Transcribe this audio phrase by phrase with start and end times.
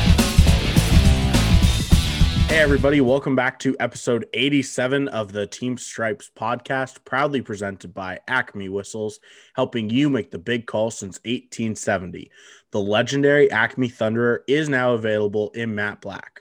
[2.48, 8.20] Hey, everybody, welcome back to episode 87 of the Team Stripes podcast, proudly presented by
[8.26, 9.20] Acme Whistles,
[9.54, 12.30] helping you make the big call since 1870.
[12.70, 16.40] The legendary Acme Thunderer is now available in matte black.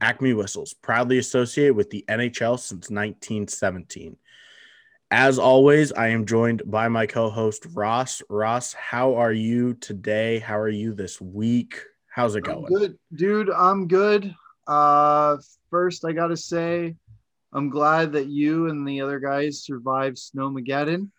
[0.00, 4.16] Acme Whistles, proudly associated with the NHL since 1917.
[5.10, 8.22] As always, I am joined by my co host, Ross.
[8.28, 10.40] Ross, how are you today?
[10.40, 11.80] How are you this week?
[12.08, 12.66] How's it going?
[12.66, 13.50] I'm good, dude.
[13.50, 14.34] I'm good.
[14.66, 15.36] Uh,
[15.70, 16.96] first, I gotta say,
[17.52, 21.10] I'm glad that you and the other guys survived Snowmageddon.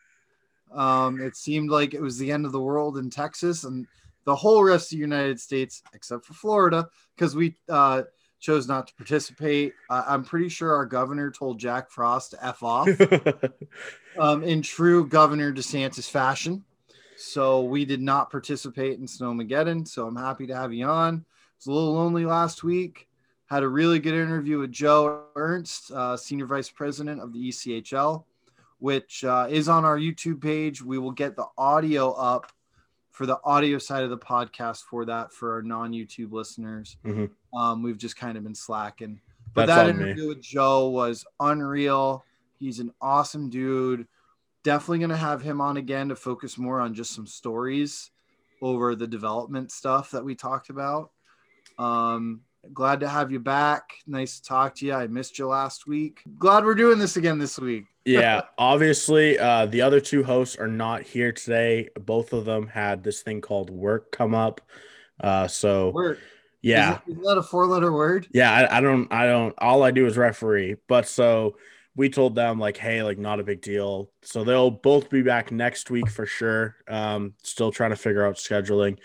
[0.73, 3.87] Um, it seemed like it was the end of the world in Texas and
[4.25, 8.01] the whole rest of the United States, except for Florida, because we uh,
[8.39, 9.73] chose not to participate.
[9.89, 12.87] Uh, I'm pretty sure our governor told Jack Frost to f off
[14.19, 16.63] um, in true Governor DeSantis fashion.
[17.17, 19.87] So we did not participate in Snowmageddon.
[19.87, 21.15] So I'm happy to have you on.
[21.15, 21.21] It
[21.59, 23.07] was a little lonely last week.
[23.47, 28.25] Had a really good interview with Joe Ernst, uh, Senior Vice President of the ECHL,
[28.79, 30.83] which uh, is on our YouTube page.
[30.83, 32.51] We will get the audio up
[33.17, 36.97] for the audio side of the podcast for that for our non YouTube listeners.
[37.03, 37.31] Mhm.
[37.51, 39.19] Um, we've just kind of been slacking.
[39.55, 40.03] But That's that on me.
[40.03, 42.23] interview with Joe was unreal.
[42.59, 44.07] He's an awesome dude.
[44.61, 48.11] Definitely going to have him on again to focus more on just some stories
[48.61, 51.09] over the development stuff that we talked about.
[51.79, 52.41] Um,
[52.73, 53.93] glad to have you back.
[54.05, 54.93] Nice to talk to you.
[54.93, 56.21] I missed you last week.
[56.37, 57.85] Glad we're doing this again this week.
[58.05, 61.89] yeah, obviously, uh, the other two hosts are not here today.
[61.99, 64.61] Both of them had this thing called work come up.
[65.19, 66.19] Uh, so Word.
[66.61, 68.27] yeah, Is, it- is that a four letter word?
[68.31, 69.53] yeah, I, I don't, I don't.
[69.57, 70.75] All I do is referee.
[70.87, 71.57] But so
[71.95, 74.11] we told them like, hey, like not a big deal.
[74.21, 76.75] So they'll both be back next week for sure.
[76.87, 78.99] Um, still trying to figure out scheduling.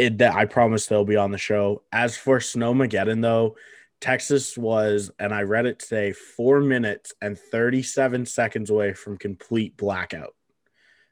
[0.00, 1.82] It that I promise they'll be on the show.
[1.92, 3.56] As for Snowmageddon though,
[4.00, 9.76] Texas was, and I read it today, four minutes and 37 seconds away from complete
[9.76, 10.34] blackout.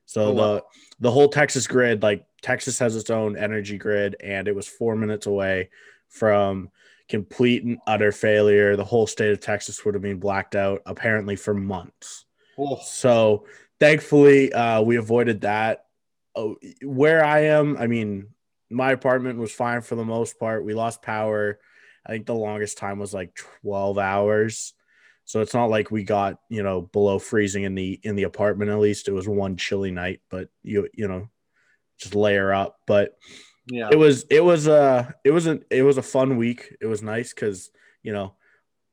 [0.06, 0.62] So Oh, the wow.
[1.00, 4.96] the whole Texas grid, like Texas has its own energy grid, and it was four
[4.96, 5.68] minutes away
[6.08, 6.70] from
[7.08, 8.74] complete and utter failure.
[8.76, 12.24] The whole state of Texas would have been blacked out apparently for months.
[12.58, 13.44] Oh, So
[13.80, 15.84] thankfully, uh, we avoided that.
[16.34, 18.28] Oh, where I am, I mean,
[18.70, 20.64] my apartment was fine for the most part.
[20.64, 21.58] We lost power.
[22.06, 24.74] I think the longest time was like 12 hours.
[25.24, 28.70] So it's not like we got, you know, below freezing in the in the apartment
[28.70, 29.08] at least.
[29.08, 31.28] It was one chilly night, but you you know,
[31.98, 32.78] just layer up.
[32.86, 33.18] But
[33.66, 33.90] yeah.
[33.92, 36.74] it was it was a it was a it was a fun week.
[36.80, 37.70] It was nice because
[38.02, 38.36] you know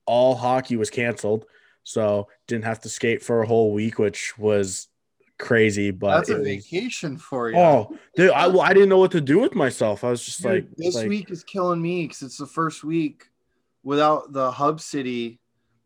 [0.06, 1.46] all hockey was canceled,
[1.84, 4.90] so didn't have to skate for a whole week, which was
[5.38, 5.92] crazy.
[5.92, 7.58] But That's a was- vacation for you.
[7.58, 10.04] oh, dude, I well, I didn't know what to do with myself.
[10.04, 12.84] I was just Dude, like this like, week is killing me because it's the first
[12.84, 13.30] week
[13.84, 15.40] without the hub city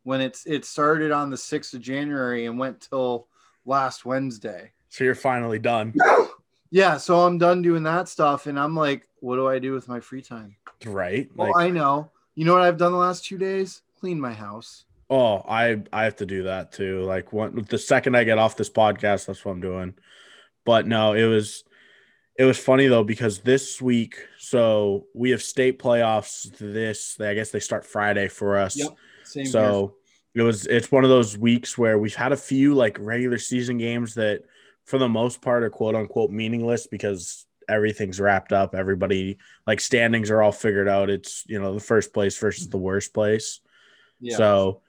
[0.04, 3.28] when it's it started on the 6th of January and went till
[3.66, 4.72] last Wednesday.
[4.90, 5.94] So you're finally done,
[6.72, 9.88] Yeah, so I'm done doing that stuff and I'm like, what do I do with
[9.88, 10.56] my free time?
[10.86, 11.28] right?
[11.36, 12.10] Well, Like, I know.
[12.36, 13.82] You know what I've done the last two days?
[14.00, 14.86] Clean my house.
[15.10, 17.02] Oh, I I have to do that too.
[17.02, 19.96] Like one the second I get off this podcast, that's what I'm doing.
[20.66, 21.64] But no, it was
[22.38, 26.58] it was funny though because this week, so we have state playoffs.
[26.58, 28.78] This I guess they start Friday for us.
[28.78, 28.90] Yep.
[29.24, 29.52] Same here.
[29.52, 29.96] So
[30.36, 33.78] it was it's one of those weeks where we've had a few like regular season
[33.78, 34.44] games that
[34.86, 38.76] for the most part are quote unquote meaningless because everything's wrapped up.
[38.76, 39.38] Everybody
[39.68, 41.10] like standings are all figured out.
[41.10, 43.60] It's you know the first place versus the worst place.
[44.20, 44.38] Yeah.
[44.38, 44.82] So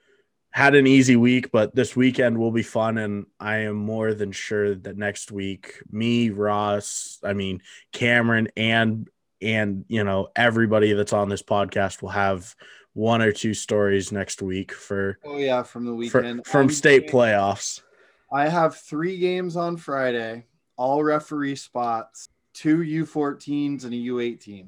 [0.51, 2.97] had an easy week, but this weekend will be fun.
[2.97, 9.09] And I am more than sure that next week, me, Ross, I mean, Cameron, and
[9.41, 12.55] and you know, everybody that's on this podcast will have
[12.93, 16.45] one or two stories next week for, oh yeah, from the for weekend.
[16.45, 17.81] from I'm state doing- playoffs.
[18.33, 20.45] I have three games on Friday,
[20.77, 24.67] all referee spots, two U14s and a U18.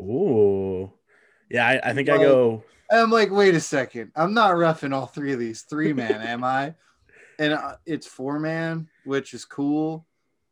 [0.00, 0.92] Ooh.
[1.50, 4.12] Yeah, I, I think I go And I'm like, wait a second.
[4.16, 6.74] I'm not roughing all three of these three man, am I?
[7.38, 10.06] And uh, it's four man, which is cool.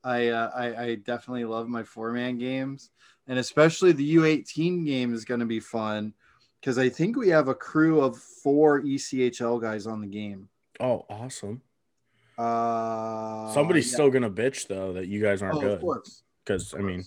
[0.05, 2.91] I, uh, I I definitely love my four man games,
[3.27, 6.13] and especially the U18 game is going to be fun
[6.61, 10.49] because I think we have a crew of four ECHL guys on the game.
[10.79, 11.61] oh awesome.
[12.39, 13.95] Uh, Somebody's yeah.
[13.95, 16.03] still gonna bitch though that you guys aren't Oh, good.
[16.45, 17.05] Because I mean,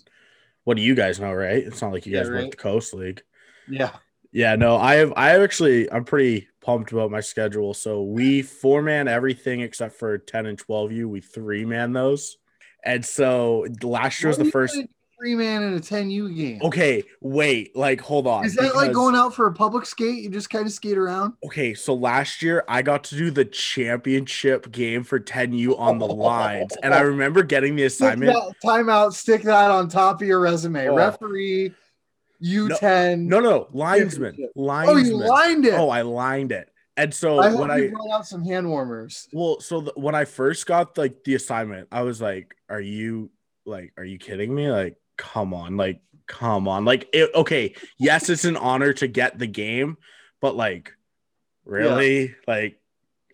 [0.64, 1.64] what do you guys know, right?
[1.64, 2.52] It's not like you Yeah, guys work right.
[2.52, 3.22] the Coast League.
[3.70, 3.92] Yeah.
[4.32, 7.74] Yeah, no, I have I have actually I'm pretty pumped about my schedule.
[7.74, 11.10] So we four man everything except for 10 and 12 U.
[11.10, 12.38] We three man those.
[12.84, 14.78] And so last year was the first
[15.20, 16.60] three man in a 10U game.
[16.64, 18.46] Okay, wait, like hold on.
[18.46, 20.24] Is that like going out for a public skate?
[20.24, 21.34] You just kind of skate around?
[21.46, 26.08] Okay, so last year I got to do the championship game for 10U on the
[26.08, 28.34] lines, and I remember getting the Stick assignment.
[28.34, 29.14] that, timeout.
[29.14, 30.88] Stick that on top of your resume.
[30.88, 30.96] Oh.
[30.96, 31.74] Referee,
[32.44, 33.22] U10.
[33.26, 34.96] No, no, linesman, linesman.
[34.96, 35.74] oh, you lined it.
[35.74, 39.28] Oh, I lined it, and so I when I brought out some hand warmers.
[39.34, 43.30] well, so the, when I first got like the assignment, I was like, "Are you
[43.66, 44.72] like, are you kidding me?
[44.72, 49.38] Like, come on, like, come on, like, it, okay, yes, it's an honor to get
[49.38, 49.98] the game,
[50.40, 50.94] but like,
[51.66, 52.80] really, like,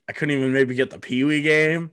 [0.09, 1.91] I couldn't even maybe get the Pee Wee game."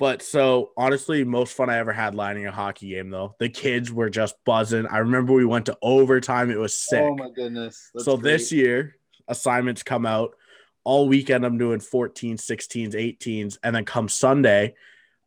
[0.00, 3.36] But so honestly, most fun I ever had lining a hockey game though.
[3.38, 4.86] The kids were just buzzing.
[4.86, 6.50] I remember we went to overtime.
[6.50, 7.02] It was oh sick.
[7.02, 7.90] Oh my goodness.
[7.92, 8.32] That's so great.
[8.32, 8.96] this year,
[9.28, 10.34] assignments come out
[10.84, 11.44] all weekend.
[11.44, 13.58] I'm doing 14s, 16s, 18s.
[13.62, 14.74] And then come Sunday,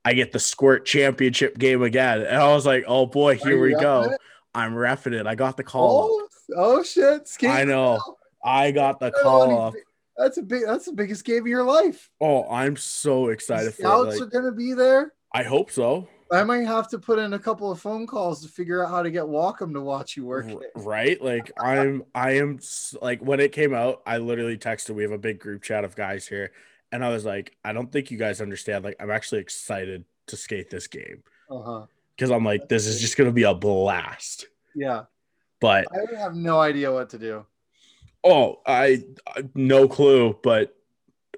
[0.03, 2.21] I get the squirt championship game again.
[2.21, 4.01] And I was like, oh boy, here we go.
[4.11, 4.19] it?
[4.55, 5.27] I'm refing it.
[5.27, 6.09] I got the call.
[6.09, 6.27] Oh,
[6.57, 7.27] oh shit.
[7.27, 7.97] Skate I know.
[7.97, 8.15] now.
[8.43, 9.73] I got the Oh, call up.
[10.18, 12.10] That's a big that's the biggest game of your life.
[12.21, 13.86] Oh, I'm so excited for it.
[13.86, 15.13] Scouts Like, are gonna be there.
[15.33, 16.07] I hope so.
[16.31, 19.04] I might have to put in a couple of phone calls to figure out how
[19.04, 20.48] to get Walkham to watch you work.
[20.48, 20.71] It.
[20.75, 22.60] right like i'm i am
[23.04, 25.95] like when it came out i literally texted we have a big group chat of
[25.95, 26.51] guys here
[26.92, 30.36] and i was like i don't think you guys understand like i'm actually excited to
[30.36, 31.21] skate this game
[31.51, 31.86] Uh-huh.
[32.16, 35.04] because i'm like this is just to be a blast Yeah.
[35.62, 37.45] but I have no idea what to do.
[38.23, 40.75] Oh i, I no clue but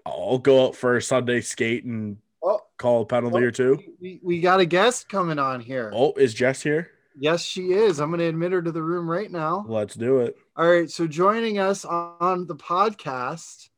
[0.05, 2.17] i'll go out for a sunday skate and
[2.47, 3.79] Oh, call a penalty or two.
[3.81, 5.91] Oh, we, we got a guest coming on here.
[5.95, 6.91] Oh, is Jess here?
[7.17, 7.99] Yes, she is.
[7.99, 9.65] I'm gonna admit her to the room right now.
[9.67, 10.35] Let's do it.
[10.55, 10.87] All right.
[10.87, 13.69] So joining us on the podcast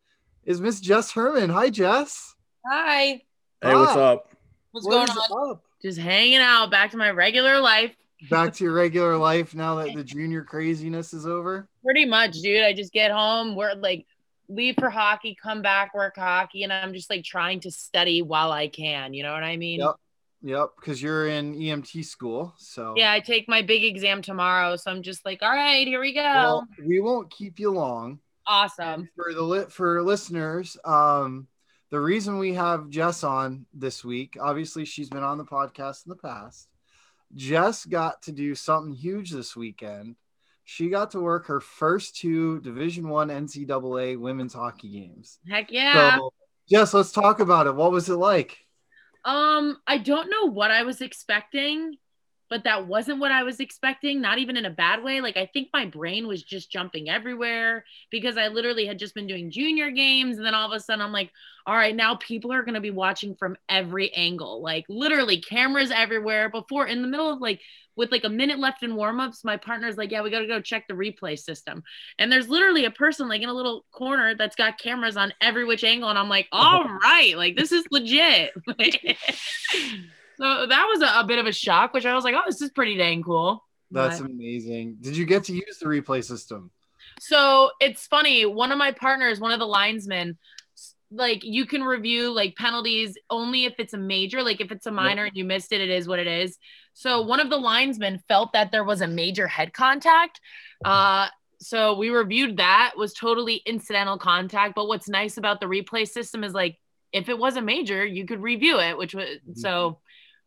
[0.43, 1.49] is Miss Jess Herman.
[1.49, 2.35] Hi, Jess.
[2.69, 3.21] Hi.
[3.61, 4.33] Hey, what's up?
[4.71, 5.51] What's What going on?
[5.51, 5.63] up?
[5.81, 7.95] Just hanging out, back to my regular life.
[8.29, 11.67] Back to your regular life now that the junior craziness is over.
[11.83, 12.63] Pretty much, dude.
[12.63, 14.05] I just get home, work like
[14.49, 18.51] leave for hockey, come back, work hockey, and I'm just like trying to study while
[18.51, 19.13] I can.
[19.13, 19.79] You know what I mean?
[19.79, 19.95] Yep.
[20.43, 22.53] Yep, because you're in EMT school.
[22.57, 25.99] So Yeah, I take my big exam tomorrow, so I'm just like, all right, here
[25.99, 26.21] we go.
[26.21, 28.19] Well, we won't keep you long.
[28.45, 29.09] awesome.
[29.15, 31.47] for the lit for listeners um
[31.89, 36.11] the reason we have jess on this week obviously she's been on the podcast in
[36.11, 36.69] the past
[37.35, 40.15] jess got to do something huge this weekend.
[40.63, 45.39] She got to work her first two division one ncaa women's hockey games.
[45.47, 46.17] Heck yeah.
[46.17, 46.33] so
[46.69, 47.75] jess let's talk about it.
[47.75, 48.57] What was it like?
[49.23, 51.97] Um, I don't know what I was expecting,
[52.49, 55.21] but that wasn't what I was expecting, not even in a bad way.
[55.21, 59.27] Like I think my brain was just jumping everywhere because I literally had just been
[59.27, 61.31] doing junior games and then all of a sudden I'm like,
[61.65, 64.61] all right, now people are going to be watching from every angle.
[64.61, 67.61] Like literally cameras everywhere before in the middle of like
[67.97, 70.61] with like a minute left in warm-ups, my partner's like, "Yeah, we got to go
[70.61, 71.83] check the replay system."
[72.19, 75.65] And there's literally a person like in a little corner that's got cameras on every
[75.65, 76.57] which angle and I'm like, oh.
[76.57, 78.53] "All right, like this is legit."
[80.37, 82.61] so that was a, a bit of a shock, which I was like, "Oh, this
[82.61, 86.71] is pretty dang cool." that's But- amazing did you get to use the replay system
[87.19, 88.45] so it's funny.
[88.45, 90.37] One of my partners, one of the linesmen,
[91.09, 94.43] like you can review like penalties only if it's a major.
[94.43, 96.57] Like if it's a minor and you missed it, it is what it is.
[96.93, 100.41] So one of the linesmen felt that there was a major head contact.
[100.83, 104.75] Uh, so we reviewed that was totally incidental contact.
[104.75, 106.77] But what's nice about the replay system is like
[107.13, 109.99] if it was a major, you could review it, which was so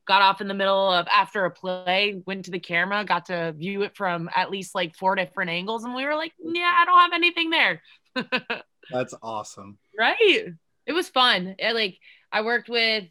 [0.06, 3.52] got off in the middle of after a play, went to the camera, got to
[3.52, 6.84] view it from at least like four different angles, and we were like, yeah, I
[6.84, 7.82] don't have anything there.
[8.90, 10.46] that's awesome right.
[10.86, 11.54] It was fun.
[11.58, 11.98] It, like
[12.32, 13.04] I worked with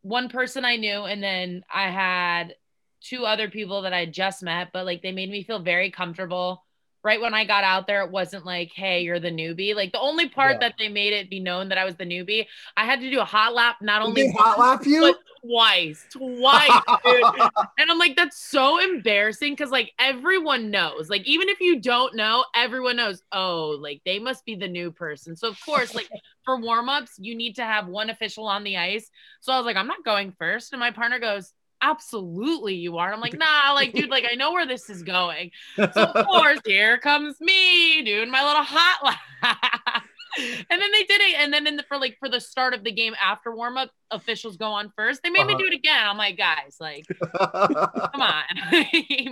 [0.00, 2.56] one person I knew, and then I had
[3.02, 6.64] two other people that I just met, but like they made me feel very comfortable.
[7.04, 9.74] Right when I got out there, it wasn't like, hey, you're the newbie.
[9.74, 10.58] Like the only part Yeah.
[10.60, 13.20] that they made it be known that I was the newbie, I had to do
[13.20, 17.22] a hot lap, not only hot lap you but twice, twice, dude.
[17.78, 21.10] And I'm like, that's so embarrassing because like everyone knows.
[21.10, 24.92] Like, even if you don't know, everyone knows, oh, like they must be the new
[24.92, 25.34] person.
[25.36, 26.08] So of course, like
[26.44, 29.10] for warm-ups, you need to have one official on the ice.
[29.40, 30.72] So I was like, I'm not going first.
[30.72, 33.06] And my partner goes, Absolutely, you are.
[33.06, 35.50] And I'm like, nah, like, dude, like I know where this is going.
[35.76, 39.18] So of course, here comes me doing my little hot lap.
[40.38, 41.36] and then they did it.
[41.40, 43.90] And then in the, for like for the start of the game after warm up,
[44.10, 45.22] officials go on first.
[45.22, 45.58] They made me Uh-huh.
[45.62, 46.06] do it again.
[46.06, 48.44] I'm like, guys, like, come on.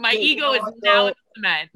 [0.01, 1.71] my Hey, ego is what, now in cement.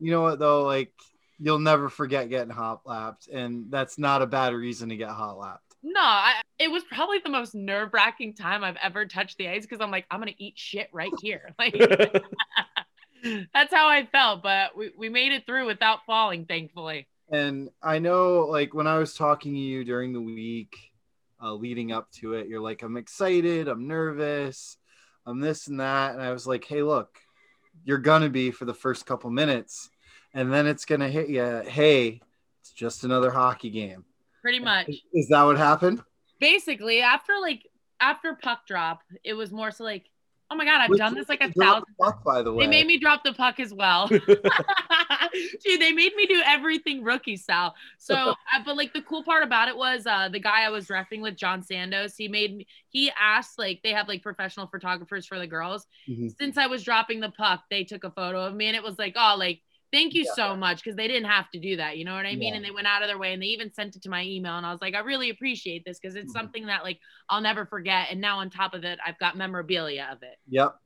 [0.00, 0.92] you know what though like
[1.38, 5.38] you'll never forget getting hot lapped and that's not a bad reason to get hot
[5.38, 9.48] lapped No, I, it was probably the most nerve wracking time I've ever touched the
[9.48, 11.54] ice because I'm like, I'm gonna eat shit right here.
[11.58, 11.74] Like,
[13.54, 17.06] That's how I felt, but we, we made it through without falling, thankfully.
[17.30, 20.76] And I know, like, when I was talking to you during the week
[21.42, 24.76] uh, leading up to it, you're like, I'm excited, I'm nervous,
[25.26, 26.14] I'm this and that.
[26.14, 27.18] And I was like, hey, look,
[27.84, 29.90] you're going to be for the first couple minutes.
[30.34, 32.20] And then it's going to hit you, hey,
[32.60, 34.04] it's just another hockey game.
[34.42, 34.90] Pretty much.
[35.12, 36.02] Is that what happened?
[36.38, 37.66] Basically, after like
[38.00, 40.06] after puck drop, it was more so like,
[40.50, 41.84] oh my god, I've Which- done this like a thousand.
[42.00, 42.64] puck, by the way.
[42.64, 44.08] They made me drop the puck as well.
[44.08, 47.74] Dude, they made me do everything rookie style.
[47.98, 48.14] So,
[48.54, 51.20] uh, but like the cool part about it was uh, the guy I was refing
[51.20, 52.14] with, John Sandos.
[52.16, 52.66] He made me.
[52.88, 55.86] He asked like they have like professional photographers for the girls.
[56.08, 56.30] Mhm.
[56.38, 58.98] Since I was dropping the puck, they took a photo of me, and it was
[58.98, 59.60] like, oh, like
[59.92, 60.32] thank you Yeah.
[60.34, 61.98] so much because they didn't have to do that.
[61.98, 62.52] You know what I mean?
[62.52, 62.56] Yeah.
[62.56, 64.56] And they went out of their way, and they even sent it to my email,
[64.56, 66.36] and I was like, I really appreciate this because it's Mhm.
[66.38, 68.08] something that like I'll never forget.
[68.10, 70.36] And now on top of it, I've got memorabilia of it.
[70.48, 70.76] Yep.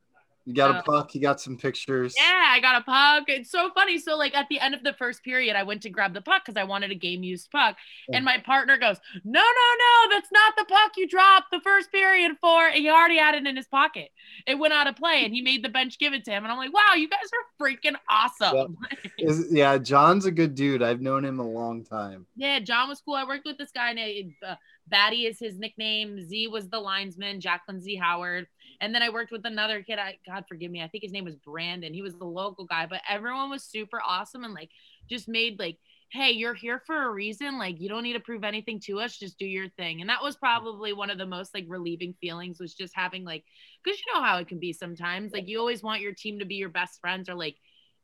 [0.47, 2.15] You got a puck, you got some pictures.
[2.17, 3.25] Yeah, I got a puck.
[3.29, 3.99] It's so funny.
[3.99, 6.43] So, like at the end of the first period, I went to grab the puck
[6.45, 7.77] because I wanted a game used puck.
[8.13, 9.41] And my partner goes, No, no,
[9.79, 12.67] no, that's not the puck you dropped the first period for.
[12.67, 14.11] And he already had it in his pocket.
[14.47, 16.45] It went out of play and he made the bench give it to him.
[16.45, 18.77] And I'm like, Wow, you guys are freaking awesome.
[19.19, 20.83] Is, yeah, John's a good dude.
[20.83, 22.27] I've known him a long time.
[22.37, 23.15] Yeah, John was cool.
[23.15, 26.21] I worked with this guy named uh, Batty is his nickname.
[26.27, 28.47] Z was the linesman, Jacqueline Z Howard.
[28.81, 29.99] And then I worked with another kid.
[29.99, 30.83] I God forgive me.
[30.83, 31.95] I think his name was Brandon.
[31.95, 34.71] He was the local guy, but everyone was super awesome and like
[35.09, 35.79] just made like,
[36.11, 37.59] hey, you're here for a reason.
[37.59, 39.17] Like you don't need to prove anything to us.
[39.17, 40.01] Just do your thing.
[40.01, 43.45] And that was probably one of the most like relieving feelings was just having like,
[43.83, 45.33] because you know how it can be sometimes.
[45.33, 47.57] Like you always want your team to be your best friends or like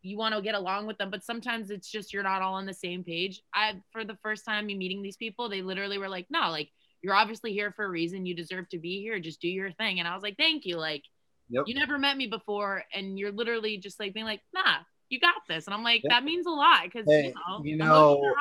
[0.02, 2.66] you want to get along with them, but sometimes it's just you're not all on
[2.66, 3.42] the same page.
[3.54, 6.70] I for the first time me meeting these people, they literally were like, "No, like
[7.02, 8.26] you're obviously here for a reason.
[8.26, 9.18] You deserve to be here.
[9.20, 11.04] Just do your thing." And I was like, "Thank you." Like
[11.50, 11.64] Yep.
[11.66, 14.78] you never met me before, and you're literally just like being like, "Nah,
[15.08, 16.10] you got this." And I'm like, Yep.
[16.10, 18.34] "That means a lot," because Hey, you know, you know.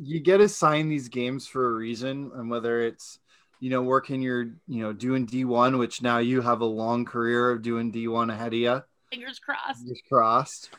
[0.00, 3.18] You get assigned these games for a reason, and whether it's
[3.60, 7.50] you know working your you know doing D1, which now you have a long career
[7.50, 8.82] of doing D1 ahead of you.
[9.10, 9.80] Fingers crossed.
[9.80, 10.70] Fingers crossed.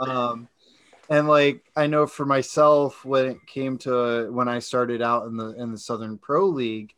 [0.00, 0.48] um,
[1.10, 5.36] and like I know for myself, when it came to when I started out in
[5.36, 6.94] the in the Southern Pro League,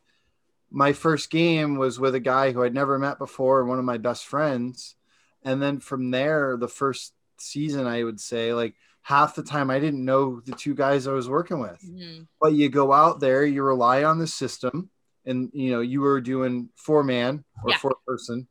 [0.70, 3.98] my first game was with a guy who I'd never met before, one of my
[3.98, 4.96] best friends.
[5.44, 9.78] And then from there, the first season, I would say, like half the time, I
[9.78, 11.80] didn't know the two guys I was working with.
[11.82, 12.26] Mhm.
[12.40, 14.90] But you go out there, you rely on the system,
[15.24, 17.78] and you know you were doing four man or Yeah.
[17.78, 18.48] four person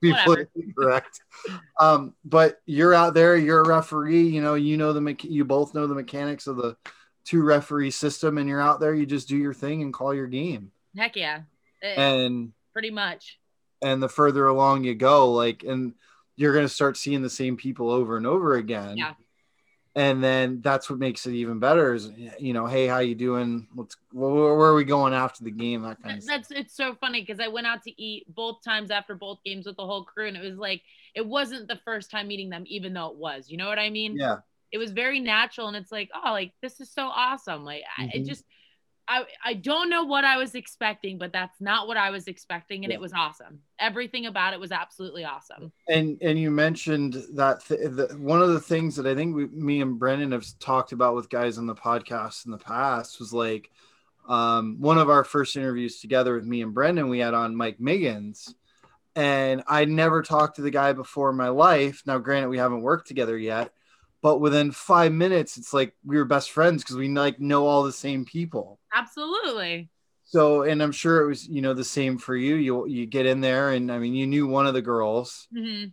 [0.00, 1.20] be politically correct.
[1.80, 5.74] Um, but you're out there, you're a referee, you know, you know the you both
[5.74, 6.76] know the mechanics of the
[7.24, 10.26] two referee system, and you're out there, you just do your thing and call your
[10.28, 10.70] game.
[10.96, 11.40] Heck yeah,
[11.82, 13.38] Eh, And pretty much.
[13.82, 15.94] and the further along you go, like, and
[16.36, 18.96] you're gonna start seeing the same people over and over again.
[18.96, 19.14] Yeah.
[19.96, 23.66] And then that's what makes it even better is you know, hey, how you doing?
[23.74, 25.82] What's where, where are we going after the game?
[25.82, 26.36] That kind of stuff.
[26.36, 29.66] That's it's so funny because I went out to eat both times after both games
[29.66, 30.82] with the whole crew, and it was like
[31.14, 33.48] it wasn't the first time meeting them, even though it was.
[33.48, 34.16] You know what I mean?
[34.18, 34.36] Yeah.
[34.70, 37.64] It was very natural, and it's like, oh, like this is so awesome.
[37.64, 38.26] Like I it Mhm.
[38.26, 38.44] just,
[39.08, 42.84] I I don't know what I was expecting, but that's not what I was expecting,
[42.84, 42.96] and Yeah.
[42.96, 43.60] it was awesome.
[43.78, 45.72] Everything about it was absolutely awesome.
[45.88, 49.46] and and you mentioned that th- the, one of the things that I think we,
[49.46, 53.32] me and Brendan have talked about with guys on the podcast in the past was
[53.32, 53.70] like
[54.28, 57.08] um, one of our first interviews together with me and Brendan.
[57.08, 58.54] We had on Mike Miggins,
[59.14, 62.02] and I never talked to the guy before in my life.
[62.06, 63.70] Now, granted, we haven't worked together yet,
[64.22, 67.84] but within five minutes, it's like we were best friends because we like know all
[67.84, 68.80] the same people.
[68.96, 69.88] Absolutely.
[70.24, 72.56] So, and I'm sure it was you know the same for you.
[72.56, 75.92] You you get in there, and I mean you knew one of the girls Mhm.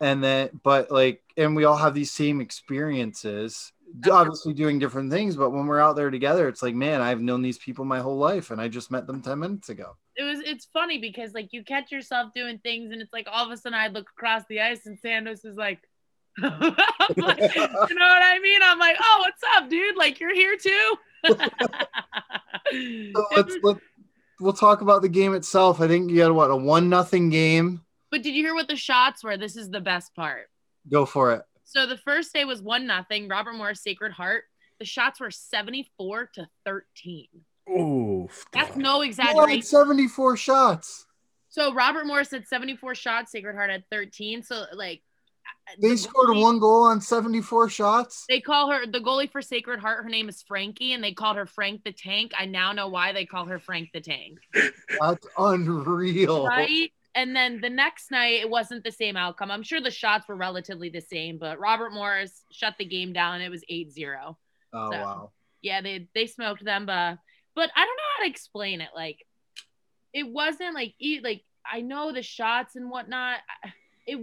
[0.00, 4.10] and then but like and we all have these same experiences Okay.
[4.10, 7.40] obviously doing different things but when we're out there together it's like man i've known
[7.40, 10.40] these people my whole life and i just met them 10 minutes ago It was
[10.40, 13.56] it's funny because like you catch yourself doing things, and it's like all of a
[13.56, 15.80] sudden I look across the ice, and Sandos is like.
[17.16, 18.60] Like, you know what I mean?
[18.62, 19.96] I'm like, oh, what's up, dude?
[19.96, 20.94] Like, you're here too.
[22.72, 23.76] so let's was- let,
[24.40, 27.80] we'll talk about the game itself i think you had what a one nothing game
[28.10, 29.36] but did you hear what the shots were?
[29.36, 30.48] This is the best part.
[30.90, 33.28] go for it So the first day was one nothing.
[33.28, 34.44] Robert Morris Sacred Heart.
[34.78, 37.26] The shots were 74 to 13.
[37.68, 39.60] Oh, That's no You exaggeration.
[39.62, 41.04] 74 shots
[41.50, 43.32] So Robert Morris had 74 shots.
[43.32, 44.42] Sacred Heart had 13.
[44.42, 45.02] So like
[45.80, 49.42] they the scored goalie- one goal on 74 shots They call her the goalie for
[49.42, 50.04] Sacred Heart.
[50.04, 52.32] Her name is Frankie, and they called her Frank the Tank.
[52.38, 54.38] I now know why they call her Frank the Tank.
[55.00, 56.92] that's unreal Right?
[57.14, 59.50] and then the next night it wasn't the same outcome.
[59.50, 63.40] I'm sure the shots were relatively the same, but Robert Morris shut the game down.
[63.40, 64.36] It was 8-0.
[64.72, 65.30] Oh So- wow.
[65.60, 67.18] Yeah, they they smoked them, but
[67.56, 68.90] but I don't know how to explain it.
[68.94, 69.26] Like
[70.12, 73.38] it wasn't like like I know the shots and whatnot.
[74.06, 74.18] It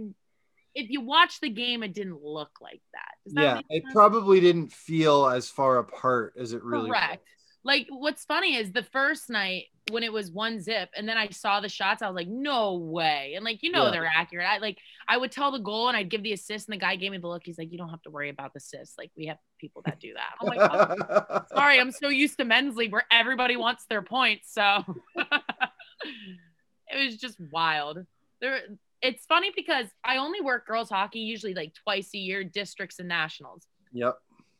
[0.76, 3.32] if you watch the game, it didn't look like that.
[3.32, 7.26] That Yeah, it probably didn't feel as far apart as it really Correct.
[7.64, 11.30] Like what's funny is the first night when it was one zip and then I
[11.30, 13.32] saw the shots, I was like, no way.
[13.34, 13.90] And like, you know, Yeah.
[13.90, 14.46] they're accurate.
[14.46, 14.78] I like,
[15.08, 17.18] I would tell the goal and I'd give the assist and the guy gave me
[17.18, 17.42] the look.
[17.44, 18.98] He's like, you don't have to worry about the assist.
[18.98, 20.34] Like we have people that do that.
[20.40, 24.52] I'm like, oh, sorry, I'm so used to men's league where everybody wants their points.
[24.52, 24.84] So
[25.16, 28.04] it was just wild.
[28.40, 28.60] There,
[29.02, 33.08] it's funny because I only work girls hockey usually like twice a year, districts and
[33.08, 33.66] nationals.
[33.92, 34.16] yep.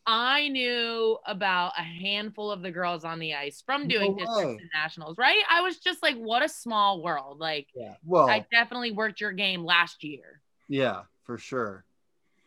[0.09, 4.63] I knew about a handful of the girls on the ice from doing No districts
[4.63, 5.43] and nationals, right?
[5.51, 7.41] I was just like, what a small world.
[7.41, 7.95] Like, Yeah.
[8.05, 10.41] Well, I definitely worked your game last year.
[10.69, 11.85] yeah, for sure.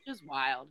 [0.05, 0.69] Just wild.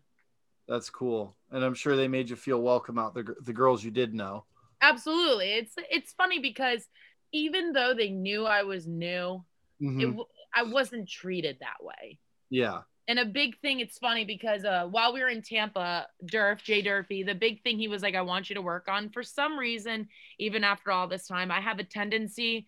[0.66, 1.36] That's cool.
[1.50, 4.44] And I'm sure they made you feel welcome out the the girls you did know.
[4.80, 5.52] Absolutely.
[5.52, 6.86] It's it's funny because
[7.32, 9.44] even though they knew I was new,
[9.82, 10.00] Mhm.
[10.20, 10.26] it
[10.58, 12.18] I wasn't treated that way.
[12.50, 12.80] yeah.
[13.10, 16.82] And a big thing, it's funny because uh, while we were in Tampa, Durf, Jay
[16.82, 19.08] Durfee, the big thing he was like, I want you to work on.
[19.08, 22.66] For some reason, even after all this time, I have a tendency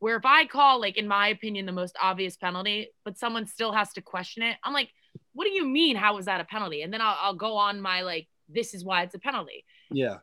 [0.00, 3.70] where if I call, like, in my opinion, the most obvious penalty, but someone still
[3.70, 4.90] has to question it, I'm like,
[5.34, 5.94] what do you mean?
[5.94, 6.82] How is that a penalty?
[6.82, 9.64] And then I'll, I'll go on my, like, this is why it's a penalty.
[9.92, 10.16] Yeah.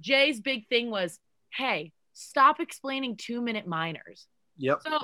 [0.00, 1.20] Jay's big thing was,
[1.52, 4.26] hey, stop explaining two minute minors.
[4.58, 4.82] Yep.
[4.82, 4.98] So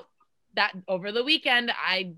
[0.54, 2.14] that over the weekend, I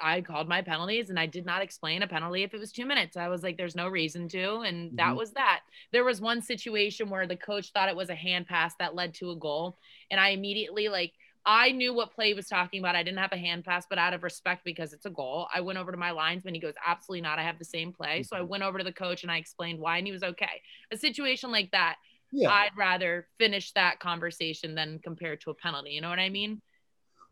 [0.00, 2.84] I called my penalties and I did not explain a penalty if it was two
[2.84, 3.16] minutes.
[3.16, 4.60] I was like, there's no reason to.
[4.62, 5.16] And that Mhm.
[5.16, 5.60] was that.
[5.92, 9.14] There was one situation where the coach thought it was a hand pass that led
[9.14, 9.78] to a goal.
[10.10, 11.12] And I immediately, like,
[11.46, 12.96] I knew what play was talking about.
[12.96, 15.60] I didn't have a hand pass, but out of respect because it's a goal, I
[15.60, 16.54] went over to my linesman.
[16.54, 17.38] He goes, Absolutely not.
[17.38, 18.24] I have the same play.
[18.24, 20.60] So I went over to the coach and I explained why, and he was okay.
[20.90, 21.98] A situation like that,
[22.32, 22.50] Yeah.
[22.50, 25.90] I'd rather finish that conversation than compare it to a penalty.
[25.90, 26.62] You know what I mean?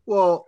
[0.05, 0.45] Well,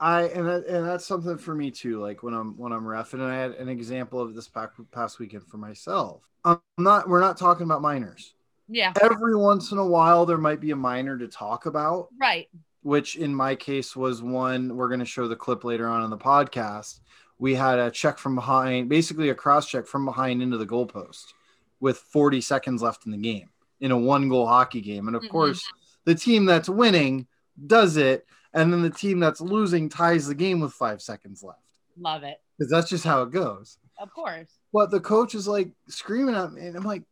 [0.00, 2.00] I and that, and that's something for me too.
[2.00, 5.18] Like when I'm when I'm ref, and I had an example of this past, past
[5.18, 6.22] weekend for myself.
[6.44, 7.08] I'm not.
[7.08, 8.34] We're not talking about minors.
[8.68, 8.92] Yeah.
[9.02, 12.48] Every once in a while, there might be a minor to talk about, Right.
[12.82, 14.74] which in my case was one.
[14.76, 17.00] We're going to show the clip later on in the podcast.
[17.38, 21.34] We had a check from behind, basically a cross check from behind into the goalpost,
[21.80, 25.22] with 40 seconds left in the game in a one goal hockey game, and of
[25.24, 25.30] Mhm.
[25.30, 25.62] course,
[26.04, 27.26] the team that's winning
[27.66, 31.60] does it, and then the team that's losing ties the game with five seconds left
[31.98, 32.40] Love it.
[32.58, 33.78] because that's just how it goes.
[33.98, 34.50] Of course.
[34.72, 37.04] But the coach is like screaming at me, and I'm like,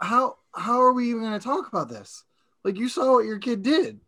[0.00, 2.24] "How how are we even going to talk about this?
[2.64, 4.00] Like you saw what your kid did."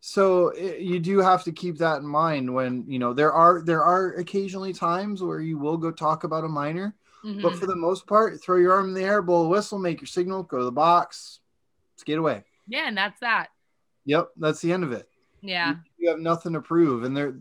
[0.00, 3.60] So it, you do have to keep that in mind when you know there are
[3.62, 7.58] there are occasionally times where you will go talk about a minor, but Mhm.
[7.58, 10.06] for the most part, throw your arm in the air, blow a whistle, make your
[10.06, 11.40] signal, go to the box,
[11.96, 12.44] skate away.
[12.68, 13.48] yeah, and that's that.
[14.06, 15.08] Yep, that's the end of it.
[15.42, 15.76] Yeah.
[15.98, 17.36] you have nothing to prove and there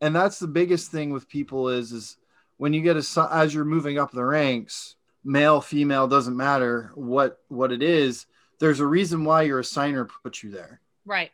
[0.00, 2.16] and that's the biggest thing with people is is
[2.56, 7.40] when you get a as you're moving up the ranks male female doesn't matter what
[7.48, 8.24] what it is
[8.58, 11.30] there's a reason why your assigner put you there Right.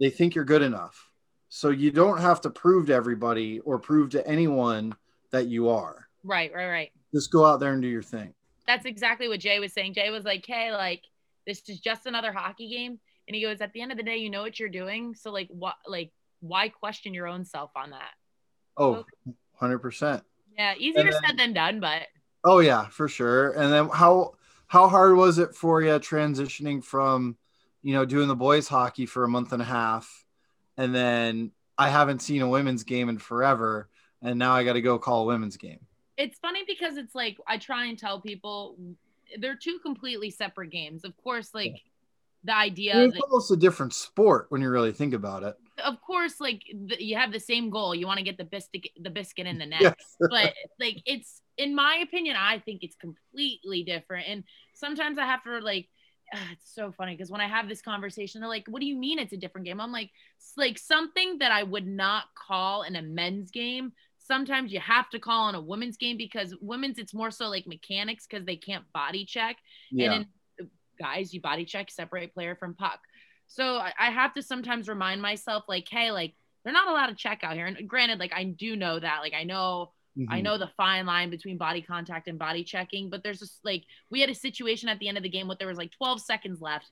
[0.00, 1.08] they think you're good enough
[1.50, 4.94] so you don't have to prove to everybody or prove to anyone
[5.30, 6.50] that you are Right.
[6.52, 6.68] Right.
[6.68, 6.92] Right.
[7.14, 8.34] just go out there and do your thing
[8.66, 9.94] That's exactly what Jay was saying.
[9.94, 11.02] Jay was like, hey, like,
[11.46, 12.98] this is just another hockey game.
[13.28, 15.14] And he goes, at the end of the day, you know what you're doing.
[15.14, 16.10] So, like, what, like,
[16.40, 18.10] why question your own self on that?
[18.80, 19.04] oh
[19.60, 20.22] 100%
[20.56, 20.74] Yeah.
[20.78, 22.02] Easier then- said than done, but
[22.44, 23.50] Oh yeah, for sure.
[23.50, 24.34] And then how
[24.68, 27.36] how hard was it for you transitioning from,
[27.82, 30.24] you know, doing the boys hockey for a month and a half,
[30.76, 33.88] and then I haven't seen a women's game in forever,
[34.22, 35.80] and now I got to go call a women's game.
[36.16, 38.76] it's funny because it's like I try and tell people
[39.38, 41.04] they're two completely separate games.
[41.04, 41.82] Of course, like
[42.44, 45.56] the idea it's that almost a different sport when you really think about it.
[45.84, 47.94] of course, like the, you have the same goal.
[47.94, 49.82] You want to get the biscuit, the biscuit in the net.
[49.82, 50.16] Yes.
[50.30, 54.28] but like it's in my opinion, I think it's completely different.
[54.28, 55.88] And sometimes I have to like.
[56.34, 58.96] ah, It's so funny because when I have this conversation, they're like, "What do you
[58.96, 62.82] mean it's a different game?" I'm like, "It's like something that I would not call
[62.82, 63.92] in a men's game.
[64.18, 67.66] Sometimes you have to call in a women's game because women's it's more so like
[67.66, 69.56] mechanics because they can't body check.
[69.90, 70.12] Yeah.
[70.12, 70.28] And in
[70.98, 73.00] guys, you body check, separate player from puck.
[73.46, 76.34] So I, I have to sometimes remind myself, like, hey, like
[76.64, 77.66] they're not allowed to check out here.
[77.66, 79.92] And granted, like I do know that, like I know,
[80.28, 80.44] I Mhm.
[80.44, 84.20] know the fine line between body contact and body checking, but there's just like we
[84.20, 86.60] had a situation at the end of the game where there was like 12 seconds
[86.60, 86.90] left.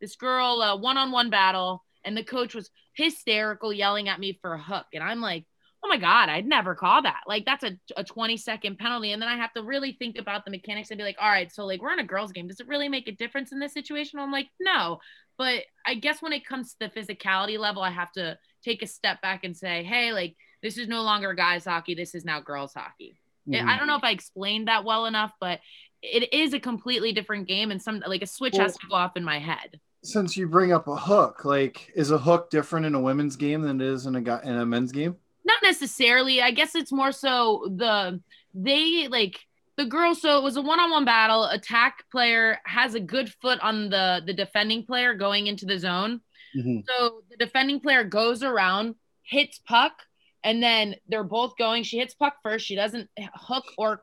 [0.00, 4.62] This girl, uh, one-on-one battle, and the coach was hysterical yelling at me for a
[4.62, 4.86] hook.
[4.94, 5.44] And I'm like,
[5.82, 7.20] oh my God, I'd never call that.
[7.26, 9.12] Like that's a, a 20 second penalty.
[9.12, 11.50] And then I have to really think about the mechanics and be like, all right,
[11.50, 12.48] so like we're in a girls game.
[12.48, 14.18] Does it really make a difference in this situation?
[14.18, 14.98] I'm like, no.
[15.38, 18.86] But I guess when it comes to the physicality level, I have to take a
[18.86, 21.94] step back and say, hey, like this is no longer guys hockey.
[21.94, 23.18] This is now girls hockey.
[23.48, 23.66] Mhm.
[23.66, 25.60] I don't know if I explained that well enough, but
[26.02, 29.16] it is a completely different game and some like a switch has to go off
[29.16, 29.80] in my head.
[30.02, 33.62] Since you bring up a hook, like is a hook different in a women's game
[33.62, 35.16] than it is in a guy in a men's game?
[35.44, 36.42] Not necessarily.
[36.42, 38.20] I guess it's more so the
[38.54, 39.40] they like
[39.76, 40.14] the girl.
[40.14, 41.44] So it was a one-on-one battle.
[41.44, 46.20] Attack player has a good foot on the the defending player going into the zone.
[46.56, 46.84] Mhm.
[46.86, 50.02] So the defending player goes around, hits puck,
[50.44, 51.84] and then they're both going.
[51.84, 52.66] She hits puck first.
[52.66, 54.02] She doesn't hook or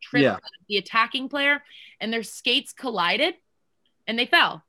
[0.00, 0.38] trip Yeah.
[0.68, 1.62] the attacking player,
[2.00, 3.34] and their skates collided,
[4.08, 4.64] and they fell.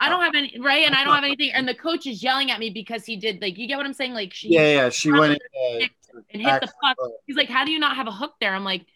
[0.00, 1.52] I don't have any right, and I don't have anything.
[1.52, 3.92] And the coach is yelling at me because he did like you get what I'm
[3.92, 4.14] saying?
[4.14, 4.88] Like she Yeah, yeah.
[4.88, 5.86] She went in, uh,
[6.32, 6.96] and hit the puck.
[7.26, 8.54] He's like, How do you not have a hook there?
[8.54, 8.86] I'm like,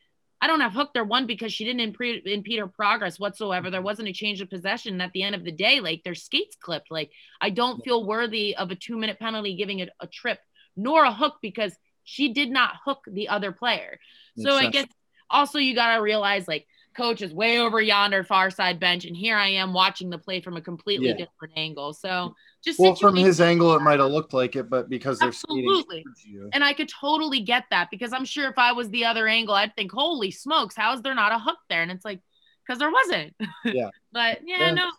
[0.41, 1.05] I don't have hook there.
[1.05, 3.71] One, because she didn't impede, impede her progress whatsoever.
[3.71, 4.95] There wasn't a change of possession.
[4.95, 6.91] And at the end of the day, like their skates clipped.
[6.91, 10.39] Like I don't feel worthy of a two minute penalty giving it a trip
[10.77, 13.99] nor a hook because she did not hook the other player.
[14.39, 14.87] So I guess
[15.31, 19.17] also you got to realize like coach is way over yonder far side bench and
[19.17, 21.17] here I am watching the play from a completely Yeah.
[21.17, 21.93] different angle.
[21.93, 25.29] So just well, from his angle, it might have looked like it, but because they're
[25.29, 26.05] Absolutely.
[26.53, 29.55] and I could totally get that because I'm sure if I was the other angle,
[29.55, 31.83] I'd think, holy smokes, how is there not a hook there?
[31.83, 32.21] And it's like,
[32.67, 33.35] because there wasn't.
[33.65, 33.91] Yeah.
[34.13, 34.71] but yeah, Yeah.
[34.75, 34.91] no,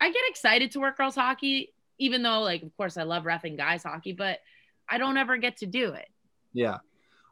[0.00, 3.56] I get excited to work girls hockey, even though, like, of course, I love refing
[3.56, 4.38] guys hockey, but
[4.88, 6.08] I don't ever get to do it.
[6.52, 6.78] yeah.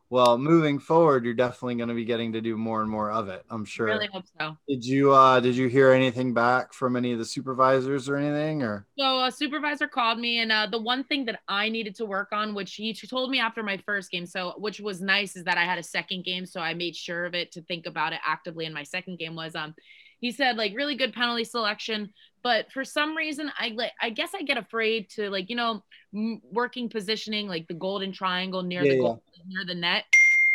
[0.09, 3.29] Well, moving forward, you're definitely going to be getting to do more and more of
[3.29, 3.45] it.
[3.51, 3.87] I'm sure.
[3.87, 4.57] Really hope so.
[4.69, 8.62] Did you uh did you hear anything back from any of the supervisors or anything
[8.62, 12.07] or So a supervisor called me, and uh, the one thing that I needed to
[12.07, 15.45] work on, which he told me after my first game, so which was nice, is
[15.45, 18.12] that I had a second game, so I made sure of it to think about
[18.12, 19.35] it actively in my second game.
[19.35, 19.75] Was um,
[20.20, 22.11] he said like really good penalty selection,
[22.42, 25.83] but for some reason I like I guess I get afraid to like you know
[26.14, 29.14] m- working positioning like the golden triangle near Yeah, the yeah.
[29.46, 30.05] near the net.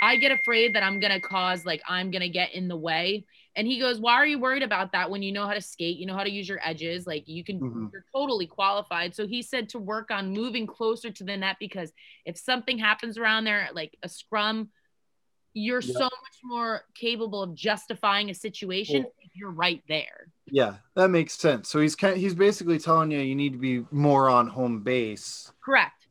[0.04, 3.26] I get afraid that I'm gonna cause like I'm gonna get in the way.
[3.56, 5.98] And he goes, Why are you worried about that when you know how to skate?
[5.98, 7.06] You know how to use your edges.
[7.06, 7.92] Like you can, Mhm.
[7.92, 9.14] you're totally qualified.
[9.14, 11.92] So he said to work on moving closer to the net because
[12.26, 14.70] if something happens around there, like a scrum,
[15.54, 20.28] you're so much more capable of justifying a situation Well- if you're right there.
[20.48, 21.70] Yeah, that makes sense.
[21.70, 24.82] So he's kind of, he's basically telling you you need to be more on home
[24.82, 25.52] base.
[25.64, 26.08] Correct.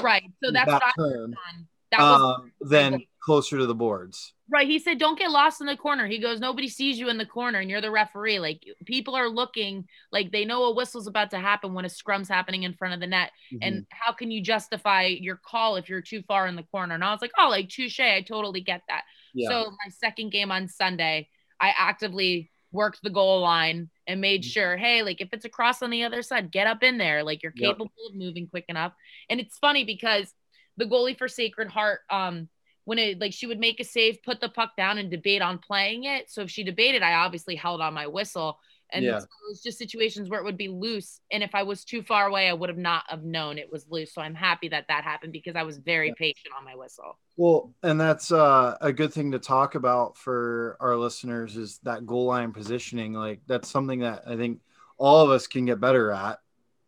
[0.00, 0.24] Right.
[0.42, 1.68] So that's that what I term, was on.
[1.92, 4.34] That was um, then closer to the boards.
[4.50, 4.68] Right.
[4.68, 6.06] He said, don't get lost in the corner.
[6.06, 8.38] He goes, nobody sees you in the corner and you're the referee.
[8.38, 12.28] Like people are looking like they know a whistle's about to happen when a scrum's
[12.28, 13.30] happening in front of the net.
[13.52, 13.58] Mm-hmm.
[13.62, 16.94] And how can you justify your call if you're too far in the corner?
[16.94, 18.00] And I was like, oh, like touche.
[18.00, 19.04] I totally get that.
[19.32, 24.42] yeah, So my second game on Sunday, I actively worked the goal line and made
[24.42, 24.52] Mhm.
[24.52, 27.22] sure, hey, like if it's a cross on the other side, get up in there.
[27.22, 27.70] Like you're Yep.
[27.78, 28.92] capable of moving quick enough.
[29.30, 30.34] And it's funny because
[30.76, 32.48] the goalie for Sacred Heart, um,
[32.84, 35.58] when it like she would make a save, put the puck down and debate on
[35.58, 36.30] playing it.
[36.30, 38.58] So if she debated, I obviously held on my whistle.
[38.90, 39.18] And Yeah.
[39.18, 41.20] so it was just situations where it would be loose.
[41.30, 43.86] And if I was too far away, I would have not have known it was
[43.88, 44.12] loose.
[44.14, 46.14] So I'm happy that that happened because I was very Yeah.
[46.16, 47.18] patient on my whistle.
[47.36, 52.06] Well, and that's uh, a good thing to talk about for our listeners is that
[52.06, 53.12] goal line positioning.
[53.12, 54.60] Like that's something that I think
[54.98, 56.38] all of us can get better at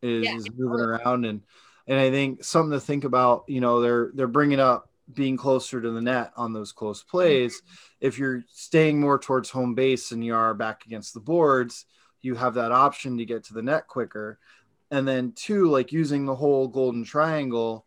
[0.02, 1.42] is, Yeah, is moving around and
[1.88, 3.44] and I think something to think about.
[3.48, 7.10] You know, they're they're bringing up being closer to the net on those close mm-hmm.
[7.10, 7.62] plays.
[8.00, 11.86] If you're staying more towards home base and you are back against the boards,
[12.22, 14.38] you have that option to get to the net quicker.
[14.90, 17.86] And then two, like using the whole golden triangle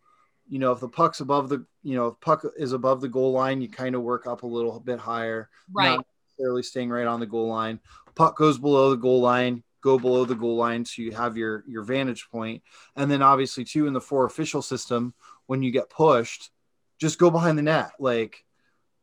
[0.49, 3.31] you know, if the puck's above the, you know, if puck is above the goal
[3.31, 5.95] line, you kind of work up a little bit higher, Right.
[5.95, 7.79] not necessarily staying right on the goal line.
[8.15, 11.63] Puck goes below the goal line, go below the goal line, so you have your
[11.67, 12.63] your vantage point.
[12.95, 15.13] And then obviously too in the four official system,
[15.45, 16.49] when you get pushed,
[16.99, 18.43] just go behind the net, like,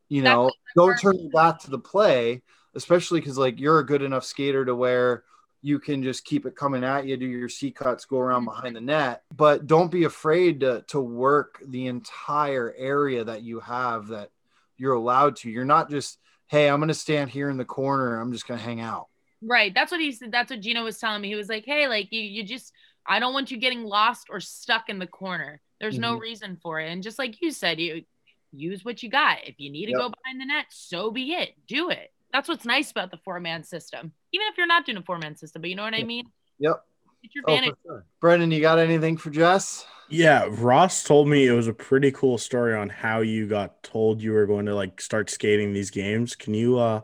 [0.09, 2.42] you know, don't turn your back to the play,
[2.74, 5.24] especially because like you're a good enough skater to where
[5.62, 8.76] you can just keep it coming at you, do your C cuts, go around behind
[8.76, 9.22] the net.
[9.35, 14.30] But don't be afraid to to work the entire area that you have that
[14.76, 15.50] you're allowed to.
[15.50, 18.80] You're not just, hey, I'm gonna stand here in the corner, I'm just gonna hang
[18.80, 19.09] out.
[19.42, 19.74] Right.
[19.74, 20.30] That's what he said.
[20.30, 21.28] That's what Gino was telling me.
[21.28, 22.72] He was like, hey, like you, you just,
[23.06, 25.61] I don't want you getting lost or stuck in the corner.
[25.81, 26.21] There's no Mhm.
[26.21, 26.91] reason for it.
[26.91, 28.05] And just like you said, you
[28.53, 29.47] use what you got.
[29.47, 30.01] If you need to Yep.
[30.01, 31.55] go behind the net, so be it.
[31.67, 32.12] Do it.
[32.33, 34.12] That's what's nice about the four man system.
[34.33, 36.31] Even if you're not doing a four man system, but you know what I mean?
[36.59, 36.85] Yep.
[37.23, 38.07] Get your Oh, for sure.
[38.21, 39.87] Brendan, you got anything for Jess?
[40.09, 44.23] Yeah, Ross told me it was a pretty cool story on how you got told
[44.23, 46.37] you were going to like start skating these games.
[46.37, 47.01] Can you uh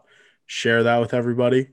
[0.46, 1.68] share that with everybody?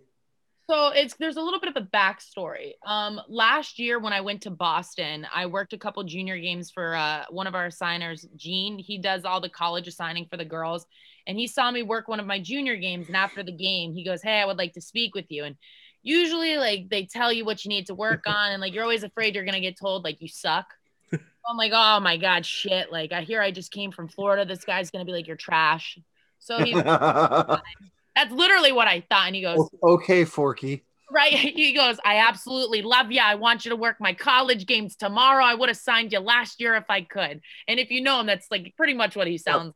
[0.70, 2.74] So it's there's a little bit of a backstory.
[2.86, 6.94] Um, last year when I went to Boston, I worked a couple junior games for
[6.96, 8.78] uh, one of our signers, Gene.
[8.78, 10.86] He does all the college assigning for the girls,
[11.26, 13.08] and he saw me work one of my junior games.
[13.08, 15.56] And after the game, he goes, "Hey, I would like to speak with you." And
[16.04, 19.02] usually, like they tell you what you need to work on, and like you're always
[19.02, 20.68] afraid you're gonna get told like you suck.
[21.12, 22.92] I'm like, oh my god, shit!
[22.92, 24.46] Like I hear I just came from Florida.
[24.46, 25.98] This guy's gonna be like, you're trash.
[26.38, 26.74] So he,
[28.20, 29.28] that's literally what I thought.
[29.28, 30.84] And he goes, okay, Forky.
[31.12, 31.32] right?
[31.34, 33.22] He goes, I absolutely love you.
[33.22, 35.44] I want you to work my college games tomorrow.
[35.44, 37.42] I would have signed you last year if I could.
[37.68, 39.74] And if you know him, that's like pretty much what he sounds.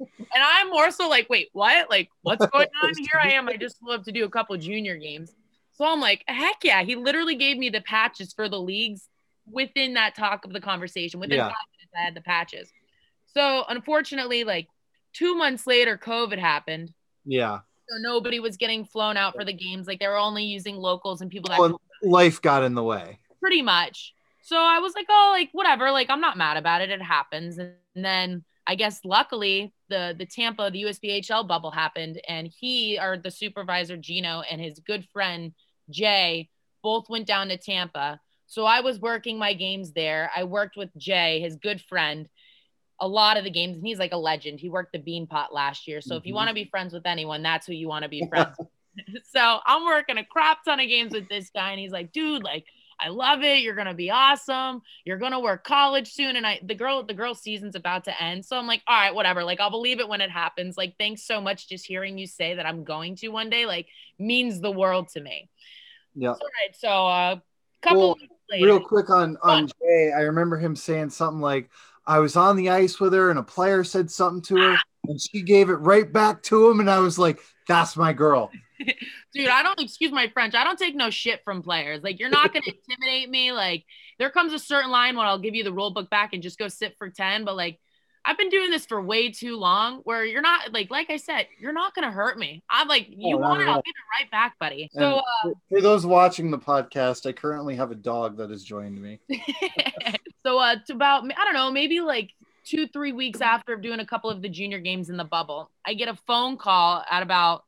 [0.00, 0.08] like.
[0.34, 1.90] And I'm more so like, wait, what?
[1.90, 2.92] Like, what's going on?
[2.96, 3.48] Here I am.
[3.48, 5.32] I just love to do a couple junior games.
[5.74, 6.82] So I'm like, heck yeah.
[6.82, 9.08] He literally gave me the patches for the leagues
[9.50, 11.20] within that talk of the conversation.
[11.20, 11.48] Within Yeah.
[11.48, 12.70] five minutes, I had the patches.
[13.34, 14.68] So unfortunately, like
[15.12, 16.92] two months later, COVID happened.
[17.24, 17.60] Yeah.
[17.88, 19.86] So nobody was getting flown out for the games.
[19.86, 23.18] Like they were only using locals and people that Well, life got in the way.
[23.40, 24.14] pretty much.
[24.42, 25.90] So I was like, oh, like whatever.
[25.90, 26.90] Like I'm not mad about it.
[26.90, 27.58] It happens.
[27.58, 33.18] And then I guess luckily the the Tampa the USPHL bubble happened, and he or
[33.18, 35.52] the supervisor Gino and his good friend
[35.90, 36.48] Jay
[36.82, 38.20] both went down to Tampa.
[38.46, 40.30] So I was working my games there.
[40.36, 42.28] I worked with Jay, his good friend,
[43.02, 44.60] a lot of the games, and he's like a legend.
[44.60, 46.00] He worked the Beanpot last year.
[46.00, 46.36] So if you Mhm.
[46.36, 48.68] want to be friends with anyone, that's who you want to be friends with.
[49.24, 52.44] so I'm working a crap ton of games with this guy, and he's like, dude,
[52.44, 52.66] like,
[53.00, 53.62] I love it.
[53.62, 54.82] You're gonna be awesome.
[55.04, 56.36] You're gonna work college soon.
[56.36, 58.44] And I the girl, the girl season's about to end.
[58.44, 59.42] So I'm like, all right, whatever.
[59.42, 60.76] Like, I'll believe it when it happens.
[60.76, 61.68] Like, thanks so much.
[61.68, 63.88] Just hearing you say that I'm going to one day, like,
[64.20, 65.48] means the world to me.
[66.14, 66.28] Yeah.
[66.30, 66.76] All right.
[66.76, 67.36] So uh
[67.82, 68.66] couple Well, weeks later.
[68.66, 71.70] Real quick on on Jay, I remember him saying something like,
[72.06, 74.76] "I was on the ice with her, and a player said something to her,
[75.08, 78.50] and she gave it right back to him." And I was like, "That's my girl."
[79.32, 82.28] dude i don't excuse my french i don't take no shit from players like you're
[82.28, 83.84] not going to intimidate me like
[84.18, 86.58] there comes a certain line when i'll give you the rule book back and just
[86.58, 87.78] go sit for 10 but like
[88.24, 91.46] i've been doing this for way too long where you're not like like i said
[91.60, 93.94] you're not going to hurt me i'm like you Oh, not want it i'll give
[93.94, 97.90] it right back buddy And so uh, for those watching the podcast, I currently have
[97.92, 99.20] a dog that has joined me.
[100.44, 102.30] so uh to about i don't know maybe like
[102.64, 105.94] two three weeks after doing a couple of the junior games in the bubble i
[105.94, 107.64] get a phone call at about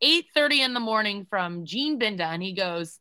[0.00, 2.98] eight thirty in the morning from gene binda and he goes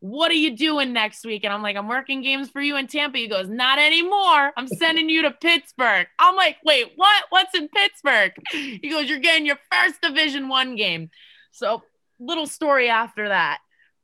[0.00, 1.44] what are you doing next week?
[1.44, 3.18] And i'm like i'm working games for you in tampa.
[3.18, 4.52] He goes not anymore.
[4.56, 6.06] I'm sending you to pittsburgh.
[6.18, 7.24] I'm like wait what?
[7.30, 8.32] What's in pittsburgh?
[8.52, 11.10] He goes you're getting your first division one game.
[11.50, 11.82] So
[12.20, 13.58] little story after that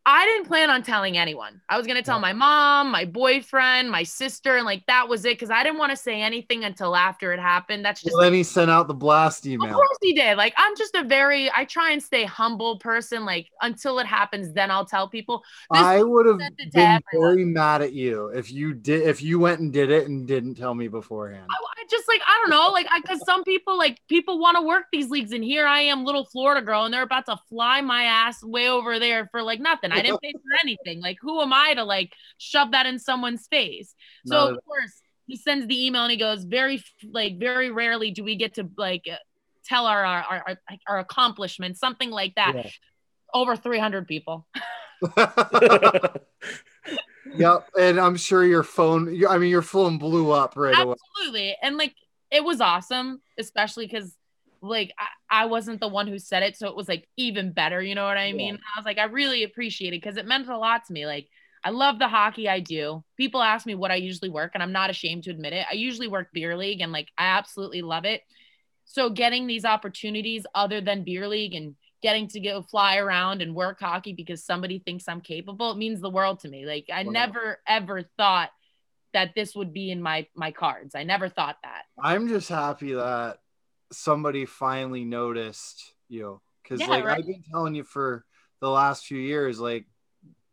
[0.07, 1.63] I didn't plan on telling anyone.
[1.71, 5.25] I was going to tell my mom, my boyfriend, my sister, and like that was
[5.25, 7.87] it because I didn't want to say anything until after it happened.
[7.87, 9.71] That's just Well, then he sent out the blast email.
[9.71, 10.37] of course he did.
[10.37, 13.25] Like I'm just a very I try and stay humble person.
[13.25, 15.43] Like until it happens, then I'll tell people.
[15.73, 17.35] This I would have sent it to been everyone.
[17.37, 20.57] very mad at you if you did if you went and did it and didn't
[20.57, 21.47] tell me beforehand.
[21.51, 24.59] I, I just like I don't know, like I because some people like people want
[24.59, 27.39] to work these leagues, and here I am, little Florida girl, and they're about to
[27.49, 29.94] fly my ass way over there for like nothing.
[29.95, 31.01] I didn't pay for anything.
[31.01, 33.95] Like who am I to like shove that in someone's face?
[34.27, 38.11] So Not of course he sends the email and he goes, very like very rarely
[38.11, 39.05] do we get to like
[39.65, 42.55] tell our our our, our accomplishments, something like that.
[42.55, 42.71] Yeah.
[43.33, 44.47] Over 300 people.
[47.37, 49.25] yep, and I'm sure your phone.
[49.29, 50.95] I mean, your phone blew up right away.
[51.17, 51.57] Absolutely.
[51.63, 51.95] And like
[52.31, 54.15] it was awesome, especially because
[54.69, 56.57] like I, I wasn't the one who said it.
[56.57, 57.83] So it was like even better.
[57.83, 58.55] You know what I mean?
[58.55, 61.07] I was like, I really appreciate it because it meant a lot to me.
[61.07, 61.29] Like
[61.65, 63.05] I love the hockey I do.
[63.17, 65.67] People ask me what I usually work, and I'm not ashamed to admit it.
[65.71, 68.23] I usually work beer league and like I absolutely love it.
[68.85, 73.55] So getting these opportunities other than beer league and getting to go fly around and
[73.55, 76.67] work hockey because somebody thinks I'm capable, it means the world to me.
[76.67, 77.13] Like I Wow.
[77.13, 78.51] never ever thought
[79.15, 80.95] that this would be in my my cards.
[80.95, 81.85] I never thought that.
[82.03, 83.39] I'm just happy that
[83.97, 87.19] somebody finally noticed you because Yeah, like right.
[87.19, 88.25] I've been telling you for
[88.61, 89.87] the last few years, like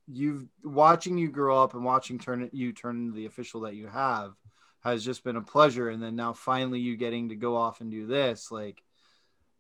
[0.08, 3.88] you've watching you grow up and watching turn you turn into the official that you
[3.88, 4.34] have
[4.82, 5.90] has just been a pleasure.
[5.90, 8.82] And then now finally you getting to go off and do this, like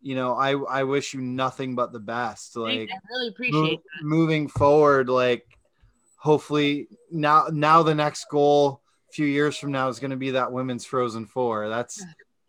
[0.01, 2.55] you know, I I wish you nothing but the best.
[2.55, 4.03] Like I really appreciate that.
[4.03, 5.45] moving forward, like
[6.17, 10.31] hopefully now now the next goal a few years from now is going to be
[10.31, 11.69] that women's frozen four.
[11.69, 12.03] That's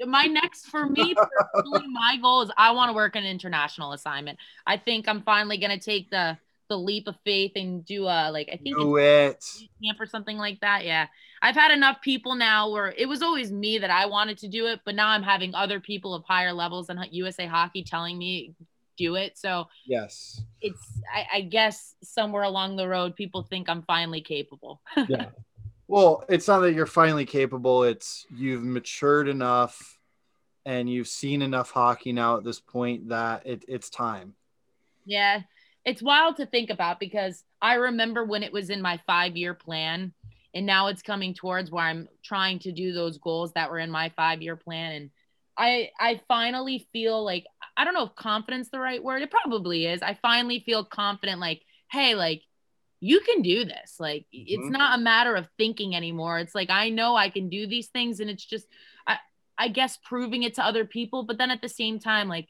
[0.07, 1.15] My next for me
[1.55, 4.39] personally, my goal is I want to work an international assignment.
[4.67, 6.37] I think I'm finally gonna take the
[6.69, 9.45] the leap of faith and do a like I think Do it.
[9.85, 10.85] camp or something like that.
[10.85, 11.07] Yeah.
[11.43, 14.67] I've had enough people now where it was always me that I wanted to do
[14.69, 18.55] it, but now I'm having other people of higher levels than USA Hockey telling me
[18.97, 19.37] do it.
[19.37, 20.41] So Yes.
[20.63, 20.81] it's
[21.15, 24.81] I, I guess somewhere along the road people think I'm finally capable.
[25.09, 25.27] Yeah.
[25.89, 27.83] well, it's not that you're finally capable.
[27.83, 29.92] It's you've matured enough
[30.65, 34.35] and you've seen enough hockey now at this point that it, it's time.
[35.05, 35.41] Yeah,
[35.85, 39.55] it's wild to think about because I remember when it was in my five year
[39.55, 40.13] plan,
[40.55, 43.91] and now it's coming towards where I'm trying to do those goals that were in
[43.91, 44.93] my five year plan.
[44.93, 45.11] And
[45.57, 47.47] I I finally feel like
[47.77, 49.23] I don't know if confidence the right word.
[49.23, 50.03] It probably is.
[50.03, 52.43] I finally feel confident, like, hey, like
[53.01, 53.97] you can do this.
[53.99, 54.71] Like it's Mhm.
[54.71, 56.39] not a matter of thinking anymore.
[56.39, 58.67] It's like I know I can do these things, and it's just
[59.59, 62.49] I guess proving it to other people, but then at the same time, like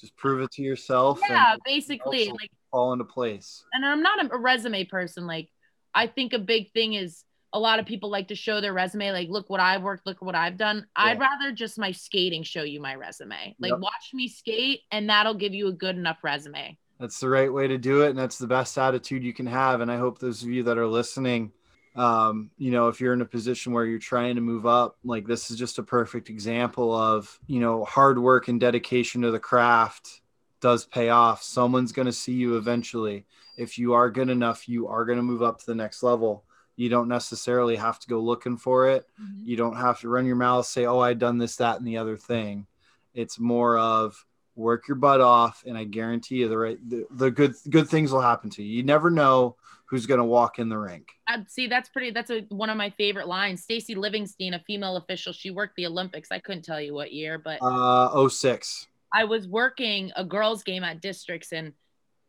[0.00, 3.64] Just prove it to yourself yeah, basically, like fall into place.
[3.72, 5.26] and I'm not a, resume person.
[5.26, 5.48] Like,
[5.94, 9.12] I think a big thing is a lot of people like to show their resume.
[9.12, 10.86] Like, look what I've worked, look what I've done.
[10.96, 13.54] I'd rather just my skating show you my resume.
[13.58, 13.80] Like, Yep.
[13.80, 16.76] watch me skate, and that'll give you a good enough resume.
[16.98, 19.80] That's the right way to do it, and that's the best attitude you can have.
[19.80, 21.52] And I hope those of you that are listening,
[21.96, 25.26] um, you know, if you're in a position where you're trying to move up, like
[25.26, 29.40] this is just a perfect example of, you know, hard work and dedication to the
[29.40, 30.20] craft
[30.60, 31.42] does pay off.
[31.42, 33.26] Someone's going to see you eventually.
[33.56, 36.44] If you are good enough, you are going to move up to the next level.
[36.76, 39.06] You don't necessarily have to go looking for it.
[39.44, 41.96] You don't have to run your mouth, say, "Oh, I done this, that, and the
[41.96, 42.66] other thing."
[43.14, 44.26] It's more of
[44.56, 48.10] work your butt off, and I guarantee you the right the, the good good things
[48.12, 48.76] will happen to you.
[48.78, 49.56] You never know
[49.88, 51.08] who's going to walk in the rink.
[51.28, 52.10] Uh, see, that's pretty.
[52.10, 53.62] That's a, one of my favorite lines.
[53.62, 56.32] Stacy Livingston, a female official, she worked the Olympics.
[56.32, 58.88] I couldn't tell you what year, but Uh, 06.
[59.14, 61.72] I was working a girls' game at districts and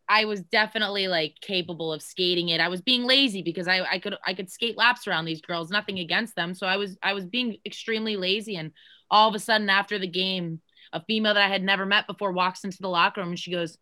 [0.09, 2.61] I was definitely like capable of skating it.
[2.61, 5.69] I was being lazy because I, I could I could skate laps around these girls,
[5.69, 6.53] nothing against them.
[6.53, 8.55] So I was I was being extremely lazy.
[8.55, 8.71] And
[9.11, 10.61] all of a sudden after the game,
[10.93, 13.51] a female that I had never met before walks into the locker room and she
[13.51, 13.77] goes,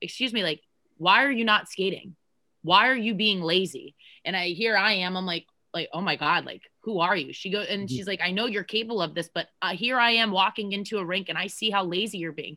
[0.00, 0.60] Excuse me, like,
[0.98, 2.16] why are you not skating?
[2.62, 3.94] Why are you being lazy?
[4.24, 7.32] And I here I am, I'm like, like, oh my God, like, who are you?
[7.32, 10.12] She goes, and she's like, I know you're capable of this, but uh, here I
[10.12, 12.56] am walking into a rink and I see how lazy you're being.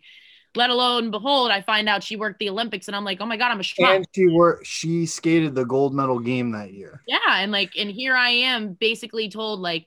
[0.55, 3.37] Let alone, behold, I find out she worked the Olympics, and I'm like, oh my
[3.37, 3.97] God, I'm a strong.
[3.97, 7.03] And she were she skated the gold medal game that year.
[7.05, 9.85] Yeah, and like, and here I am, basically told like,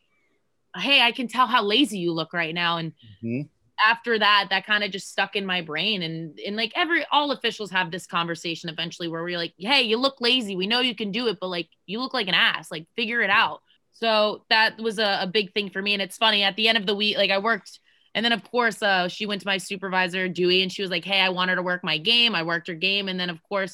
[0.77, 2.93] hey, I can tell how lazy you look right now, and
[3.25, 3.49] Mhm.
[3.87, 7.31] After that, that kind of just stuck in my brain, and and like every all
[7.31, 10.95] officials have this conversation eventually where we're like, hey, you look lazy, we know you
[10.95, 13.61] can do it, but like you look like an ass, like figure it out.
[13.93, 16.79] So that was a, a big thing for me, and it's funny at the end
[16.79, 17.81] of the week, like I worked.
[18.15, 21.05] And then of course, uh, she went to my supervisor Dewey, and she was like,
[21.05, 22.35] "Hey, I want her to work my game.
[22.35, 23.73] I worked her game, and then of course,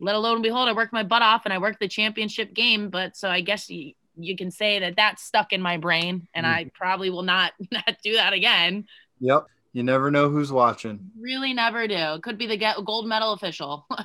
[0.00, 2.88] let alone and behold, I worked my butt off and I worked the championship game.
[2.88, 6.46] But so I guess you, you can say that that stuck in my brain and
[6.46, 8.86] I probably will not, not do that again.
[9.20, 9.46] Yep.
[9.72, 11.10] You never know who's watching.
[11.18, 12.18] Really never do.
[12.22, 13.86] Could be the get- gold medal official.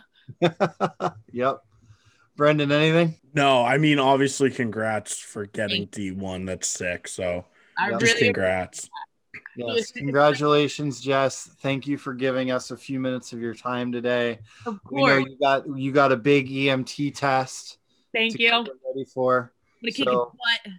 [1.31, 1.59] yep.
[2.35, 3.15] Brendan, anything?
[3.33, 6.45] No, I mean, obviously, congrats for getting D1.
[6.45, 7.07] That's sick.
[7.07, 7.45] So
[7.77, 8.89] I just really, congrats.
[9.55, 9.91] Yes.
[9.91, 11.49] Congratulations, Jess.
[11.61, 14.39] Thank you for giving us a few minutes of your time today.
[14.65, 15.29] of We know course.
[15.31, 17.77] you got you got a big EMT test.
[18.13, 18.49] Thank to you.
[18.49, 19.53] get I'm ready for.
[19.81, 20.25] gonna kick so- your
[20.63, 20.73] butt.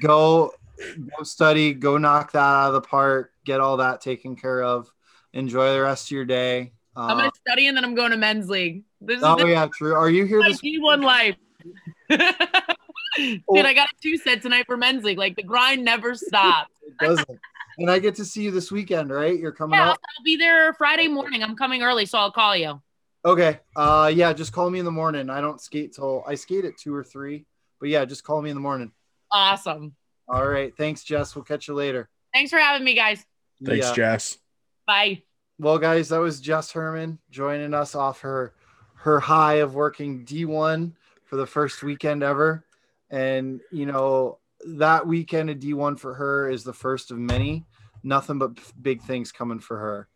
[0.00, 0.52] Go
[1.16, 4.90] go study, go knock that out of the park, get all that taken care of.
[5.32, 6.72] Enjoy the rest of your day.
[6.96, 8.84] I'm Uh, gonna study and then I'm going to men's league.
[9.00, 9.94] This is oh this yeah, true.
[9.94, 11.36] Are you here my this D1 life.
[12.08, 15.18] Dude, I got a two set tonight for men's league.
[15.18, 16.70] Like the grind never stops.
[16.86, 17.28] It doesn't.
[17.78, 19.38] And I get to see you this weekend, right?
[19.38, 19.98] You're coming Yeah, I'll, up.
[20.18, 21.42] I'll be there Friday morning.
[21.42, 22.80] I'm coming early, so I'll call you.
[23.24, 23.60] Okay.
[23.74, 25.28] Uh yeah, just call me in the morning.
[25.28, 27.44] I don't skate till I skate at two or three.
[27.80, 28.92] But yeah, just call me in the morning.
[29.30, 29.94] Awesome.
[30.28, 30.76] All right.
[30.76, 31.34] Thanks, Jess.
[31.34, 32.08] We'll catch you later.
[32.32, 33.24] Thanks for having me, guys.
[33.64, 33.94] Thanks, Yeah.
[33.94, 34.38] Jess.
[34.86, 35.22] Bye.
[35.58, 38.52] Well, guys, that was Jess Herman joining us off her
[38.94, 40.92] her high of working D1
[41.24, 42.64] for the first weekend ever.
[43.10, 47.64] And you know, that weekend of D1 for her is the first of many.
[48.02, 50.08] Nothing but big things coming for her.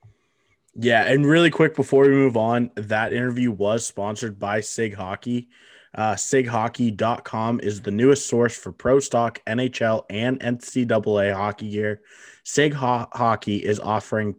[0.74, 5.48] Yeah, and really quick before we move on, that interview was sponsored by Sig Hockey.
[5.94, 12.00] Uh, SigHockey.com is the newest source for pro stock, NHL, and NCAA hockey gear.
[12.44, 14.36] Sig Ho- Hockey is offering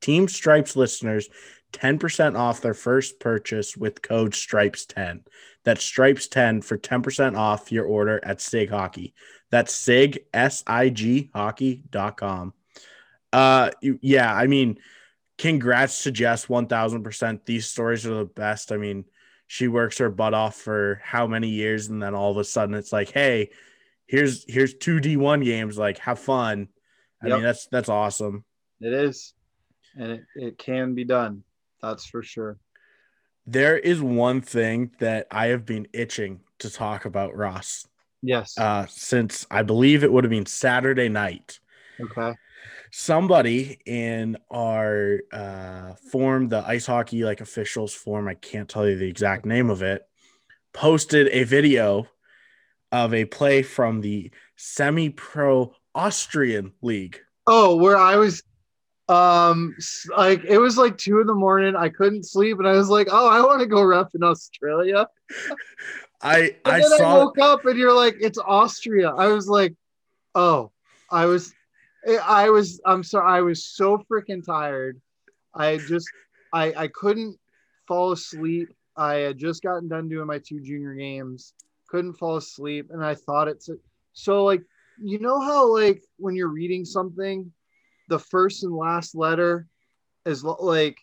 [0.00, 1.28] Team Stripes listeners
[1.72, 5.22] 10% off their first purchase with code STRIPES10.
[5.64, 9.14] That's STRIPES10 for 10% off your order at Sig Hockey.
[9.50, 12.52] That's Sig, S I G hockey.com.
[13.32, 14.78] Uh, yeah, I mean,
[15.38, 17.44] congrats to Jess 1000%.
[17.46, 18.72] These stories are the best.
[18.72, 19.04] I mean,
[19.52, 22.74] she works her butt off for how many years, and then all of a sudden
[22.74, 23.50] it's like, hey,
[24.06, 26.68] here's here's two D1 games, like have fun.
[27.22, 27.34] I Yep.
[27.36, 28.46] mean, that's that's awesome.
[28.80, 29.34] It is,
[29.94, 31.44] and it, it can be done.
[31.82, 32.56] That's for sure.
[33.46, 37.86] There is one thing that I have been itching to talk about, Ross,
[38.22, 38.56] Yes.
[38.56, 41.60] uh, since I believe it would have been Saturday night.
[42.00, 42.34] okay.
[42.94, 48.96] Somebody in our uh form the ice hockey like officials form i can't tell you
[48.96, 50.02] the exact name of it
[50.74, 52.06] posted a video
[52.92, 58.42] of a play from the semi-pro austrian league Oh, where I was,
[59.08, 59.74] um,
[60.16, 61.74] like it was like two in the morning.
[61.74, 65.08] I couldn't sleep, and I was like, "Oh, I want to go ref in Australia."
[66.22, 69.74] i i then I saw woke up, and you're like, "It's Austria." I was like,
[70.34, 70.70] "Oh,"
[71.10, 71.52] I was,
[72.24, 75.00] I was, I'm sorry, I was so freaking tired.
[75.54, 76.08] I just,
[76.52, 77.38] I, I couldn't
[77.86, 78.68] fall asleep.
[78.96, 81.54] I had just gotten done doing my two junior games,
[81.88, 83.70] couldn't fall asleep, and I thought it's
[84.12, 84.62] so like
[85.02, 87.50] you know how like when you're reading something,
[88.08, 89.66] the first and last letter
[90.26, 90.98] is like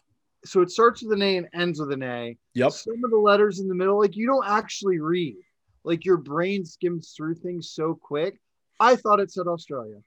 [0.45, 2.37] so it starts with an A and ends with an A.
[2.53, 5.35] yep Some of the letters in the middle, like you don't actually read.
[5.83, 8.35] Like your brain skims through things so quick.
[8.79, 9.97] I thought it said Australia.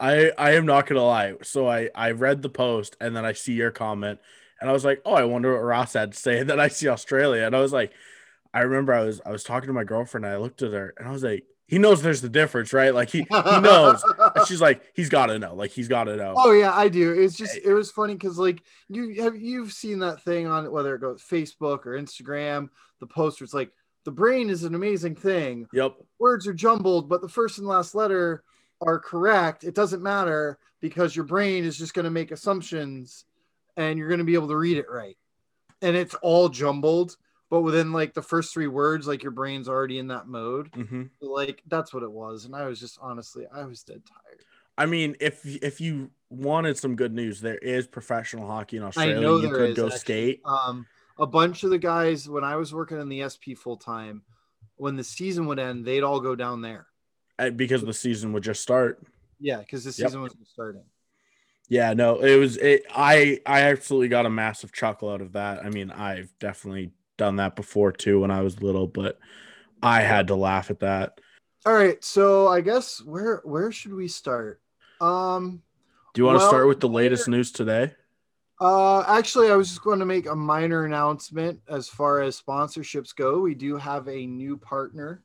[0.00, 3.32] I i am not gonna lie so i i read the post and then i
[3.32, 4.18] see your comment
[4.60, 6.68] and i was like oh i wonder what ross had to say and then i
[6.68, 7.92] see australia and i was like
[8.52, 10.94] i remember i was i was talking to my girlfriend and i looked at her
[10.98, 14.04] and i was like he knows there's the difference right like he he knows
[14.36, 15.54] And she's like, he's got to know.
[15.54, 16.34] Like, he's got to know.
[16.36, 17.12] Oh yeah, I do.
[17.12, 20.94] It's just it was funny because like you have you've seen that thing on whether
[20.94, 22.68] it goes Facebook or Instagram,
[23.00, 23.42] the poster.
[23.42, 23.70] It's like
[24.04, 25.66] the brain is an amazing thing.
[25.72, 25.94] Yep.
[26.18, 28.42] Words are jumbled, but the first and last letter
[28.82, 29.64] are correct.
[29.64, 33.24] It doesn't matter because your brain is just going to make assumptions,
[33.76, 35.16] and you're going to be able to read it right.
[35.80, 37.16] And it's all jumbled,
[37.50, 40.68] but within like the first three words, like your brain's already in that mode.
[40.74, 42.44] hmm Like that's what it was.
[42.44, 44.40] And I was just honestly, I was dead tired.
[44.78, 49.20] I mean, if if you wanted some good news, there is professional hockey in Australia.
[49.20, 49.98] know you could is, go actually.
[49.98, 50.40] skate.
[50.44, 50.86] um,
[51.18, 54.22] a bunch of the guys when I was working in the SP full time,
[54.76, 56.86] when the season would end, they'd all go down there.
[57.50, 59.02] Because the season would just start.
[59.38, 60.12] Yeah, because the Yep.
[60.12, 60.84] season was just starting.
[61.68, 62.84] Yeah, no, it was it.
[62.94, 65.64] I I absolutely got a massive chuckle out of that.
[65.64, 69.18] I mean, I've definitely done that before too when I was little, but
[69.82, 71.20] I had to laugh at that.
[71.64, 74.60] All right, so I guess where where should we start?
[75.00, 75.62] Um,
[76.14, 77.94] Do you want to start with the latest news today?
[78.60, 83.14] uh, actually, I was just going to make a minor announcement as far as sponsorships
[83.14, 83.40] go.
[83.40, 85.22] We do have a new partner.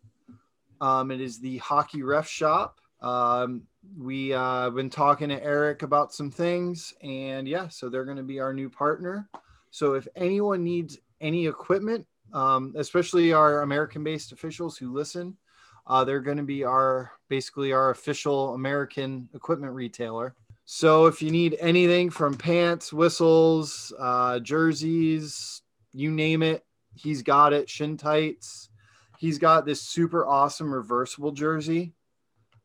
[0.81, 2.79] Um, it is the Hockey Ref Shop.
[3.01, 3.63] Um,
[3.97, 8.23] we uh, been talking to Eric about some things, and yeah, so they're going to
[8.23, 9.29] be our new partner.
[9.71, 15.37] So if anyone needs any equipment, um, especially our American-based officials who listen,
[15.85, 20.35] uh, they're going to be our basically our official American equipment retailer.
[20.65, 25.61] So if you need anything from pants, whistles, uh, jerseys,
[25.93, 27.69] you name it, he's got it.
[27.69, 28.69] Shin tights.
[29.17, 31.93] He's got this super awesome reversible jersey.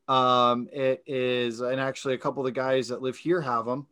[0.08, 3.86] Um, it is, and actually, a couple of the guys that live here have them.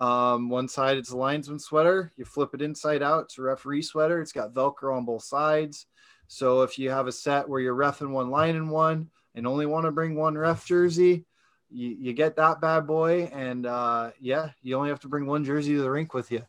[0.00, 2.10] Um, one side it's a linesman sweater.
[2.16, 3.24] You flip it inside out.
[3.24, 4.20] It's a referee sweater.
[4.20, 5.86] It's got Velcro on both sides.
[6.26, 9.66] So if you have a set where you're refing one line in one and only
[9.66, 11.26] want to bring one ref jersey,
[11.68, 13.24] you, you get that bad boy.
[13.32, 16.42] And uh, yeah, you only have to bring one jersey to the rink with you.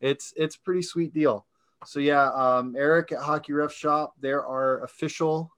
[0.00, 1.46] It's it's pretty sweet deal.
[1.86, 5.52] So yeah, um, Eric at Hockey Ref Shop, they're our official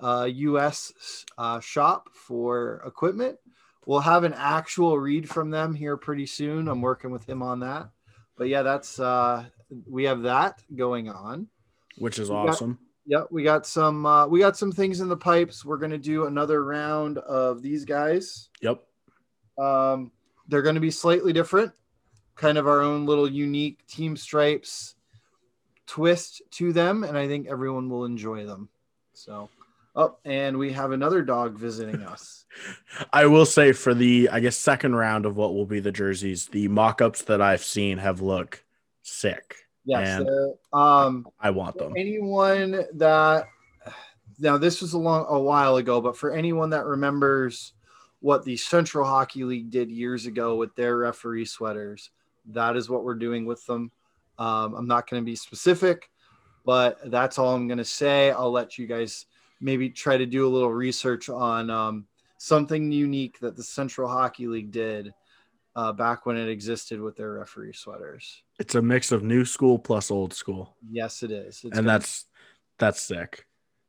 [0.00, 1.24] uh, U.S.
[1.36, 3.36] Uh, shop for equipment.
[3.86, 6.68] We'll have an actual read from them here pretty soon.
[6.68, 7.88] I'm working with him on that.
[8.36, 9.44] But yeah, that's uh,
[9.88, 11.48] we have that going on.
[11.98, 12.78] Which is We got- awesome.
[13.10, 15.64] Yep, we got some uh, we got some things in the pipes.
[15.64, 18.50] We're gonna do another round of these guys.
[18.60, 18.82] Yep.
[19.58, 20.12] Um,
[20.46, 21.72] they're gonna be slightly different,
[22.36, 24.94] kind of our own little unique team stripes
[25.88, 28.68] twist to them, and I think everyone will enjoy them.
[29.14, 29.48] So,
[29.96, 32.44] oh, and we have another dog visiting us.
[33.12, 36.46] I will say for the I guess second round of what will be the jerseys,
[36.46, 38.62] the mock-ups that I've seen have looked
[39.02, 39.56] sick.
[39.84, 41.94] Yes, they're, um, I want them.
[41.96, 43.46] anyone that
[44.38, 47.72] now this was a long a while ago, but for anyone that remembers
[48.20, 52.10] what the Central Hockey League did years ago with their referee sweaters,
[52.46, 53.90] that is what we're doing with them.
[54.38, 56.10] Um, I'm not going to be specific,
[56.64, 58.30] but that's all I'm going to say.
[58.30, 59.26] I'll let you guys
[59.60, 62.06] maybe try to do a little research on um,
[62.38, 65.12] something unique that the Central Hockey League did
[65.74, 68.42] uh, back when it existed with their referee sweaters.
[68.58, 71.56] It's a mix of new school plus old school, Yes, it is.
[71.56, 72.24] It's and gonna- that's
[72.78, 73.44] that's sick.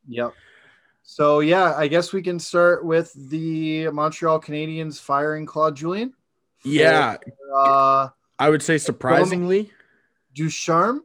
[0.08, 0.34] Yep.
[1.04, 6.14] So yeah, I guess we can start with the Montreal Canadiens firing Claude Julien.
[6.60, 7.18] for, Yeah,
[7.56, 9.72] Uh, I would say surprisingly.
[10.34, 11.03] Ducharme.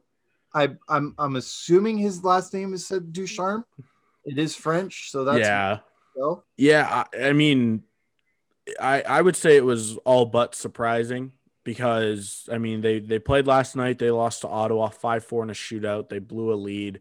[0.54, 3.64] I I'm I'm assuming his last name is said Ducharme.
[4.24, 5.78] It is French, so that's yeah,
[6.56, 7.04] yeah.
[7.12, 7.82] I, I mean,
[8.80, 11.32] I I would say it was all but surprising
[11.64, 13.98] because I mean they they played last night.
[13.98, 16.08] They lost to Ottawa five four in a shootout.
[16.08, 17.00] They blew a lead.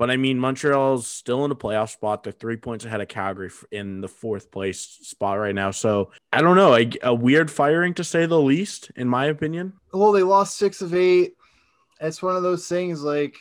[0.00, 2.22] But I mean, Montreal's still in a playoff spot.
[2.22, 5.72] They're three points ahead of Calgary in the fourth place spot right now.
[5.72, 6.74] So I don't know.
[6.74, 9.74] A, a weird firing to say the least, in my opinion.
[9.92, 11.34] Well, they lost six of eight.
[12.00, 13.36] It's one of those things like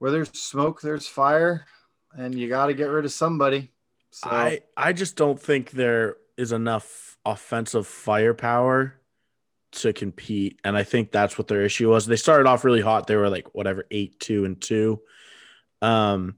[0.00, 1.66] where there's smoke, there's fire,
[2.18, 3.70] and you got to get rid of somebody.
[4.10, 8.96] So I I just don't think there is enough offensive firepower
[9.70, 12.06] to compete, and I think that's what their issue was.
[12.06, 13.06] They started off really hot.
[13.06, 15.00] They were like whatever eight two and two.
[15.84, 16.36] Um,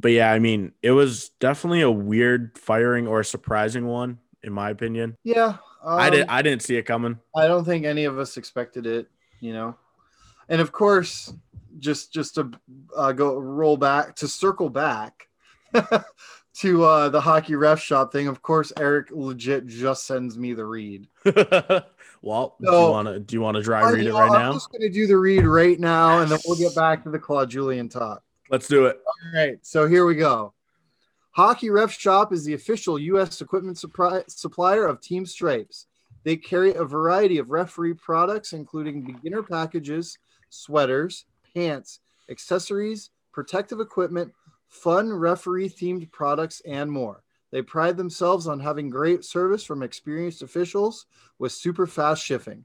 [0.00, 4.52] but yeah, I mean, it was definitely a weird firing or a surprising one, in
[4.52, 5.16] my opinion.
[5.24, 7.18] yeah, um, I did I didn't see it coming.
[7.36, 9.08] I don't think any of us expected it,
[9.40, 9.76] you know.
[10.48, 11.32] And of course,
[11.78, 12.50] just just to
[12.96, 15.28] uh, go roll back to circle back
[16.54, 18.28] to uh, the hockey ref shop thing.
[18.28, 21.08] Of course, Eric legit just sends me the read.
[22.22, 24.52] well, do you want to do you want to dry read it right I'm now?
[24.52, 27.50] just gonna do the read right now, and then we'll get back to the Claude
[27.50, 28.22] Julien talk.
[28.50, 29.00] Let's do it.
[29.06, 30.54] All right, so here we go.
[31.32, 33.40] Hockey Ref Shop is the official U.S.
[33.40, 35.86] equipment supplier of Team Stripes.
[36.24, 40.18] They carry a variety of referee products, including beginner packages,
[40.50, 44.32] sweaters, pants, accessories, protective equipment,
[44.66, 47.22] fun referee themed products, and more.
[47.50, 51.06] They pride themselves on having great service from experienced officials
[51.38, 52.64] with super fast shipping.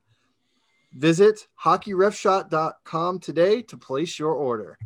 [0.94, 4.78] Visit hockeyrefshop.com today to place your order.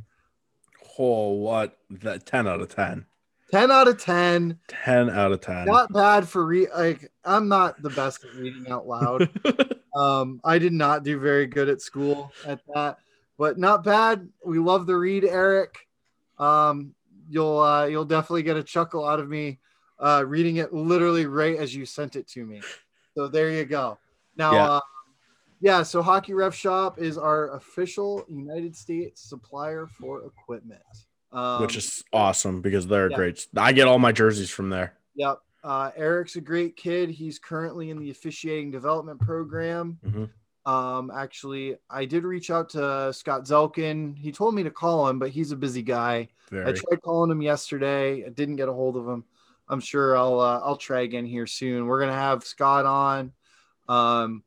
[0.97, 1.77] Oh, what?
[1.89, 3.05] That 10 out of 10.
[3.51, 4.59] 10 out of 10.
[4.67, 5.65] 10 out of 10.
[5.65, 9.29] Not bad for re like I'm not the best at reading out loud.
[9.95, 12.97] um I did not do very good at school at that,
[13.37, 14.27] but not bad.
[14.45, 15.77] We love the read, Eric.
[16.37, 16.93] Um
[17.29, 19.59] you'll uh you'll definitely get a chuckle out of me
[19.99, 22.61] uh reading it literally right as you sent it to me.
[23.15, 23.97] So there you go.
[24.35, 24.67] Now Yeah.
[24.67, 24.79] uh
[25.59, 30.81] yeah, so Hockey Ref Shop is our official United States supplier for equipment.
[31.31, 33.17] Um, which is awesome because they're yeah.
[33.17, 33.47] great.
[33.55, 34.93] I get all my jerseys from there.
[35.15, 35.39] Yep.
[35.63, 37.09] Uh, Eric's a great kid.
[37.09, 39.99] He's currently in the officiating development program.
[40.05, 40.29] Mhm.
[40.65, 44.17] Um, actually, I did reach out to Scott Zelkin.
[44.17, 46.29] He told me to call him, but he's a busy guy.
[46.51, 48.25] I tried calling him yesterday.
[48.25, 49.23] I didn't get a hold of him.
[49.69, 51.87] I'm sure I'll uh, I'll try again here soon.
[51.87, 53.33] We're gonna have Scott on,
[53.89, 54.43] um,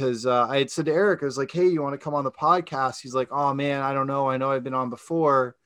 [0.00, 2.14] because uh, I had said to Eric, I was like, "Hey, you want to come
[2.14, 4.30] on the podcast?" He's like, "Oh man, I don't know.
[4.30, 5.56] I know I've been on before,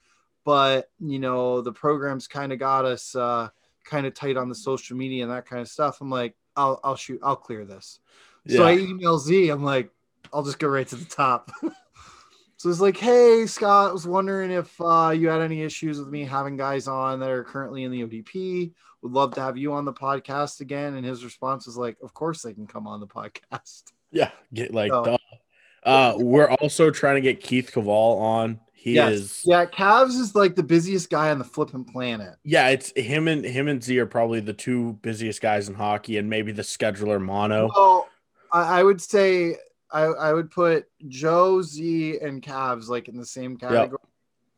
[0.45, 3.49] but you know the program's kind of got us uh,
[3.85, 6.81] kind of tight on the social media and that kind of stuff." I'm like, "I'll
[6.83, 7.21] I'll shoot.
[7.23, 8.01] I'll clear this."
[8.49, 8.81] So I Yeah.
[8.81, 9.51] email Z.
[9.51, 9.91] I'm like,
[10.33, 11.53] I'll just go right to the top.
[12.57, 16.09] so it's like, hey, Scott, I was wondering if uh, you had any issues with
[16.09, 18.73] me having guys on that are currently in the ODP.
[19.01, 20.95] Would love to have you on the podcast again.
[20.95, 23.07] And his response was like, of course they can come on the
[23.53, 23.94] podcast.
[24.15, 24.31] Yeah.
[24.55, 25.19] Get like So-
[25.85, 28.61] uh we're also trying to get Keith Caval on.
[28.73, 29.13] He yes.
[29.13, 32.35] is Yeah, Cavs is like the busiest guy on the flipping planet.
[32.45, 36.19] yeah, it's him and him and Z are probably the two busiest guys in hockey
[36.19, 37.71] and maybe the scheduler mono.
[37.75, 38.07] So
[38.53, 39.57] I, I would say
[39.91, 43.99] I, I would put Joe, Z, and Cavs like in the same category.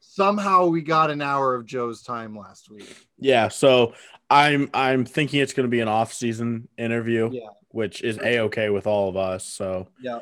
[0.00, 2.96] Somehow we got an hour of Joe's time last week.
[3.18, 3.94] Yeah, so
[4.30, 7.48] I'm I'm thinking it's gonna be an off season interview, Yeah.
[7.76, 9.44] Which is a okay with all of us.
[9.44, 10.20] So Yeah.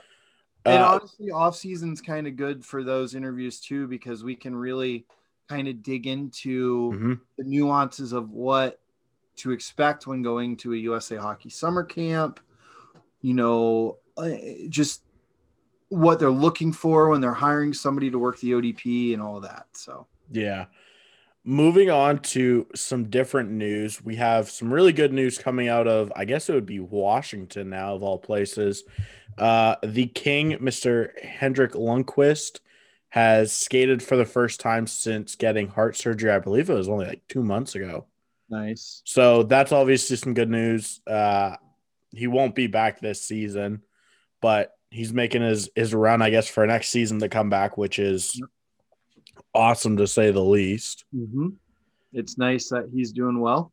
[0.67, 4.57] And uh, honestly, off season's kind of good for those interviews too, because we can
[4.57, 5.07] really
[5.49, 7.21] kind of dig into mhm.
[7.39, 8.81] the nuances of what
[9.37, 12.41] to expect when going to a USA Hockey summer camp.
[13.21, 14.31] You know, uh,
[14.69, 15.03] just
[15.91, 19.45] what they're looking for when they're hiring somebody to work the ODP and all of
[19.45, 19.67] that.
[19.73, 20.67] So Yeah.
[21.47, 26.11] Moving on to some different news, we have some really good news coming out of,
[26.17, 28.83] I guess it would be Washington now, of all places.
[29.37, 31.19] Uh, the King, Mr.
[31.23, 32.61] Henrik Lundqvist,
[33.11, 36.31] has skated for the first time since getting heart surgery.
[36.31, 38.07] I believe it was only like two months ago.
[38.49, 39.03] nice.
[39.05, 41.01] So that's obviously some good news.
[41.07, 41.57] Uh,
[42.11, 43.83] he won't be back this season,
[44.41, 47.99] but he's making his his run, I guess, for next season to come back, which
[47.99, 48.41] is
[49.55, 51.05] awesome to say the least.
[51.15, 51.49] Mm-hmm.
[52.13, 53.73] It's nice that he's doing well.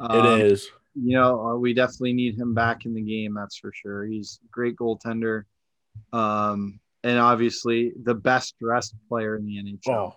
[0.00, 0.68] it is.
[0.94, 3.34] you know, uh, we definitely need him back in the game.
[3.34, 4.04] That's for sure.
[4.04, 5.44] He's a great goaltender,
[6.12, 10.12] um, and obviously the best dressed player in the NHL.
[10.12, 10.16] Oh,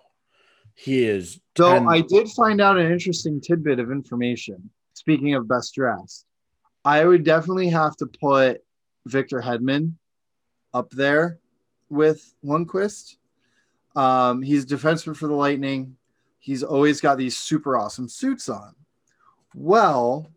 [0.74, 1.40] he is.
[1.56, 4.70] So 10 I did find out an interesting tidbit of information.
[4.94, 6.24] Speaking of best dressed,
[6.84, 8.62] I would definitely have to put
[9.06, 9.94] Victor Hedman
[10.72, 11.38] up there
[11.88, 13.16] with Lundqvist.
[13.96, 15.96] Um, he's defenseman for the Lightning.
[16.38, 18.74] He's always got these super awesome suits on.
[19.54, 20.30] Well,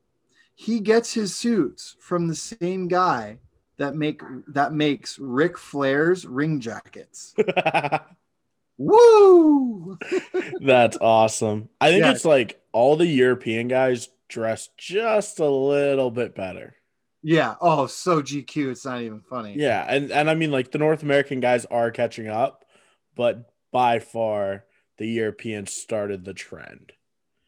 [0.55, 3.37] he gets his suits from the same guy
[3.77, 7.33] that make that makes Ric Flair's ring jackets.
[8.77, 9.97] Woo!
[10.61, 11.69] That's awesome.
[11.79, 12.11] I think Yeah.
[12.11, 16.75] it's like all the European guys dress just a little bit better.
[17.21, 17.55] Yeah.
[17.61, 18.71] Oh, so GQ.
[18.71, 19.55] It's not even funny.
[19.57, 22.62] Yeah, and and I mean like the North American guys are catching up,
[23.15, 24.65] but by far
[24.97, 26.91] the Europeans started the trend.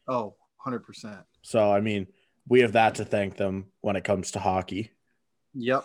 [0.08, 0.34] Oh,
[0.66, 1.22] 100%.
[1.42, 2.06] So I mean,
[2.48, 4.90] we have that to thank them when it comes to hockey.
[5.54, 5.84] Yep.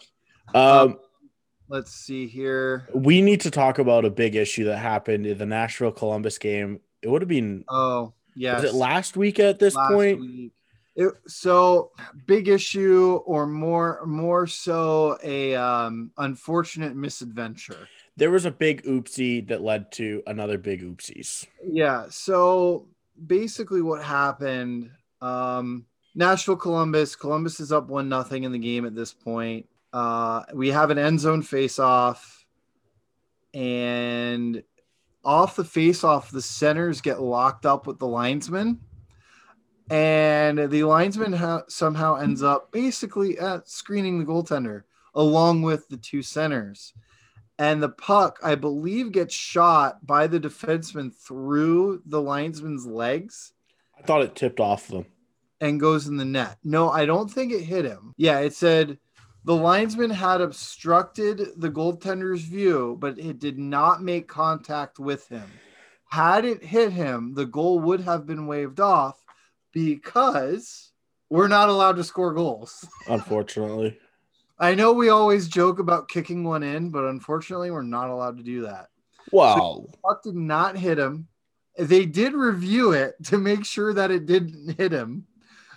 [0.54, 1.00] Um,
[1.70, 2.88] Let's see here.
[2.94, 6.82] we need to talk about a big issue that happened in the Nashville Columbus game.
[7.02, 8.56] It would have been Oh, yeah.
[8.56, 10.20] was it last week at this Last point?
[10.20, 10.52] week.
[10.94, 11.92] It, so
[12.28, 17.88] big issue or more more so a um unfortunate misadventure.
[18.18, 21.48] There was a big oopsie that led to another big oopsies.
[21.66, 22.06] Yeah.
[22.10, 22.88] So
[23.26, 24.92] basically, what happened?
[25.22, 27.16] Um, Nashville, Columbus.
[27.16, 29.68] Columbus is up one nothing in the game at this point.
[29.94, 32.46] Uh, we have an end zone face off,
[33.54, 34.64] and
[35.24, 38.80] off the face off, the centers get locked up with the linesman,
[39.90, 44.84] and the linesman ha- somehow ends up basically at screening the goaltender
[45.14, 46.94] along with the two centers
[47.62, 53.54] and the puck, I believe, gets shot by the defenseman through the linesman's legs
[54.00, 55.06] I thought it tipped off them.
[55.60, 56.58] and goes in the net.
[56.64, 58.16] No, I don't think it hit him.
[58.18, 58.98] Yeah, it said
[59.46, 65.46] the linesman had obstructed the goaltender's view, but it did not make contact with him.
[66.10, 69.24] Had it hit him, the goal would have been waved off
[69.72, 70.92] because
[71.30, 72.88] we're not allowed to score goals.
[73.08, 74.00] Unfortunately,
[74.62, 78.44] I know we always joke about kicking one in, but unfortunately, we're not allowed to
[78.44, 78.90] do that.
[79.32, 79.88] wow.
[80.06, 81.28] puck did not hit him.
[81.80, 85.26] They did review it to make sure that it didn't hit him,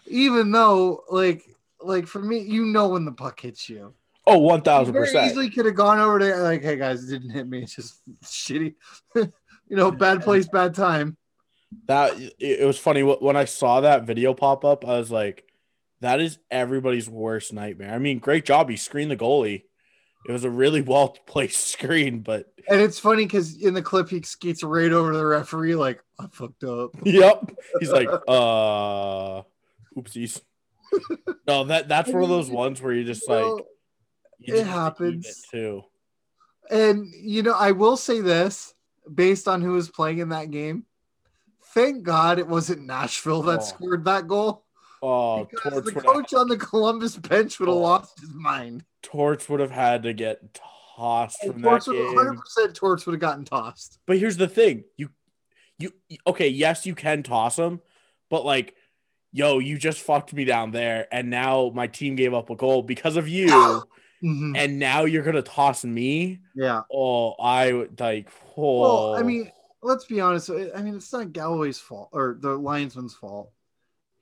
[0.07, 1.45] even though, like,
[1.81, 3.95] like for me, you know when the puck hits you.
[4.27, 5.31] Oh, one thousand percent.
[5.31, 7.63] easily could have gone over there like, "Hey guys, it didn't hit me.
[7.63, 8.75] It's just shitty,
[9.15, 9.33] you
[9.71, 11.17] know, bad place, bad time."
[11.89, 14.87] That it was funny when I saw that video pop up.
[14.87, 15.44] I was like,
[16.05, 18.71] "That is everybody's worst nightmare." I mean, great job.
[18.71, 19.65] He screened the goalie.
[20.29, 24.09] It was a really well placed screen, but And it's funny because in the clip
[24.09, 27.51] he skates right over to the referee, like, "I fucked up." yep.
[27.81, 29.43] He's like, "Uh,
[29.97, 30.41] oopsies."
[31.47, 33.61] No, that that's one of those ones where you just like Well,
[34.39, 35.27] you it just eat happens.
[35.27, 35.83] it too.
[36.71, 38.73] And you know, I will say this
[39.13, 40.87] based on who was playing in that game.
[41.75, 43.63] Thank God it wasn't Nashville that Oh.
[43.65, 44.64] scored that goal.
[45.07, 47.81] Oh, because the would, have, coach on the Columbus bench would have Oh.
[47.81, 48.85] lost his mind.
[49.03, 50.59] Torch would have had to get
[50.97, 52.17] tossed And from Torch that would game.
[52.17, 53.99] 100% Torch would have gotten tossed.
[54.07, 55.11] But here's the thing: you,
[55.79, 55.91] you,
[56.27, 57.81] okay, yes, you can toss him,
[58.31, 58.75] but like,
[59.33, 62.83] yo, you just fucked me down there, and now my team gave up a goal
[62.83, 63.49] because of you,
[64.25, 64.57] Mhm.
[64.57, 66.39] and now you're gonna toss me.
[66.55, 66.83] Yeah.
[66.91, 68.31] Oh, I would like.
[68.57, 69.51] Oh, Well, I mean,
[69.83, 70.49] let's be honest.
[70.49, 73.51] I mean, it's not Galloway's fault or the linesman's fault.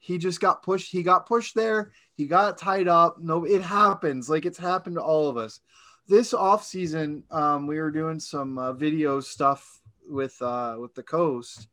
[0.04, 0.90] He just got pushed.
[0.90, 1.92] He got pushed there.
[2.16, 3.20] He got tied up.
[3.20, 4.28] No, it happens.
[4.28, 5.60] Like it's happened to all of us.
[6.08, 11.04] This off season, um, we were doing some uh, video stuff with uh, with the
[11.04, 11.68] coast,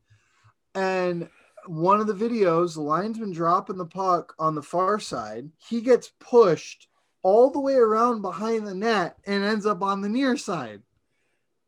[0.76, 1.28] and
[1.66, 6.12] one of the videos, the linesman dropping the puck on the far side, he gets
[6.20, 6.88] pushed
[7.24, 10.84] all the way around behind the net and ends up on the near side.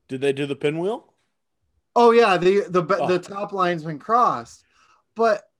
[0.07, 1.11] did they do the pinwheel?
[1.95, 3.07] Oh yeah, the the Oh.
[3.07, 4.63] the top line's crossed,
[5.15, 5.50] but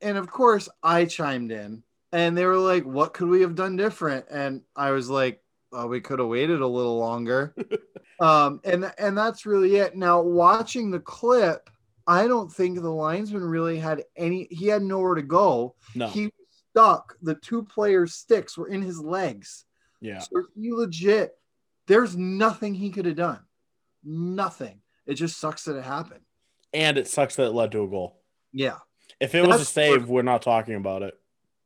[0.00, 1.82] and of course I chimed in,
[2.12, 5.42] and they were like, "What could we have done different?" And I was like,
[5.72, 7.54] oh, "We could have waited a little longer."
[8.20, 9.96] um, and and that's really it.
[9.96, 11.68] Now watching the clip,
[12.06, 14.48] I don't think the linesman really had any.
[14.50, 15.74] He had nowhere to go.
[15.94, 16.08] No.
[16.08, 16.30] He
[16.70, 17.16] stuck.
[17.22, 19.64] The two players' sticks were in his legs.
[20.00, 20.20] yeah.
[20.20, 21.32] So he legit,
[21.86, 23.40] there's nothing he could have done.
[24.04, 24.80] Nothing.
[25.06, 26.20] It just sucks that it happened.
[26.72, 28.20] And it sucks that it led to a goal.
[28.52, 28.76] Yeah.
[29.20, 31.14] If it was a save, we're not talking about it.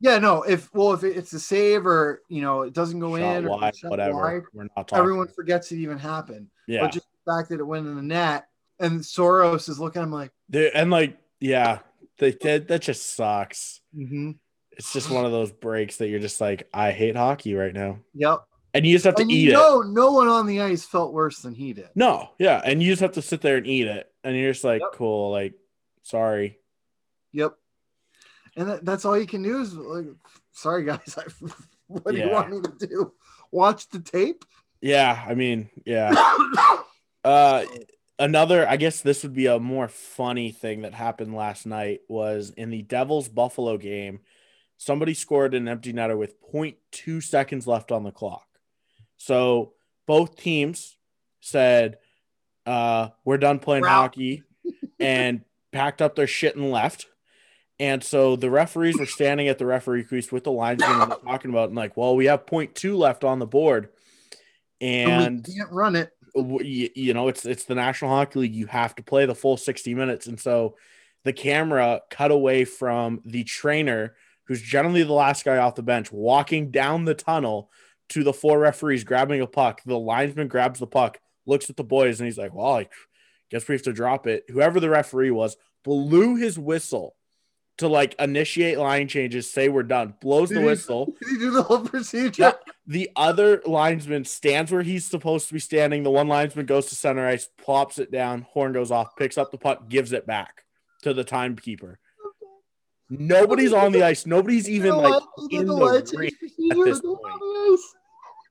[0.00, 3.36] Yeah, no, if well, if it's a save or you know it doesn't go Shot
[3.36, 4.16] in or wide, shot whatever.
[4.16, 4.98] wide, We're not talking.
[4.98, 6.48] everyone forgets it even happened.
[6.66, 6.80] yeah.
[6.80, 8.46] But just the fact that it went in the net
[8.80, 11.80] and Saros is looking at him like, and like, yeah,
[12.18, 13.80] they, that that just sucks.
[13.96, 14.32] mm-hmm.
[14.72, 17.98] It's just one of those breaks that you're just like, I hate hockey right now.
[18.14, 18.40] Yep.
[18.74, 19.52] And you just have to And eat you it.
[19.52, 21.90] No, no one on the ice felt worse than he did.
[21.94, 22.60] No, yeah.
[22.64, 24.10] And you just have to sit there and eat it.
[24.24, 24.92] And you're just like, Yep.
[24.94, 25.52] cool, like,
[26.04, 26.58] sorry.
[27.32, 27.54] Yep.
[28.56, 30.06] And that, that's all you can do is like,
[30.52, 31.24] sorry guys, I,
[31.86, 33.12] what do you want me to do?
[33.50, 34.44] Watch the tape?
[34.80, 36.12] Yeah, I mean, yeah.
[37.24, 37.64] Uh
[38.18, 42.50] another I guess this would be a more funny thing that happened last night was
[42.50, 44.22] in the Devils Buffalo game,
[44.76, 48.44] somebody scored an empty netter with 0.2 seconds left on the clock.
[49.18, 49.74] So
[50.08, 50.96] both teams
[51.40, 51.98] said
[52.66, 54.42] uh we're done playing hockey
[54.98, 57.06] and packed up their shit and left.
[57.82, 61.50] And so the referees were standing at the referee crease with the linesmen and talking
[61.50, 63.88] about and like, well, we have 0.2 left on the board.
[64.80, 66.12] and we can't run it.
[66.36, 68.54] you, you know it's it's the National Hockey League.
[68.54, 70.76] You have to play the full 60 minutes, and so
[71.24, 74.14] the camera cut away from the trainer,
[74.44, 77.68] who's generally the last guy off the bench, walking down the tunnel
[78.10, 79.82] to the four referees grabbing a puck.
[79.84, 82.88] The linesman grabs the puck, looks at the boys, and he's like, "Well, I
[83.50, 87.16] guess we have to drop it." Whoever the referee was blew his whistle
[87.78, 91.06] to like initiate line changes, say we're done, blows the Did he- whistle.
[91.20, 92.42] Did he do the whole procedure?
[92.42, 92.52] Yeah.
[92.86, 96.02] The other linesman stands where he's supposed to be standing.
[96.02, 99.50] The one linesman goes to center ice, plops it down, horn goes off, picks up
[99.50, 100.64] the puck, gives it back
[101.02, 101.98] to the timekeeper.
[103.08, 104.26] Nobody's on the ice.
[104.26, 105.24] Nobody's even like what?
[105.38, 107.18] He did in the the rink procedure this point.
[107.22, 107.78] the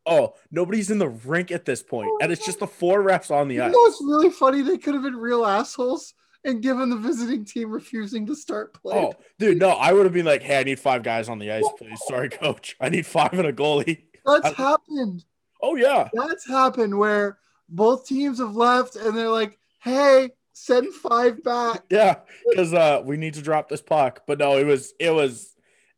[0.07, 3.31] oh, nobody's in the rink at this point, and it's oh just the four refs
[3.31, 3.71] on the You ice.
[3.71, 4.61] know what's really funny?
[4.61, 6.13] They could have been real assholes
[6.43, 9.05] and given the visiting team refusing to start playing.
[9.05, 11.51] Oh, dude, no, I would have been like, "Hey, I need five guys on the
[11.51, 11.99] ice, please.
[12.07, 15.25] Sorry, coach, I need five and a goalie." That's I- happened.
[15.61, 17.37] Oh yeah, That's happened where
[17.69, 21.83] both teams have left and they're like, hey, send five back.
[21.91, 22.15] Yeah,
[22.49, 24.23] because uh, we need to drop this puck.
[24.25, 25.55] But no, it was it was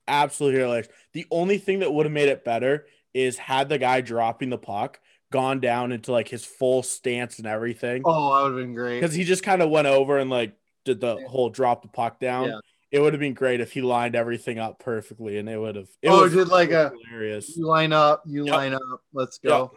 [0.08, 0.89] absolutely hilarious.
[1.14, 4.58] The only thing that would have made it better is had the guy dropping the
[4.58, 5.00] puck
[5.34, 8.04] gone down into like his full stance and everything.
[8.06, 9.02] Oh, that would have been great.
[9.02, 10.56] Because he just kind of went over and like
[10.86, 12.50] did the whole drop the puck down.
[12.50, 12.60] Yeah.
[12.92, 15.90] It would have been great if he lined everything up perfectly, and it would have.
[16.04, 17.58] It Oh, was did like a- hilarious.
[17.58, 18.54] You line up, you Yep.
[18.56, 19.02] line up.
[19.12, 19.74] Let's go.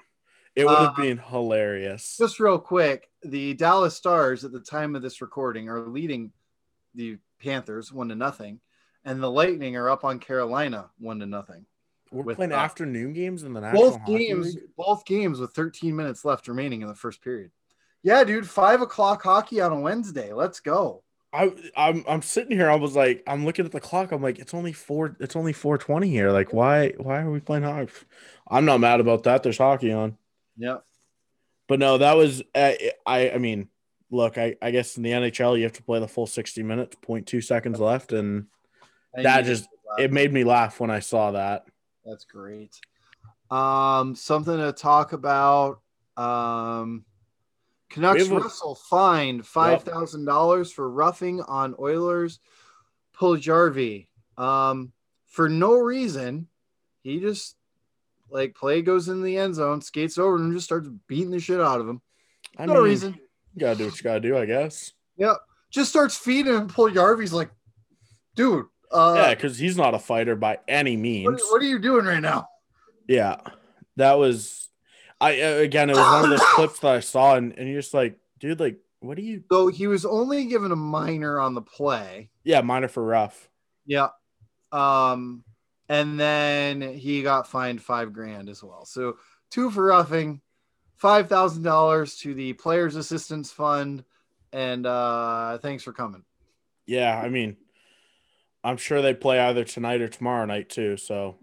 [0.54, 2.18] It would have Uh, been hilarious.
[2.18, 6.32] Just real quick, the Dallas Stars at the time of this recording are leading
[6.94, 8.60] the Panthers one to nothing,
[9.06, 11.64] and the Lightning are up on Carolina one to nothing.
[12.12, 14.64] We're with, playing uh, afternoon games in the National both Hockey games, League?
[14.76, 17.50] both games with 13 minutes left remaining in the first period.
[18.02, 20.32] Yeah, dude, five o'clock hockey on a Wednesday.
[20.32, 21.02] Let's go.
[21.32, 22.70] I I'm I'm sitting here.
[22.70, 24.12] I was like, I'm looking at the clock.
[24.12, 25.16] I'm like, it's only four.
[25.18, 26.30] It's only four twenty here.
[26.30, 27.90] Like, why why are we playing hockey?
[28.48, 29.42] I'm not mad about that.
[29.42, 30.16] There's hockey on.
[30.56, 30.78] Yeah.
[31.68, 32.72] But no, that was uh,
[33.04, 33.30] I.
[33.30, 33.68] I mean,
[34.10, 36.96] look, I I guess in the NHL you have to play the full sixty minutes.
[37.06, 38.46] 0.2 seconds left, and
[39.14, 41.64] That just- it made me laugh when I saw that.
[42.06, 42.78] That's great.
[43.50, 45.80] Um, something to talk about.
[46.16, 47.04] Um,
[47.90, 52.40] Canucks a- Russell fined five thousand dollars for roughing on Oilers
[53.18, 54.08] Puljarvi.
[54.36, 54.92] Um,
[55.26, 56.48] for no reason,
[57.02, 57.56] he just
[58.30, 61.60] like play goes in the end zone, skates over and just starts beating the shit
[61.60, 62.00] out of him.
[62.58, 63.20] I no mean, reason.
[63.54, 64.92] You gotta do what you gotta do, I guess.
[65.16, 65.36] Yep.
[65.70, 66.68] Just starts feeding him.
[66.68, 67.50] Puljarvi's like,
[68.34, 71.26] dude, uh, yeah, because he's not a fighter by any means.
[71.26, 72.48] what, what are you doing right now?
[73.08, 73.36] Yeah,
[73.96, 74.68] that was.
[75.20, 77.80] I uh, again, it was one of those clips that I saw, and, and you're
[77.80, 79.44] just like, dude, like, what do you?
[79.50, 82.30] So he was only given a minor on the play.
[82.44, 83.48] Yeah, minor for rough.
[83.86, 84.08] Yeah.
[84.72, 85.44] Um,
[85.88, 88.84] and then he got fined five grand as well.
[88.84, 89.16] So
[89.50, 90.40] two for roughing,
[90.96, 94.04] five thousand dollars to the Players Assistance Fund,
[94.52, 96.24] and uh, thanks for coming.
[96.86, 97.56] Yeah, I mean,
[98.66, 100.96] I'm sure they play either tonight or tomorrow night too.
[100.96, 101.36] So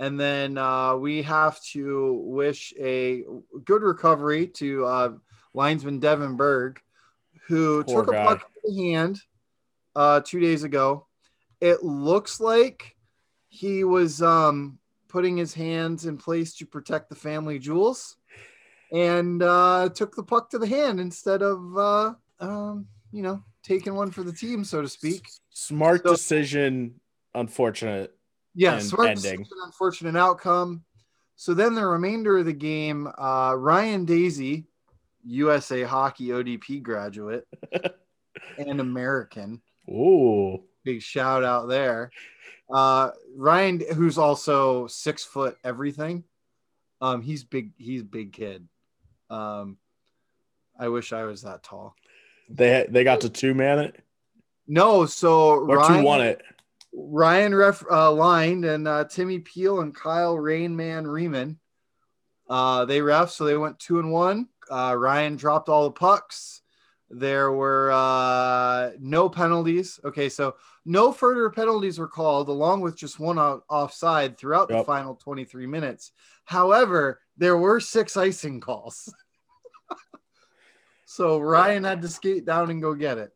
[0.00, 3.22] And then uh, we have to wish a
[3.64, 5.12] good recovery to uh,
[5.54, 6.80] linesman Devin Berg,
[7.46, 9.20] who Poor took a puck in the hand
[9.94, 11.06] uh, two days ago.
[11.60, 12.96] It looks like
[13.48, 18.16] he was um, putting his hands in place to protect the family jewels
[18.92, 23.94] and uh, took the puck to the hand instead of, uh, um, you know, taking
[23.94, 25.26] one for the team, so to speak.
[25.50, 27.00] smart So- decision.
[27.34, 28.16] Unfortunate.
[28.54, 29.22] Yeah, smart ending.
[29.40, 30.84] decision, unfortunate outcome.
[31.34, 34.64] So then the remainder of the game, uh, Ryan Daisy,
[35.24, 37.46] USA Hockey ODP graduate
[38.58, 39.60] and American.
[39.90, 42.10] Ooh, Big shout out there.
[42.72, 46.24] Uh, Ryan, who's also six foot everything.
[47.02, 47.72] Um, he's big.
[47.76, 48.66] He's big kid.
[49.28, 49.76] Um,
[50.78, 51.94] I wish I was that tall.
[52.48, 54.02] They they got to two man it
[54.66, 56.42] No, so or Ryan, two won it.
[56.92, 61.56] Ryan ref uh, lined and uh, Timmy Peel and Kyle Rainman Rehman.
[62.48, 64.48] Uh, they ref, so they went two and one.
[64.70, 66.62] Uh, Ryan dropped all the pucks.
[67.10, 70.00] There were uh, no penalties.
[70.04, 74.82] Okay, so no further penalties were called, along with just one off- offside throughout the
[74.84, 76.12] final 23 minutes.
[76.44, 79.12] However, there were six icing calls.
[81.16, 83.32] so Ryan had to skate down and go get it.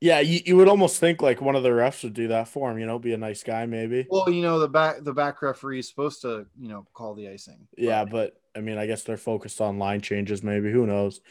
[0.00, 2.70] Yeah, you, you would almost think like one of the refs would do that for
[2.70, 4.06] him, you know, be a nice guy maybe.
[4.10, 7.28] Well, you know, the back the back referee is supposed to, you know, call the
[7.28, 7.66] icing.
[7.78, 10.70] Yeah, but I mean, I guess they're focused on line changes, maybe.
[10.70, 11.22] Who knows?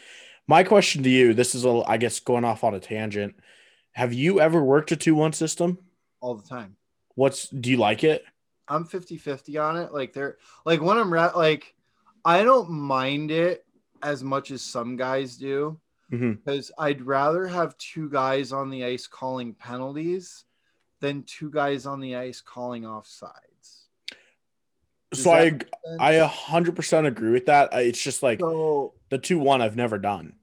[0.48, 3.36] My question to you this is, a, I guess, going off on a tangent.
[3.92, 5.78] Have you ever worked a 2 1 system?
[6.20, 6.74] all the time.
[7.14, 8.24] What's do you like it?
[8.66, 9.92] I'm 50 50 on it.
[9.92, 11.74] Like, they're like when I'm ra- like,
[12.24, 13.63] I don't mind it
[14.04, 15.80] as much as some guys do
[16.44, 20.44] because I'd rather have two guys on the ice calling penalties
[21.00, 23.30] than two guys on the ice calling offsides.
[25.10, 26.00] Does So I, make sense?
[26.00, 27.70] I 100% agree with that.
[27.72, 30.34] It's just like so the 2 1 I've never done.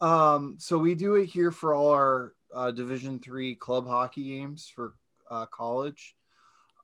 [0.00, 4.72] Um, so we do it here for all our uh, Division three club hockey games
[4.74, 4.94] for
[5.30, 6.16] uh, college.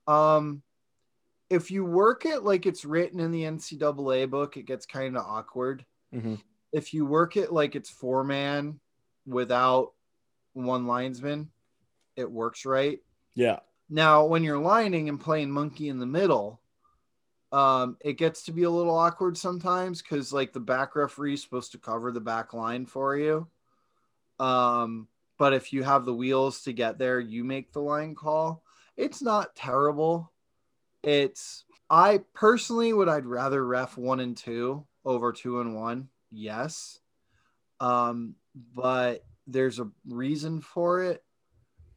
[0.07, 0.61] Um,
[1.49, 5.25] if you work it like it's written in the NCAA book, it gets kind of
[5.25, 5.85] awkward.
[6.13, 6.41] Mhm.
[6.71, 8.79] If you work it like it's four man
[9.25, 9.93] without
[10.53, 11.51] one linesman,
[12.15, 13.01] it works right.
[13.35, 13.59] Yeah.
[13.89, 16.59] Now, when you're lining and playing monkey in the middle,
[17.51, 21.41] um, it gets to be a little awkward sometimes because like the back referee is
[21.41, 23.47] supposed to cover the back line for you.
[24.39, 28.63] Um, but if you have the wheels to get there, you make the line call.
[28.97, 30.31] It's not terrible.
[31.03, 36.09] It's I personally would I'd rather ref one and two over two and one.
[36.31, 36.99] Yes.
[37.79, 38.35] Um,
[38.75, 41.23] but there's a reason for it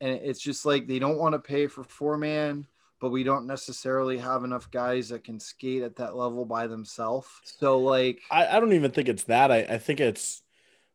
[0.01, 2.65] and it's just like they don't want to pay for four man
[3.01, 7.29] but we don't necessarily have enough guys that can skate at that level by themselves
[7.43, 9.51] so like I, I don't even think it's that.
[9.51, 10.43] I, I think it's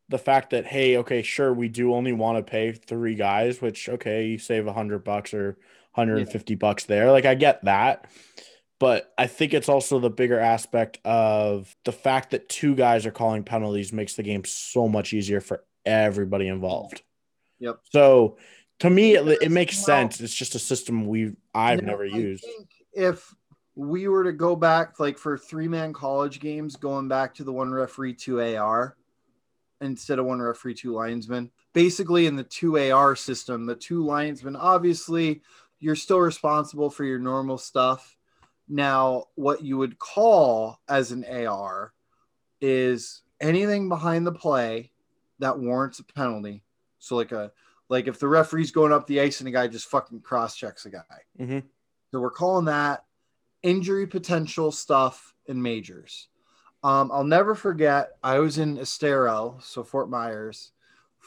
[0.08, 3.88] the fact that, hey, okay, sure, we do only want to pay three guys, which,
[3.88, 5.58] okay, you save a hundred bucks or
[5.94, 7.10] 150 bucks there.
[7.10, 8.08] Like, I get that.
[8.78, 13.10] But I think it's also the bigger aspect of the fact that two guys are
[13.10, 17.02] calling penalties makes the game so much easier for everybody involved.
[17.58, 17.78] Yep.
[17.90, 18.36] So
[18.80, 20.20] to me, it, it makes well, sense.
[20.20, 22.44] It's just a system we I've Now, never I used.
[22.44, 23.34] think if
[23.76, 27.52] we were to go back like for three man college games going back to the
[27.52, 28.96] one referee two ar
[29.82, 34.56] instead of one referee two linesmen basically in the two ar system the two linesmen
[34.56, 35.42] obviously
[35.78, 38.16] you're still responsible for your normal stuff
[38.68, 41.92] now what you would call as an ar
[42.60, 44.90] is anything behind the play
[45.38, 46.62] that warrants a penalty
[46.98, 47.52] so like a
[47.88, 50.86] like if the referee's going up the ice and a guy just fucking cross checks
[50.86, 51.02] a guy
[51.38, 51.62] Mhm.
[52.10, 53.04] so we're calling that
[53.62, 56.28] injury potential stuff in majors.
[56.84, 58.10] Um, I'll never forget.
[58.22, 60.70] I was in Estero, so Fort Myers,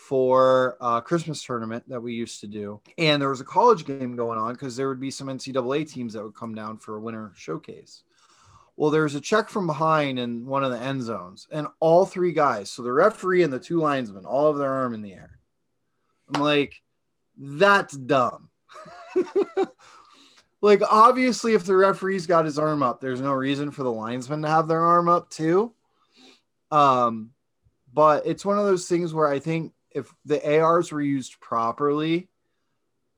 [0.08, 4.16] for a Christmas tournament that we used to do, and there was a college game
[4.16, 7.02] going on because there would be some NCAA teams that would come down for a
[7.02, 8.04] winter showcase.
[8.78, 12.06] Well, there was a check from behind in one of the end zones, and all
[12.06, 15.14] three guys, so the referee and the two linesmen, all have their arm in the
[15.14, 15.38] air.
[16.34, 16.82] I'm like,
[17.38, 18.50] that's dumb.
[20.62, 24.44] like obviously if the referee's got his arm up there's no reason for the linesman
[24.44, 25.74] to have their arm up too
[26.70, 27.32] um
[27.92, 32.30] but it's one of those things where i think if the ars were used properly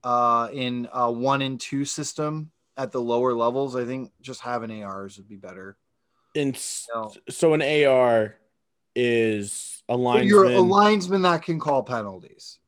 [0.03, 4.83] uh in a one and two system at the lower levels i think just having
[4.83, 5.77] ars would be better
[6.35, 7.13] And s- No.
[7.29, 8.35] so an AR
[8.95, 10.27] is a linesman.
[10.27, 12.59] you're a linesman that can call penalties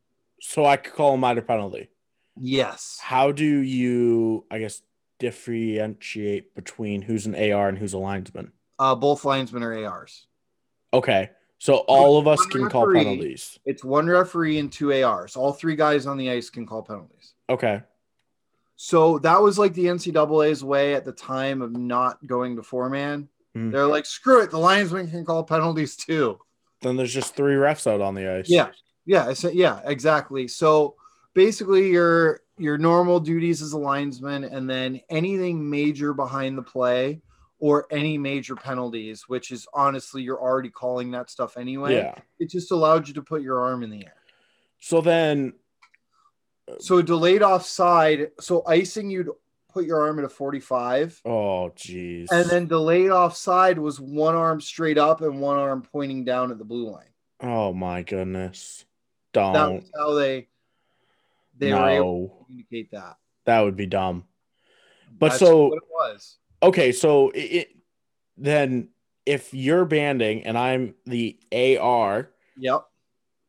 [0.42, 1.90] so I could call a minor penalty.
[2.38, 4.82] yes How do you, I guess,
[5.20, 8.52] differentiate between who's an AR and who's a linesman?
[8.80, 10.28] uh both linesmen are ars
[10.94, 11.32] Okay.
[11.64, 13.58] So all of us can call penalties.
[13.64, 17.36] it's one referee and two ars all three guys on the ice can call penalties
[17.50, 17.82] Okay.
[18.76, 22.90] So that was like the NCAA's way at the time of not going to four
[22.90, 23.30] man.
[23.56, 23.72] Mhm.
[23.72, 26.38] They're like, screw it, the linesman can call penalties too.
[26.82, 28.50] Then there's just three refs out on the ice.
[28.50, 28.70] Yeah,
[29.06, 30.50] yeah, yeah, exactly.
[30.50, 30.96] So
[31.34, 37.22] basically, your your normal duties as a linesman, and then anything major behind the play
[37.64, 41.96] or any major penalties, which is honestly you're already calling that stuff anyway.
[41.96, 42.14] Yeah.
[42.38, 44.16] It just allowed you to put your arm in the air.
[44.82, 45.54] So then,
[46.82, 48.32] So delayed offside.
[48.42, 49.30] So icing, you'd
[49.72, 51.22] put your arm at a 45.
[51.24, 52.30] oh, geez.
[52.34, 56.58] And then delayed offside was one arm straight up and one arm pointing down at
[56.58, 57.14] the blue line.
[57.40, 58.84] oh, my goodness.
[59.32, 59.76] That Don't.
[59.76, 60.50] was how they
[61.58, 63.16] they were able to communicate that.
[63.46, 64.26] That would be dumb.
[65.18, 66.38] But That's so what it was.
[66.64, 67.76] Okay, so it, it
[68.38, 68.90] then
[69.26, 72.82] if you're banding and I'm the AR Yep.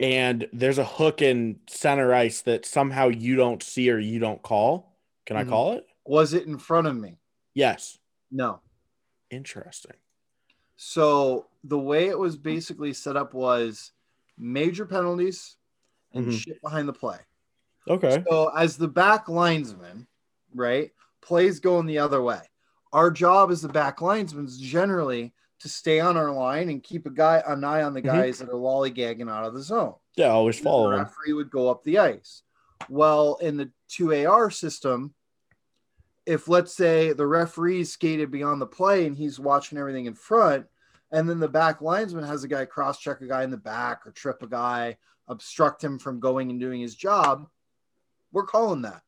[0.01, 4.43] and there's a hook in center ice that somehow you don't see or you don't
[4.43, 5.49] call, can I Mhm.
[5.49, 5.87] call it?
[6.07, 7.19] Was it in front of me?
[7.55, 7.99] Yes.
[8.31, 8.61] No.
[9.31, 9.97] Interesting.
[10.77, 13.93] So the way it was basically set up was
[14.37, 15.57] major penalties
[16.13, 16.39] and Mhm.
[16.39, 17.19] shit behind the play.
[17.89, 18.23] Okay.
[18.29, 20.07] So as the back linesman,
[20.55, 22.41] right, plays going the other way.
[22.95, 27.07] Our job as the back linesmen is generally to stay on our line and keep
[27.07, 28.07] a guy an eye on the Mhm.
[28.07, 29.97] guys that are lollygagging out of the zone.
[30.15, 31.01] Yeah, always the follow him.
[31.01, 32.43] referee would go up the ice.
[32.89, 35.15] Well, in the 2AR system,
[36.25, 40.69] if let's say the referee skated beyond the play and he's watching everything in front,
[41.11, 44.07] and then the back linesman has a guy cross check a guy in the back
[44.07, 47.49] or trip a guy, obstruct him from going and doing his job,
[48.31, 49.03] we're calling that.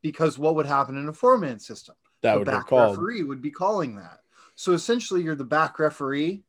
[0.00, 1.96] Because what would happen in a four man system?
[2.26, 4.20] That the would back referee would be calling that.
[4.54, 6.42] So essentially, you're the back referee,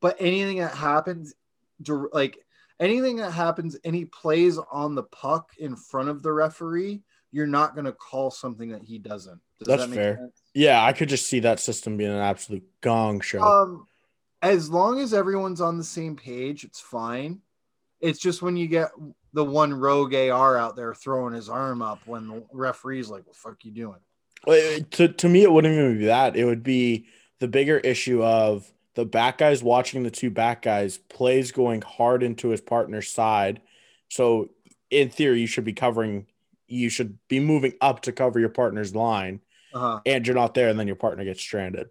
[0.00, 1.34] but anything that happens,
[2.12, 2.38] like
[2.80, 7.74] anything that happens, any plays on the puck in front of the referee, you're not
[7.74, 9.40] going to call something that he doesn't.
[9.58, 10.16] Does That's that make fair.
[10.16, 10.42] sense?
[10.54, 13.42] Yeah, I could just see that system being an absolute gong show.
[13.42, 13.86] Um,
[14.42, 17.40] as long as everyone's on the same page, it's fine.
[18.00, 18.90] It's just when you get
[19.32, 23.34] the one rogue AR out there throwing his arm up when the referee's like, "What
[23.34, 24.00] the fuck you doing?"
[24.46, 26.36] To to me, it wouldn't even be that.
[26.36, 27.06] It would be
[27.38, 32.22] the bigger issue of the back guys watching the two back guys plays going hard
[32.22, 33.60] into his partner's side.
[34.08, 34.50] So
[34.90, 36.26] in theory, you should be covering.
[36.66, 39.40] You should be moving up to cover your partner's line,
[39.74, 40.00] Uh-huh.
[40.06, 41.88] and you're not there, and then your partner gets stranded.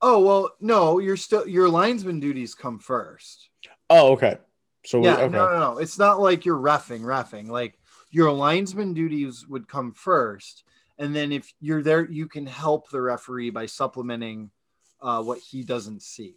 [0.00, 3.50] Oh well, no, you're still your linesman duties come first.
[3.90, 4.38] Oh, okay.
[4.84, 5.78] So we, Yeah, okay, no, no, no.
[5.78, 7.48] It's not like you're refing, refing.
[7.48, 7.78] Like
[8.10, 10.64] your linesman duties would come first,
[10.98, 14.50] and then if you're there, you can help the referee by supplementing
[15.00, 16.36] uh, what he doesn't see.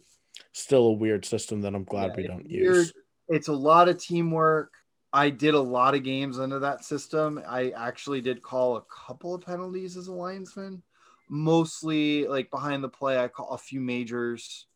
[0.52, 2.92] still a weird system that I'm glad Yeah, we don't use.
[3.28, 4.72] It's a lot of teamwork.
[5.12, 7.40] I did a lot of games under that system.
[7.46, 10.82] I actually did call a couple of penalties as a linesman,
[11.28, 13.18] mostly like behind the play.
[13.18, 14.66] I call a few majors.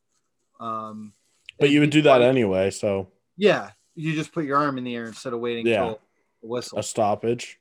[0.58, 1.12] Um,
[1.58, 4.94] But you would do that anyway, so Yeah, you just put your arm in the
[4.96, 5.78] air instead of waiting Yeah.
[5.84, 6.00] till
[6.42, 6.78] the whistle.
[6.78, 7.59] a stoppage.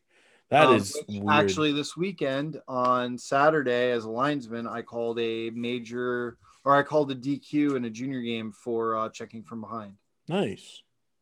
[0.49, 0.97] That Um, is
[1.29, 7.11] actually this weekend on Saturday as a linesman, I called a major or I called
[7.11, 9.93] a DQ in a junior game for uh, checking from behind
[10.27, 10.81] nice.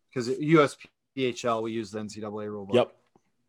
[0.10, 2.76] because USPHL we use the NCAA rule book.
[2.76, 2.96] Yep.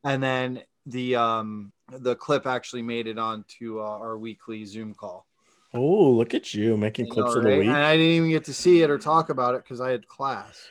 [0.05, 5.27] And then the um the clip actually made it onto uh, our weekly Zoom call.
[5.75, 7.69] Oh, look at you making I know, clips of the week.
[7.69, 10.09] And I didn't even get to see it or talk about it because I had
[10.09, 10.69] class.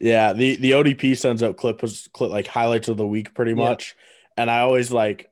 [0.00, 3.56] Yeah, the the ODP sends out clip clip like highlights of the week pretty Yeah.
[3.68, 3.96] much,
[4.36, 5.26] and I always like.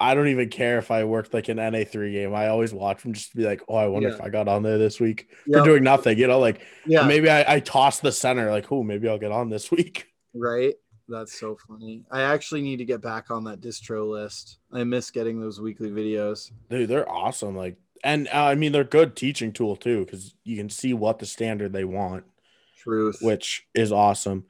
[0.00, 2.32] I don't even care if I worked like an NA three game.
[2.32, 4.14] I always watch them just to be like, oh, I wonder Yeah.
[4.14, 6.16] if I got on there this week Yeah, for doing nothing.
[6.16, 9.32] You know, like yeah, maybe I, I toss the center, like, oh, maybe I'll get
[9.32, 10.06] on this week.
[10.34, 10.74] right.
[11.08, 12.04] That's so funny.
[12.12, 14.58] I actually need to get back on that distro list.
[14.72, 16.52] I miss getting those weekly videos.
[16.70, 17.56] Dude, they're awesome.
[17.56, 21.18] Like, and uh, I mean, they're good teaching tool too because you can see what
[21.18, 22.22] the standard they want.
[22.82, 23.18] Truth.
[23.20, 24.44] which is awesome.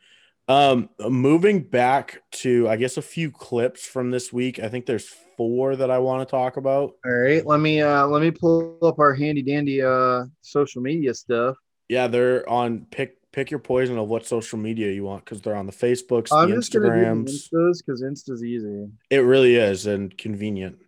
[0.48, 4.58] Um, moving back to I guess a few clips from this week.
[4.58, 6.94] I think there's four that I want to talk about.
[7.04, 11.12] All right, let me uh let me pull up our handy dandy uh social media
[11.12, 11.56] stuff.
[11.88, 15.54] Yeah, they're on pick pick your poison of what social media you want because they're
[15.54, 17.48] on the Facebooks, I'm the just gonna do the Instagrams.
[17.52, 18.88] Instas because Insta's easy.
[19.10, 20.78] It really is and convenient.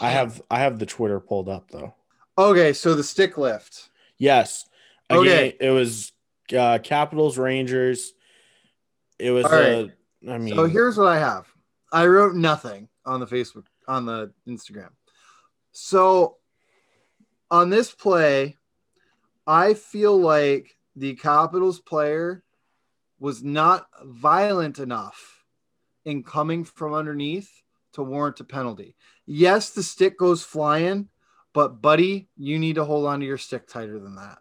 [0.00, 1.94] I have I have the Twitter pulled up though.
[2.38, 3.90] Okay, so the stick lift.
[4.16, 4.64] Yes.
[5.10, 5.56] Again, Okay.
[5.60, 6.12] it was
[6.52, 8.12] uh, Capitals Rangers.
[9.18, 9.90] It was right.
[10.26, 11.46] uh, I mean So here's what I have.
[11.92, 14.90] I wrote nothing on the Facebook on the Instagram.
[15.72, 16.36] So
[17.50, 18.56] on this play,
[19.46, 22.44] I feel like the Capitals player
[23.18, 25.44] was not violent enough
[26.04, 27.50] in coming from underneath
[27.94, 28.94] to warrant a penalty.
[29.26, 31.08] Yes, the stick goes flying,
[31.52, 34.38] but buddy, you need to hold on to your stick tighter than that.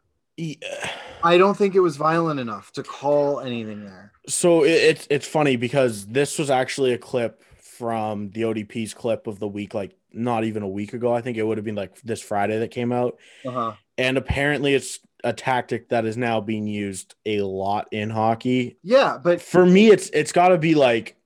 [1.23, 4.11] I don't think it was violent enough to call anything there.
[4.27, 9.27] So it, it's it's funny because this was actually a clip from the ODP's clip
[9.27, 11.13] of the week, like not even a week ago.
[11.13, 13.73] I think it would have been like this Friday that came out, Uh-huh.
[13.97, 18.77] and apparently it's a tactic that is now being used a lot in hockey.
[18.83, 21.17] Yeah, but For me, it's it's got to be like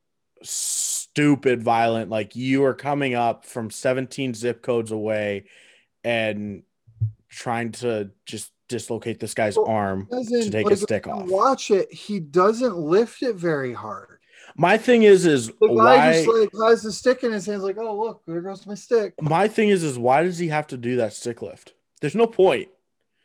[0.43, 2.09] stupid violent.
[2.09, 5.45] Like you are coming up from 17 zip codes away
[6.03, 6.63] and
[7.29, 11.27] trying to just dislocate this guy's Well, arm to take like, his stick off.
[11.27, 11.91] Watch it.
[11.91, 14.19] He doesn't lift it very hard.
[14.57, 16.13] My thing is, is The guy why?
[16.13, 19.13] just like has the stick in his hands, like, oh look, there goes my stick.
[19.21, 21.73] my thing is, is why does he have to do that stick lift?
[22.01, 22.69] There's no point.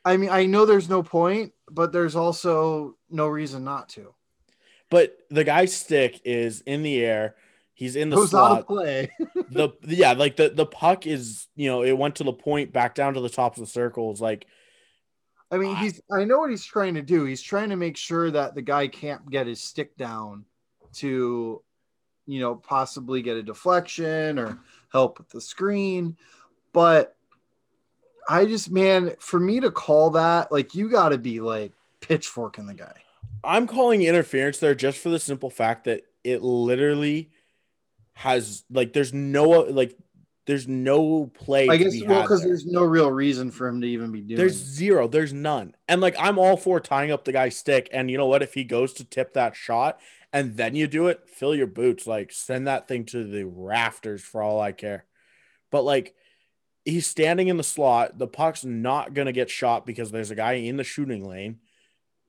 [0.05, 4.15] I mean, I know there's no point, but there's also no reason not to.
[4.89, 7.35] But the guy's stick is in the air.
[7.75, 9.11] He's in the Goes out of play.
[9.51, 12.95] the yeah, like the the puck is you know it went to the point back
[12.95, 14.21] down to the top of the circles.
[14.21, 14.47] Like
[15.51, 17.25] I mean, he's I know what he's trying to do.
[17.25, 20.45] He's trying to make sure that the guy can't get his stick down
[20.95, 21.63] to,
[22.27, 24.59] you know, possibly get a deflection or
[24.93, 26.17] help with the screen.
[26.73, 27.17] But
[28.29, 32.67] I just, man, for me to call that, like, you got to be like pitchforking
[32.67, 32.95] the guy.
[33.45, 37.31] I'm calling interference there just for the simple fact that it literally
[38.15, 39.97] has like there's no like
[40.47, 41.69] there's no play.
[41.69, 42.51] I guess, be well, because there.
[42.51, 45.09] there's no real reason for him to even be doing There's zero.
[45.09, 45.75] There's none.
[45.89, 47.89] And like I'm all for tying up the guy's stick.
[47.93, 48.43] And you know what?
[48.43, 50.01] If he goes to tip that shot
[50.33, 52.07] and then you do it, fill your boots.
[52.07, 55.05] Like send that thing to the rafters for all I care.
[55.73, 56.15] But like
[56.85, 58.17] he's standing in the slot.
[58.17, 61.59] The puck's not gonna get shot because there's a guy in the shooting lane,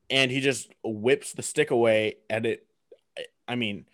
[0.09, 2.15] and he just whips the stick away.
[2.29, 2.65] And it,
[3.47, 3.85] I mean,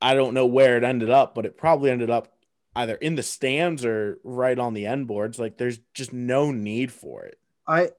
[0.00, 2.31] I don't know where it ended up, but it probably ended up
[2.74, 5.38] either in the stands or right on the end boards.
[5.38, 7.38] Like there's just no need for it.
[7.66, 7.90] I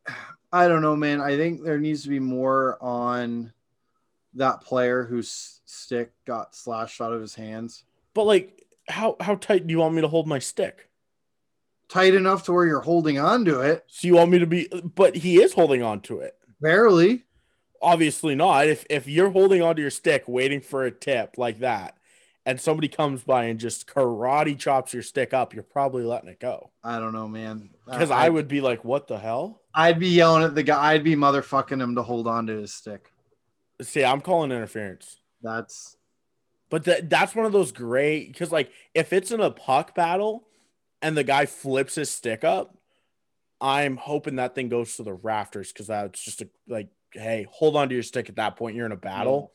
[0.51, 1.21] I don't know, man.
[1.21, 3.53] I think there needs to be more on
[4.35, 7.83] that player whose stick got slashed out of his hands.
[8.13, 10.89] But like, how how tight do you want me to hold my stick?
[11.89, 13.83] Tight enough to where you're holding on to it.
[13.87, 14.67] So you want me to be?
[14.83, 16.35] But he is holding on to it.
[16.59, 17.23] Barely.
[17.81, 18.67] Obviously not.
[18.67, 21.97] If if you're holding onto your stick, waiting for a tip like that,
[22.45, 26.39] and somebody comes by and just karate chops your stick up, you're probably letting it
[26.39, 26.71] go.
[26.83, 27.69] I don't know, man.
[27.85, 30.93] Because I would be like, "What the hell?" I'd be yelling at the guy.
[30.93, 33.11] I'd be motherfucking him to hold on to his stick.
[33.81, 35.17] See, I'm calling interference.
[35.41, 35.97] That's
[36.69, 40.47] But that that's one of those great because like if it's in a puck battle
[41.01, 42.77] and the guy flips his stick up,
[43.59, 47.75] I'm hoping that thing goes to the rafters because that's just a like, hey, hold
[47.75, 48.75] on to your stick at that point.
[48.75, 49.53] You're in a battle.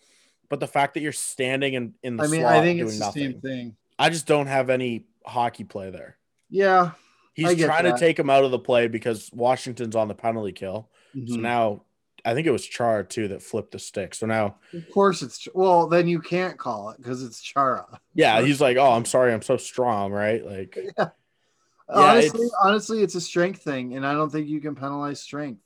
[0.49, 2.89] But the fact that you're standing in, in the I mean, slot I think doing
[2.89, 3.77] it's the nothing, same thing.
[3.99, 6.17] I just don't have any hockey play there.
[6.49, 6.93] Yeah.
[7.35, 7.95] He's trying that.
[7.95, 10.89] to take him out of the play because Washington's on the penalty kill.
[11.15, 11.41] So Mhm.
[11.41, 11.83] now
[12.25, 14.15] I think it was Chara too that flipped the stick.
[14.15, 17.87] So now, Of course it's well, then you can't call it because it's Chara.
[18.15, 20.45] yeah, he's like, oh, I'm sorry, I'm so strong, right?
[20.45, 20.77] Like,
[21.89, 25.61] honestly, it's- honestly, it's a strength thing, and I don't think you can penalize strength.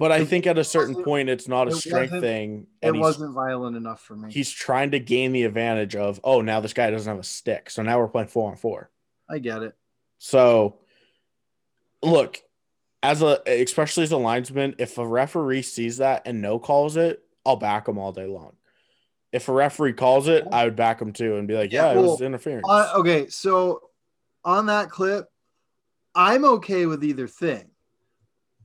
[0.00, 3.34] But I think at a certain point, it's not a it strength thing, It wasn't
[3.34, 4.32] violent enough for me.
[4.32, 7.68] he's trying to gain the advantage of, oh, now this guy doesn't have a stick,
[7.68, 8.90] so now we're playing four on four.
[9.28, 9.76] I get it.
[10.16, 10.78] So,
[12.02, 12.38] look,
[13.02, 17.22] as a especially as a linesman, if a referee sees that and no calls it,
[17.44, 18.54] I'll back him all day long.
[19.32, 21.98] If a referee calls it, I would back him too and be like, Yeah, yeah,
[21.98, 22.66] it was interference.
[22.66, 23.82] Uh, okay, so
[24.46, 25.26] on that clip,
[26.14, 27.69] I'm okay with either thing.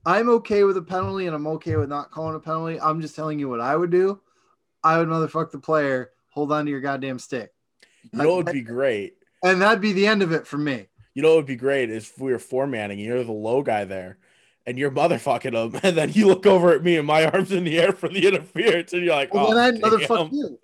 [0.06, 2.80] I'm okay with a penalty, and I'm okay with not calling a penalty.
[2.80, 4.20] I'm just telling you what I would do.
[4.84, 6.12] I would motherfuck the player.
[6.30, 7.52] Hold on to your goddamn stick,
[8.12, 9.14] you know it'd be great?
[9.42, 10.86] and that'd be the end of it for me.
[11.14, 13.32] You know what would be great is if we were four manning and you're the
[13.32, 14.18] low guy there
[14.66, 17.64] and you're motherfucking him, and then you look over at me and my arms in
[17.64, 20.58] the air for the interference, and you're like, Well, oh, then I'd motherfuck you.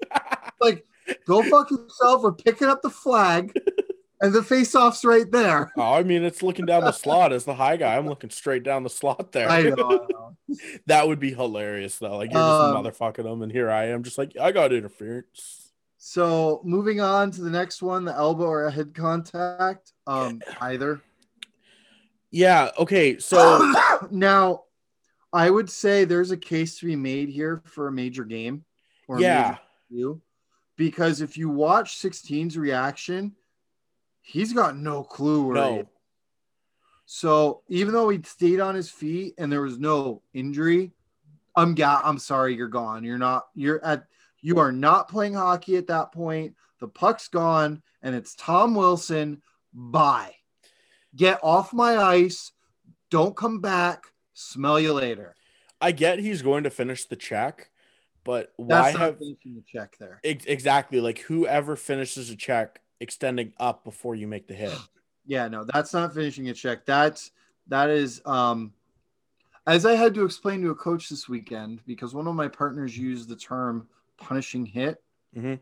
[0.61, 0.87] like,
[1.27, 2.23] go fuck yourself.
[2.23, 3.53] We're picking up the flag,
[4.23, 5.73] and the face-off's right there.
[5.77, 7.97] Oh, I mean, it's looking down the slot as the high guy.
[7.97, 9.51] I'm looking straight down the slot there.
[9.51, 9.75] I know.
[9.75, 10.37] I know.
[10.87, 12.17] that would be hilarious, though.
[12.17, 15.73] Like, you're Um, just motherfucking them, and here I am, just like, I got interference.
[15.99, 19.93] So moving on to the next one, the elbow or a head contact.
[20.07, 21.01] Um, either.
[22.31, 22.71] Yeah.
[22.79, 23.19] Okay.
[23.19, 23.73] So,
[24.11, 24.65] now,
[25.33, 28.65] I would say there's a case to be made here for a major game.
[29.09, 29.59] Or yeah.
[29.91, 30.15] major
[30.77, 33.37] because if you watch 16's reaction,
[34.23, 35.55] he's got no clue where.
[35.55, 35.89] No.
[37.05, 40.93] So even though he stayed on his feet and there was no injury,
[41.55, 43.05] I'm ga- I'm sorry, you're gone.
[43.05, 43.49] You're not.
[43.55, 44.07] You're at.
[44.41, 46.55] You are not playing hockey at that point.
[46.81, 49.43] The puck's gone, and it's Tom Wilson.
[49.75, 50.35] Bye.
[51.15, 52.53] Get off my ice.
[53.11, 54.05] Don't come back.
[54.33, 55.35] Smell you later.
[55.81, 57.69] I get he's going to finish the check,
[58.25, 60.21] but why That's have finishing the check there.
[60.25, 64.73] ex- exactly like whoever finishes a check extending up before you make the hit?
[65.25, 66.85] Yeah, no, that's not finishing a check.
[66.85, 67.31] That's
[67.69, 68.73] that is um
[69.69, 72.99] as I had to explain to a coach this weekend because one of my partners
[72.99, 75.01] used the term punishing hit.
[75.37, 75.55] Mm-hmm.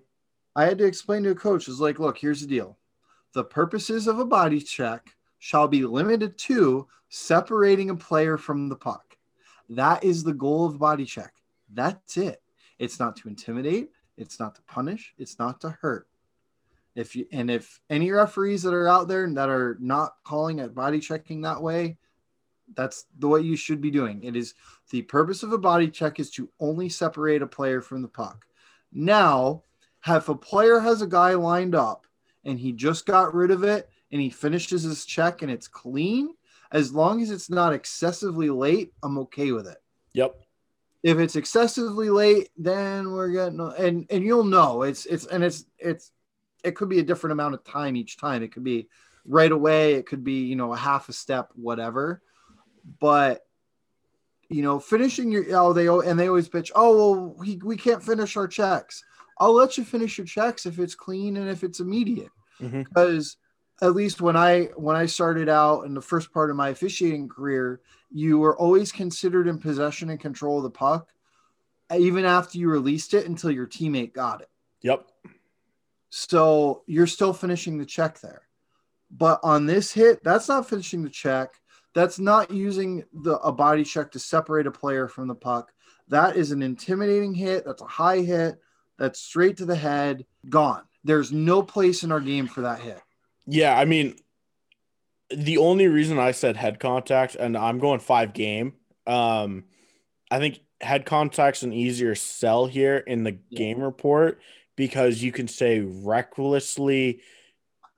[0.56, 2.78] I had to explain to a coach is like, look, here's the deal.
[3.34, 8.76] The purposes of a body check shall be limited to separating a player from the
[8.76, 9.16] puck.
[9.68, 11.34] That is the goal of body check.
[11.72, 12.42] That's it.
[12.78, 15.14] It's not to intimidate, It's not to punish.
[15.18, 16.08] It's not to hurt.
[17.00, 20.74] If you and if any referees that are out there that are not calling at
[20.74, 21.96] body checking that way,
[22.74, 24.22] that's the way you should be doing.
[24.22, 24.54] It is
[24.90, 28.44] the purpose of a body check is to only separate a player from the puck.
[28.92, 29.64] Now,
[30.06, 32.06] if a player has a guy lined up
[32.44, 36.34] and he just got rid of it and he finishes his check and it's clean,
[36.72, 39.78] as long as it's not excessively late, I'm okay with it.
[40.12, 40.36] Yep.
[41.02, 45.64] If it's excessively late, then we're getting and and you'll know it's it's and it's
[45.78, 46.12] it's
[46.64, 48.42] it could be a different amount of time each time.
[48.42, 48.88] It could be
[49.24, 52.22] right away, it could be, you know, a half a step, whatever.
[52.98, 53.42] But
[54.48, 58.02] you know, finishing your oh they and they always bitch, oh well, we, we can't
[58.02, 59.04] finish our checks.
[59.38, 62.32] I'll let you finish your checks if it's clean and if it's immediate.
[62.60, 62.84] Mhm.
[62.84, 63.36] Because
[63.80, 67.28] at least when I when I started out in the first part of my officiating
[67.28, 67.80] career,
[68.10, 71.12] you were always considered in possession and control of the puck,
[71.96, 74.50] even after you released it until your teammate got it.
[74.82, 75.06] Yep.
[76.10, 78.42] So you're still finishing the check there.
[79.10, 81.50] But on this hit, that's not finishing the check.
[81.94, 85.72] That's not using the a body check to separate a player from the puck.
[86.08, 87.64] That is an intimidating hit.
[87.64, 88.60] That's a high hit.
[88.98, 90.26] That's straight to the head.
[90.48, 90.82] Gone.
[91.02, 93.00] There's no place in our game for that hit.
[93.46, 94.16] Yeah, I mean,
[95.30, 98.74] the only reason I said head contact, and I'm going five game.
[99.06, 99.64] Um,
[100.30, 103.58] I think head contact's an easier sell here in the Yeah.
[103.58, 104.40] game report
[104.80, 107.20] because you can say recklessly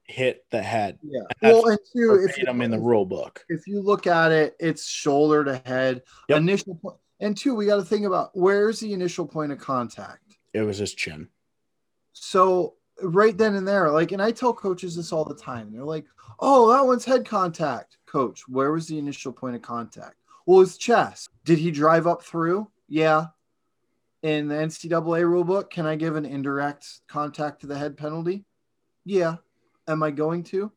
[0.03, 0.99] hit the head.
[1.01, 1.21] Yeah.
[1.41, 3.45] That's Well, and two, if you, in the rule book.
[3.49, 6.03] if you look at it, it's shoulder to head.
[6.29, 6.39] Yep.
[6.39, 6.97] Initial point.
[7.21, 10.39] And two, we got to think about where's the initial point of contact.
[10.55, 11.29] It was his chin.
[12.15, 15.73] So right then and there, like, and I tell coaches this all the time.
[15.73, 16.07] They're like,
[16.41, 20.17] "Oh, that one's head contact." Coach, where was the initial point of contact?
[20.47, 21.31] Well, his chest.
[21.45, 22.69] Did he drive up through?
[22.89, 23.27] Yeah.
[24.23, 28.45] In the NCAA rulebook, can I give an indirect contact to the head penalty?
[29.05, 29.37] Yeah.
[29.89, 30.71] Am I going to?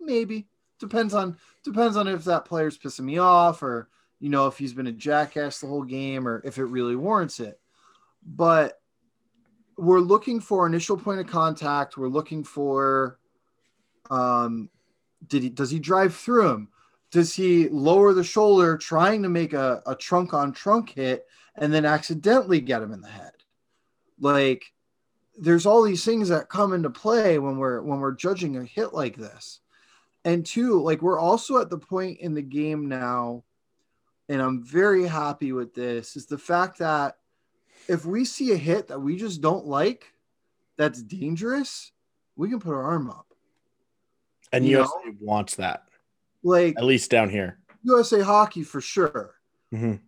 [0.00, 0.46] Maybe.
[0.78, 3.88] Depends on depends on if that player's pissing me off or
[4.18, 7.40] you know if he's been a jackass the whole game or if it really warrants
[7.40, 7.60] it.
[8.24, 8.80] But
[9.76, 11.96] we're looking for initial point of contact.
[11.96, 13.18] We're looking for
[14.10, 14.70] um
[15.26, 16.68] did he does he drive through him?
[17.10, 21.26] Does he lower the shoulder trying to make a, a trunk on trunk hit
[21.56, 23.32] and then accidentally get him in the head?
[24.20, 24.64] Like
[25.38, 28.92] there's all these things that come into play when we're when we're judging a hit
[28.92, 29.60] like this.
[30.24, 33.42] And two, like we're also at the point in the game now,
[34.28, 37.16] and I'm very happy with this, is the fact that
[37.88, 40.12] if we see a hit that we just don't like,
[40.76, 41.90] that's dangerous,
[42.36, 43.26] we can put our arm up.
[44.52, 45.84] And You USA wants that,
[46.44, 47.58] Like at least down here.
[47.82, 49.34] USA hockey for sure.
[49.72, 50.00] Mhm.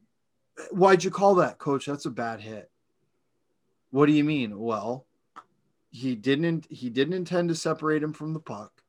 [0.71, 1.87] Why'd you call that, coach?
[1.87, 2.71] That's a bad hit.
[3.91, 4.59] What do you mean?
[4.59, 5.07] Well,
[5.91, 8.83] he didn't he didn't intend to separate him from the puck.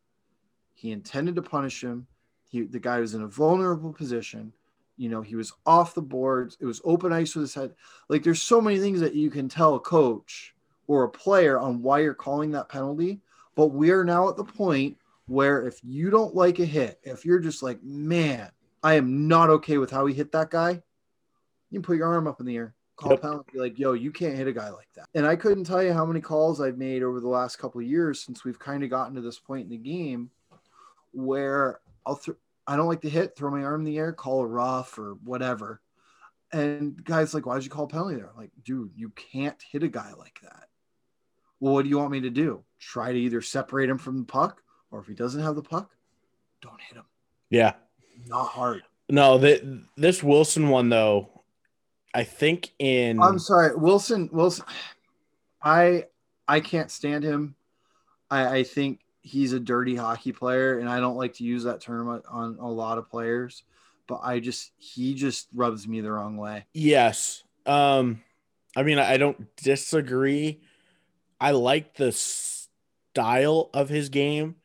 [0.73, 2.07] He intended to punish him.
[2.49, 4.53] He the guy was in a vulnerable position.
[4.97, 6.57] You know, he was off the boards.
[6.59, 7.75] It was open ice with his head.
[8.09, 10.55] Like there's so many things that you can tell a coach
[10.87, 13.21] or a player on why you're calling that penalty.
[13.55, 14.97] But we are now at the point
[15.27, 18.49] where if you don't like a hit, if you're just like, man,
[18.83, 20.81] I am not okay with how he hit that guy,
[21.75, 23.19] you can put your arm up in the air, call Yep.
[23.19, 25.09] a penalty, be like, yo, you can't hit a guy like that.
[25.13, 27.87] And I couldn't tell you how many calls I've made over the last couple of
[27.87, 30.31] years since we've kind of gotten to this point in the game
[31.11, 34.39] where I'll th- I don't like to hit, throw my arm in the air, call
[34.39, 35.81] a rough or whatever.
[36.53, 38.29] And guys like, why did you call a penalty there?
[38.29, 40.69] I'm like, dude, you can't hit a guy like that.
[41.59, 42.63] Well, what do you want me to do?
[42.79, 45.91] Try to either separate him from the puck, or if he doesn't have the puck,
[46.61, 47.05] don't hit him.
[47.49, 47.73] Yeah.
[48.27, 48.83] Not hard.
[49.09, 51.34] No, the, this Wilson one though,
[52.15, 54.29] I think in I'm sorry, Wilson.
[54.31, 54.65] Wilson,
[55.61, 56.05] I
[56.47, 57.55] I can't stand him.
[58.31, 61.81] I, I think he's a dirty hockey player, and I don't like to use that
[61.81, 63.63] term on- on a lot of players.
[64.07, 66.65] But I just he just rubs me the wrong way.
[66.73, 67.43] Yes.
[67.65, 68.21] Um,
[68.75, 70.61] I mean, I don't disagree.
[71.41, 74.55] I like the style of his game,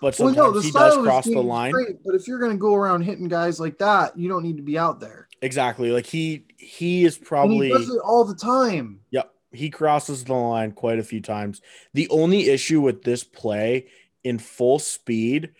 [0.00, 1.72] but sometimes he does cross the line.
[1.72, 4.58] great, but if you're going to go around hitting guys like that, you don't need
[4.58, 5.26] to be out there.
[5.42, 5.90] Exactly.
[5.90, 9.00] Like he he is And probably he does it all the time.
[9.10, 9.32] Yep.
[9.52, 11.60] He crosses the line quite a few times.
[11.92, 13.86] The only issue with this play
[14.22, 15.50] in full speed,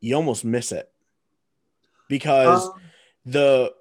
[0.00, 0.90] you almost miss it
[2.08, 2.80] because Um,
[3.26, 3.74] the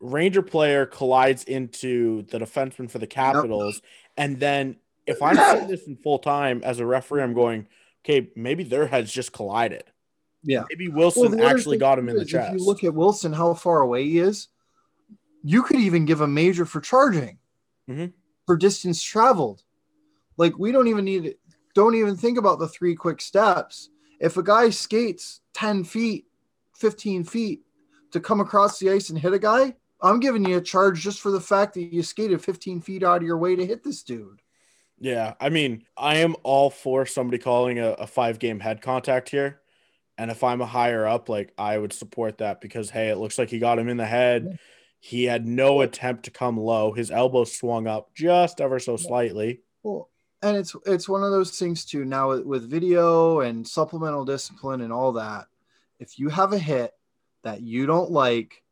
[0.00, 3.82] Ranger player collides into the defenseman for the Capitals.
[4.16, 4.76] And then
[5.06, 7.66] if I'm seeing this in full time as a referee, I'm going,
[8.04, 9.84] okay, maybe their heads just collided.
[10.42, 10.64] yeah.
[10.70, 12.54] Maybe Wilson other actually got him in the chest.
[12.54, 14.48] If you look at Wilson, how far away he is,
[15.44, 17.38] you could even give a major for charging
[17.88, 18.12] Mhm.
[18.46, 19.62] for distance traveled.
[20.38, 21.38] Like we don't even need it,
[21.74, 23.90] don't even think about the three quick steps.
[24.20, 26.26] If a guy skates 10 feet,
[26.76, 27.62] 15 feet
[28.12, 31.20] to come across the ice and hit a guy, I'm giving you a charge just
[31.20, 34.02] for the fact that you skated 15 feet out of your way to hit this
[34.02, 34.40] dude.
[34.98, 39.28] Yeah, I mean, I am all for somebody calling a, a five game head contact
[39.28, 39.60] here.
[40.16, 43.36] And if I'm a higher up, like I would support that because hey, it looks
[43.36, 44.58] like he got him in the head.
[45.06, 46.94] He had no attempt to come low.
[46.94, 49.60] His elbow swung up just ever so slightly.
[49.82, 50.08] Well,
[50.40, 52.06] and it's it's one of those things too.
[52.06, 55.44] Now with, with video and supplemental discipline and all that,
[56.00, 56.94] if you have a hit
[57.42, 58.62] that you don't like,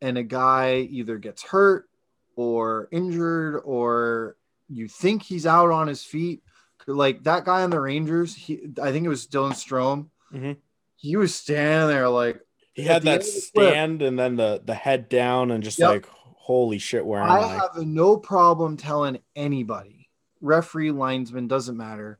[0.00, 1.88] and a guy either gets hurt
[2.36, 4.36] or injured or
[4.68, 6.44] you think he's out on his feet,
[6.86, 10.10] like that guy on the Rangers, he I think it was Dylan Strome.
[10.32, 10.58] Mhm.
[10.94, 12.40] He was standing there like
[12.74, 15.88] He had that the clip- stand and then the the head down and just Yep.
[15.88, 17.48] like holy shit, where am I I?
[17.54, 20.08] have no problem telling anybody,
[20.40, 22.18] referee, linesman, doesn't matter.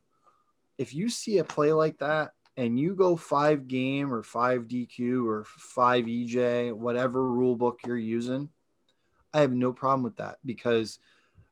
[0.78, 5.26] If you see a play like that and you go five game or five DQ
[5.26, 8.48] or five EJ, whatever rule book you're using,
[9.34, 10.98] I have no problem with that because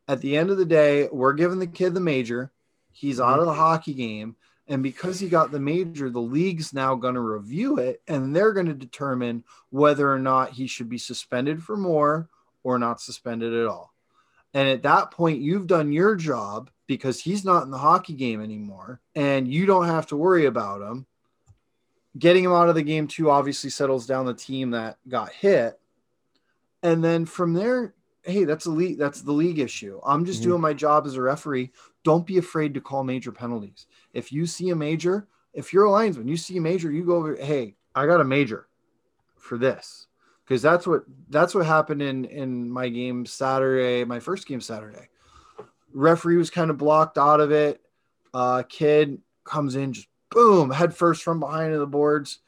[0.06, 2.52] at the end of the day, we're giving the kid the major.
[2.92, 3.30] He's mm-hmm.
[3.30, 4.36] out of the hockey game.
[4.70, 8.52] And because he got the major, the league's now going to review it and they're
[8.52, 12.28] going to determine whether or not he should be suspended for more
[12.62, 13.92] or not suspended at all.
[14.54, 18.40] And at that point, you've done your job because he's not in the hockey game
[18.40, 21.04] anymore and you don't have to worry about him.
[22.16, 25.80] Getting him out of the game, too, obviously settles down the team that got hit.
[26.82, 30.00] And then from there, hey, that's a league, that's the league issue.
[30.04, 30.44] I'm just Mhm.
[30.44, 31.72] doing my job as a referee.
[32.02, 33.86] Don't be afraid to call major penalties.
[34.14, 37.16] If you see a major, if you're a linesman, you see a major, you go
[37.16, 38.66] over, hey, I got a major
[39.36, 40.06] for this
[40.44, 45.08] because that's what that's what happened in in my game Saturday, my first game Saturday.
[45.92, 47.80] Referee was kind of blocked out of it.
[48.32, 52.38] Uh, kid comes in, just boom, head first from behind the boards.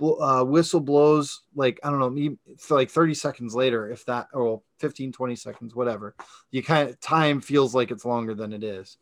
[0.00, 2.36] Uh, whistle blows like I don't know,
[2.70, 6.14] like 30 seconds later, if that or 15, 20 seconds, whatever.
[6.50, 8.96] You kind of time feels like it's longer than it is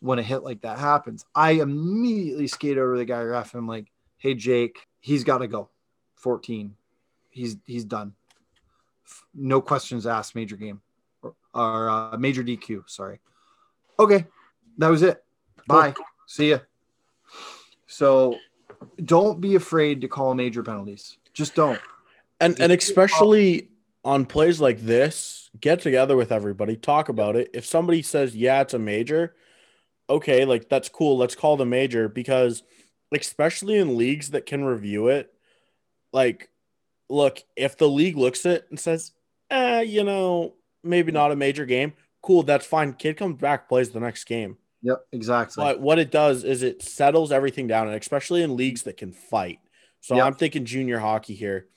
[0.00, 1.24] when a hit like that happens.
[1.34, 5.46] I immediately skate over the guy ref and I'm like, hey Jake, he's got to
[5.46, 5.70] go.
[6.16, 6.74] 14
[7.34, 8.14] he's he's done.
[9.34, 10.34] No questions asked.
[10.34, 10.80] Major game
[11.22, 12.88] or, or uh, major DQ.
[12.88, 13.20] Sorry.
[13.98, 14.24] Okay,
[14.78, 15.22] that was it.
[15.66, 15.94] Bye.
[16.26, 16.58] See ya.
[17.86, 18.36] So,
[19.04, 21.18] don't be afraid to call major penalties.
[21.32, 21.80] Just don't.
[22.40, 23.68] And and especially
[24.04, 27.50] on plays like this, get together with everybody, talk about it.
[27.54, 29.34] If somebody says, "Yeah, it's a major,"
[30.08, 31.16] okay, like that's cool.
[31.16, 32.62] Let's call the major because
[33.12, 35.32] especially in leagues that can review it,
[36.12, 36.50] like
[37.08, 39.12] look, if the league looks at it and says,
[39.50, 42.94] "Eh, you know, maybe not a major game." Cool, that's fine.
[42.94, 44.58] Kid comes back, plays the next game.
[44.84, 45.64] Yep, exactly.
[45.64, 49.12] But what it does is it settles everything down, and especially in leagues that can
[49.12, 49.58] fight.
[50.00, 50.24] So Yep.
[50.26, 51.68] I'm thinking junior hockey here.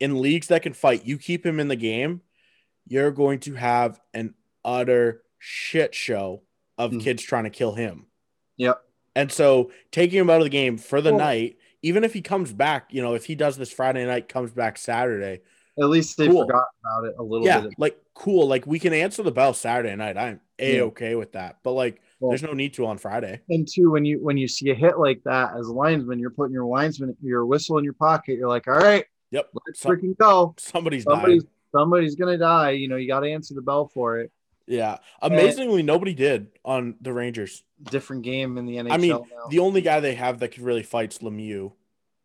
[0.00, 2.22] In leagues that can fight, you keep him in the game,
[2.86, 6.42] you're going to have an utter shit show
[6.78, 7.00] of Mhm.
[7.02, 8.06] kids trying to kill him.
[8.56, 8.80] Yep.
[9.16, 12.22] And so taking him out of the game for the Well- night, even if he
[12.22, 15.42] comes back, you know, if he does this Friday night, comes back Saturday,
[15.76, 16.46] At least they Cool.
[16.46, 17.72] forgot about it a little yeah, bit.
[17.78, 18.46] like cool.
[18.46, 20.16] Like we can answer the bell Saturday night.
[20.16, 21.58] I'm a okay with that.
[21.64, 23.40] But like, Well- there's no need to on Friday.
[23.50, 26.30] And two, when you when you see a hit like that as a linesman, you're
[26.30, 28.36] putting your linesman your whistle in your pocket.
[28.38, 29.50] You're like, all right, Yep.
[29.66, 30.54] let's Some- freaking go.
[30.58, 31.16] somebody's dying.
[31.16, 32.70] Somebody's somebody's gonna die.
[32.70, 34.30] You know, you got to answer the bell for it.
[34.66, 34.98] Yeah.
[35.20, 37.62] Amazingly, nobody did on the Rangers.
[37.82, 39.24] Different game in the NHL I mean, now.
[39.50, 41.72] the only guy they have that could really fight's Lemieux.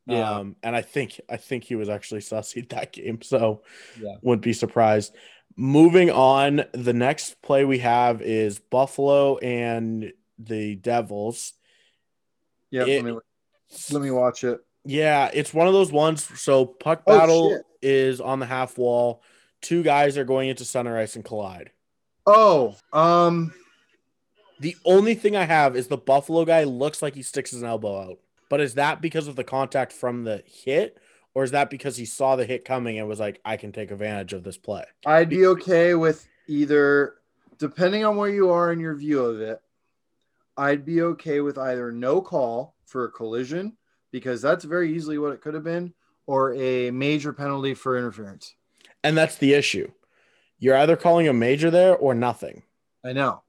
[0.05, 0.31] Yeah.
[0.37, 3.61] Um, and I think I think he was actually sussied that game, so
[4.01, 4.15] Yeah.
[4.21, 5.13] wouldn't be surprised.
[5.59, 11.51] Moving on, the next play we have is Buffalo and the Devils.
[12.71, 13.17] yeah, let me
[13.91, 14.61] let me watch it.
[14.85, 16.23] Yeah, it's one of those ones.
[16.39, 17.61] So puck Oh, battle shit.
[17.81, 19.21] is on the half wall.
[19.61, 21.71] Two guys are going into center ice and collide.
[22.25, 23.53] Oh, um,
[24.61, 27.99] The only thing I have is the Buffalo guy looks like he sticks his elbow
[28.11, 28.19] out.
[28.49, 30.97] But is that because of the contact from the hit,
[31.39, 33.91] or is that because he saw the hit coming and was like, I can take
[33.91, 34.83] advantage of this play?
[35.05, 37.13] I'd be okay with either,
[37.57, 39.61] depending on where you are in your view of it.
[40.57, 43.77] I'd be okay with either no call for a collision
[44.11, 45.93] because that's very easily what it could have been,
[46.27, 48.53] or a major penalty for interference.
[49.05, 49.89] And that's the issue.
[50.57, 52.63] You're either calling a major there or nothing.
[53.05, 53.43] I know.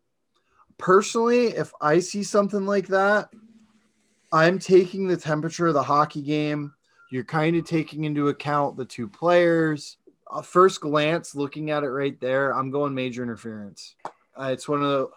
[0.79, 3.31] Personally, if I see something like that,
[4.31, 6.73] I'm taking the temperature of the hockey game.
[7.11, 9.97] You're kind of taking into account the two players.
[10.31, 13.97] Uh, first glance, looking at it right there, I'm going major interference.
[14.39, 15.09] Uh, it's one of the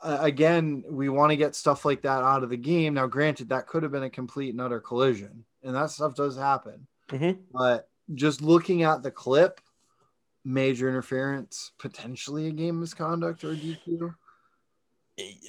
[0.00, 2.94] uh, again, we want to get stuff like that out of the game.
[2.94, 6.36] Now, granted, that could have been a complete and utter collision, and that stuff does
[6.36, 6.86] happen.
[7.08, 7.38] Mhm.
[7.52, 9.60] But just looking at the clip,
[10.44, 14.14] major interference, potentially a game misconduct or a DQ.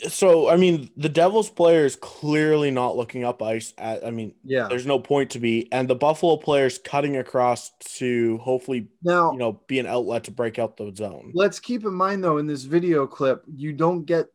[0.08, 3.74] So I mean, the Devils player is clearly not looking up ice.
[3.78, 4.68] At, I mean, Yeah.
[4.68, 9.38] there's no point to be, and the Buffalo player's cutting across to hopefully Now, you
[9.38, 11.32] know be an outlet to break out the zone.
[11.34, 14.28] let's keep in mind though, in this video clip, you don't get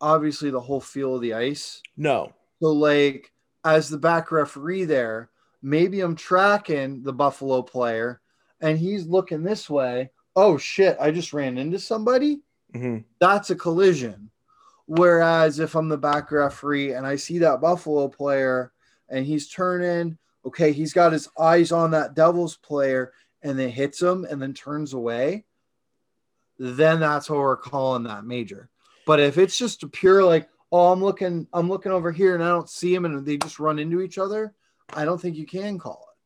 [0.00, 1.82] obviously the whole feel of the ice.
[1.96, 2.32] No,
[2.62, 3.32] So, like,
[3.64, 5.30] as the back referee there,
[5.62, 8.20] maybe I'm tracking the Buffalo player
[8.60, 10.10] and he's looking this way.
[10.36, 12.40] Oh shit, I just ran into somebody.
[12.74, 13.04] Mhm.
[13.20, 14.30] That's a collision.
[14.88, 18.72] Whereas if I'm the back referee and I see that Buffalo player
[19.10, 20.16] and he's turning,
[20.46, 23.12] okay, he's got his eyes on that Devils player
[23.42, 25.44] and then hits him and then turns away,
[26.58, 28.70] then that's what we're calling that major.
[29.04, 32.42] But if it's just a pure like, oh, I'm looking, I'm looking over here and
[32.42, 34.54] I don't see him and they just run into each other,
[34.94, 36.16] I don't think you can call it.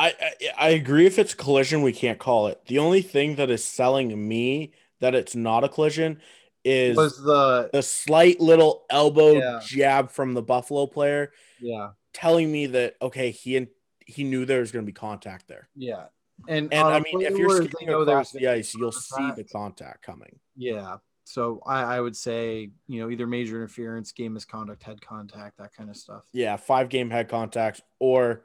[0.00, 1.04] I, I I agree.
[1.04, 2.60] If it's collision, we can't call it.
[2.68, 6.20] The only thing that is selling me that it's not a collision
[6.64, 9.60] is Was the the slight little elbow Yeah.
[9.64, 13.68] jab from the Buffalo player, yeah, telling me that okay, he and
[14.04, 15.68] he knew there was going to be contact there.
[15.74, 16.06] yeah.
[16.48, 19.52] And, And I mean, if you're know across the ice, you'll see the contact.
[19.52, 20.38] contact coming.
[20.56, 20.96] Yeah.
[21.24, 25.72] So I, I would say, you know, either major interference, game misconduct, head contact, that
[25.74, 26.24] kind of stuff.
[26.32, 28.42] Yeah, five game head contacts, or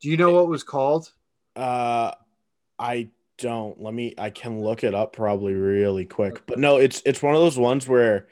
[0.00, 1.12] Do you know what was called?
[1.54, 2.12] uh,
[2.78, 3.80] I don't.
[3.80, 4.14] Let me.
[4.18, 6.42] I can look it up probably really quick.
[6.46, 8.28] But no, it's it's one of those ones where,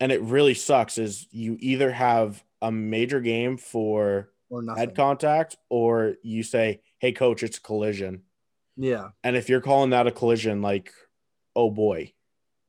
[0.00, 0.98] and it really sucks.
[0.98, 4.78] Is you either have a major game for Or nothing?
[4.78, 8.22] head contact, or you say, "Hey, coach, it's a collision."
[8.76, 9.08] yeah.
[9.24, 10.92] And if you're calling that a collision, like,
[11.54, 12.12] oh boy,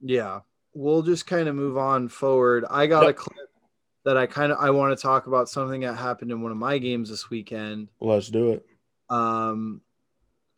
[0.02, 0.40] Yeah.
[0.74, 2.64] We'll just kind of move on forward.
[2.70, 3.50] I got a clip
[4.06, 6.58] that I kind of I want to talk about something that happened in one of
[6.58, 7.90] my games this weekend.
[8.00, 8.66] let's do it.
[9.10, 9.82] Um,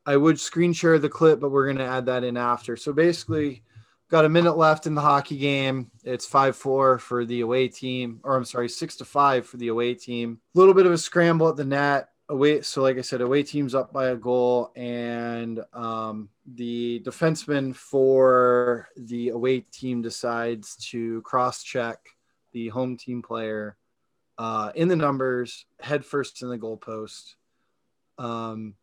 [0.10, 2.76] I would screen share the clip, but we're going to add that in after.
[2.76, 3.62] So basically,
[4.10, 5.92] got a minute left in the hockey game.
[6.04, 9.68] It's 5 4 for the away team, or I'm sorry, 6 to 5 for the
[9.68, 10.40] away team.
[10.56, 12.10] A little bit of a scramble at the net.
[12.28, 17.76] Away, so like I said, away team's up by a goal, and um, the defenseman
[17.76, 22.00] for the away team decides to cross check
[22.52, 23.78] the home team player
[24.40, 27.36] uh, in the numbers, head first in the goalpost.
[28.18, 28.74] Um,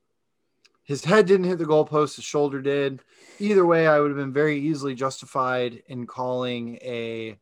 [0.86, 3.00] his head didn't hit the goalpost, his shoulder did.
[3.40, 7.36] Either way, I would have been very easily justified in calling a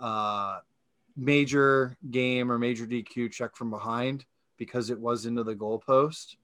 [0.00, 0.58] uh,
[1.14, 4.24] major game or major DQ check from behind
[4.56, 6.36] because it was into the goalpost,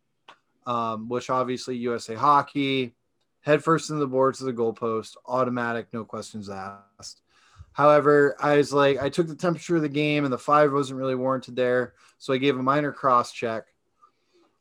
[0.67, 2.95] um, which obviously USA Hockey,
[3.41, 7.23] head first in the boards of the goalpost, automatic, no questions asked.
[7.73, 11.01] However, I was like, I took the temperature of the game and the five wasn't
[11.01, 11.95] really warranted there.
[12.19, 13.65] So I gave a minor cross check.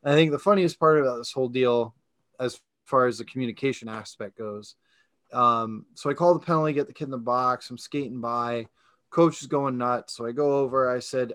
[0.03, 1.95] I think the funniest part about this whole deal,
[2.39, 4.75] as far as the communication aspect goes,
[5.31, 7.69] um, so I call the penalty, get the kid in the box.
[7.69, 8.67] I'm skating by.
[9.09, 10.15] Coach is going nuts.
[10.15, 10.89] So I go over.
[10.93, 11.33] I said,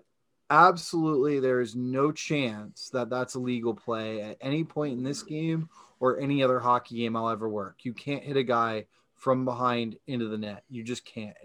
[0.51, 5.23] absolutely, there is no chance that that's a legal play at any point in this
[5.23, 5.69] game
[6.01, 7.79] or any other hockey game I'll ever work.
[7.83, 8.87] You can't hit a guy
[9.17, 10.63] from behind into the net.
[10.71, 11.37] You just can't.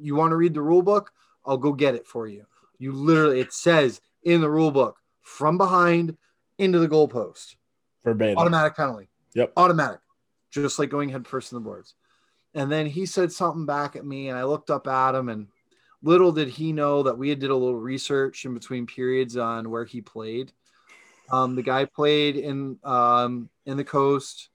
[0.00, 1.12] You want to read the rule book?
[1.46, 2.44] I'll go get it for you.
[2.78, 6.16] You literally, it says in the rule book from behind
[6.58, 7.56] into the goalpost.
[8.04, 8.38] Verbatim.
[8.38, 9.08] Automatic penalty.
[9.34, 9.52] Yep.
[9.56, 10.00] Automatic.
[10.50, 11.94] Just like going head first in the boards.
[12.54, 15.48] And then he said something back at me, and I looked up at him, and
[16.02, 19.70] little did he know that we had did a little research in between periods on
[19.70, 20.52] where he played.
[21.30, 24.50] Um, the guy played in um, in the coast.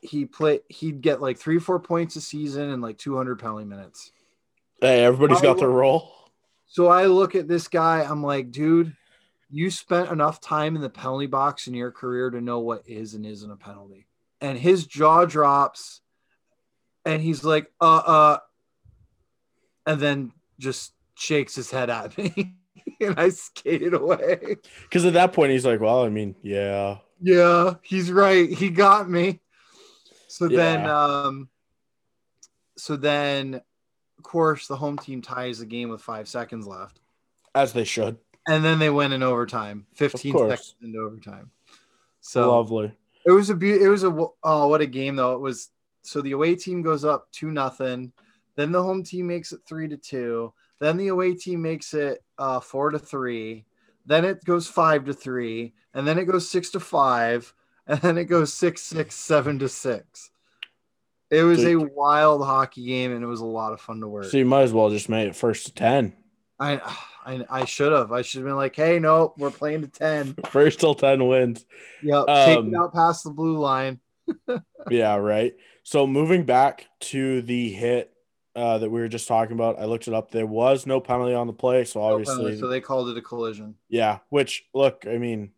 [0.00, 0.60] He played.
[0.68, 4.12] He'd get like three, four points a season and like 200 penalty minutes.
[4.80, 6.10] Hey, everybody's got their role.
[6.66, 8.02] So I look at this guy.
[8.02, 8.96] I'm like, dude,
[9.52, 13.12] you spent enough time in the penalty box in your career to know what is
[13.12, 14.06] and isn't a penalty.
[14.40, 16.00] And his jaw drops,
[17.04, 18.38] and he's like, uh, uh,
[19.86, 22.54] and then just shakes his head at me.
[23.00, 24.56] and I skated away.
[24.84, 26.98] Because at that point, he's like, well, I mean, yeah.
[27.20, 28.48] Yeah, he's right.
[28.48, 29.40] He got me.
[30.28, 31.50] So then, um,
[32.78, 37.00] so then, of course, the home team ties the game with five seconds left.
[37.54, 38.16] As they should.
[38.48, 41.50] And then they went in overtime 15 seconds into overtime.
[42.20, 42.92] So Lovely.
[43.26, 45.34] it was a be- it was a oh what a game though.
[45.34, 45.70] It was
[46.02, 48.12] so the away team goes up two nothing.
[48.56, 50.52] Then the home team makes it three to two.
[50.78, 53.64] Then the away team makes it uh four to three.
[54.06, 55.74] Then it goes five to three.
[55.94, 57.52] And then it goes six to five.
[57.84, 60.30] And then it goes six six seven to six.
[61.30, 64.26] It was a wild hockey game, and it was a lot of fun to work.
[64.26, 66.12] So you might as well just make it first to ten.
[66.60, 66.80] I,
[67.24, 68.10] I, I should have.
[68.12, 70.34] I should have been like, "Hey, no, we're playing to ten.
[70.46, 71.64] First till ten wins.
[72.02, 74.00] Yep, take Um, it out past the blue line."
[74.90, 75.54] Yeah, right.
[75.84, 78.12] So moving back to the hit
[78.56, 80.32] uh, that we were just talking about, I looked it up.
[80.32, 83.16] There was no penalty on the play, so No obviously, penalty, so they called it
[83.16, 83.76] a collision.
[83.88, 84.18] yeah.
[84.30, 85.52] Which look, I mean,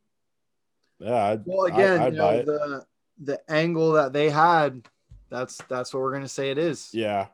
[0.98, 1.24] yeah.
[1.24, 2.86] I'd, Well, I- again, I'd you know, the
[3.22, 4.82] the angle that they had,
[5.30, 6.90] that's that's what we're gonna say it is.
[6.92, 7.28] yeah.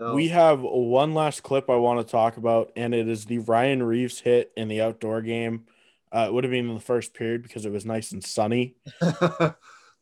[0.00, 3.36] So, We have one last clip I want to talk about, and it is the
[3.40, 5.66] Ryan Reaves hit in the outdoor game.
[6.10, 8.76] Uh, it would have been in the first period because it was nice and sunny.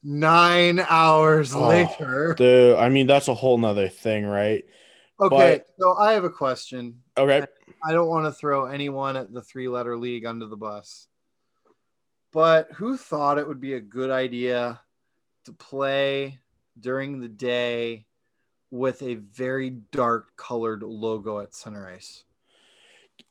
[0.04, 2.36] nine hours Oh, later.
[2.38, 4.64] The, I mean, that's a whole nother thing, right?
[5.20, 7.02] Okay, so I have a question.
[7.16, 7.44] Okay.
[7.84, 11.08] I don't want to throw anyone at the three letter league under the bus.
[12.32, 14.80] But who thought it would be a good idea
[15.46, 16.38] to play
[16.78, 18.06] during the day
[18.70, 22.24] with a very dark colored logo at center ice?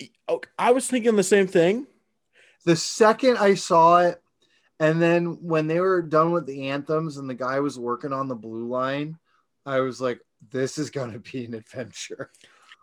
[0.02, 1.88] Okay, oh, I was thinking the same thing.
[2.66, 4.22] The second I saw it,
[4.80, 8.28] and then when they were done with the anthems and the guy was working on
[8.28, 9.18] the blue line,
[9.66, 10.20] I was like,
[10.52, 12.32] this is going to be an adventure.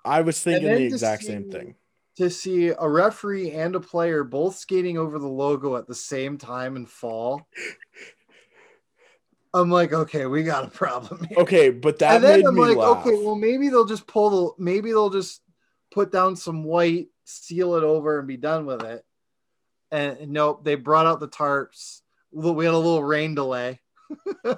[0.04, 1.74] I was thinking the exact see- same thing.
[2.16, 6.38] to see a referee and a player both skating over the logo at the same
[6.38, 7.46] time and fall.
[9.54, 11.38] I'm like, okay, we got a problem here.
[11.38, 13.06] Okay, but that and then made I'm me like, laugh.
[13.06, 15.40] okay, well, maybe they'll just pull the, maybe they'll just
[15.92, 19.04] put down some white, seal it over, and be done with it.
[19.92, 22.00] And nope, they brought out the tarps.
[22.32, 23.80] We had a little rain delay.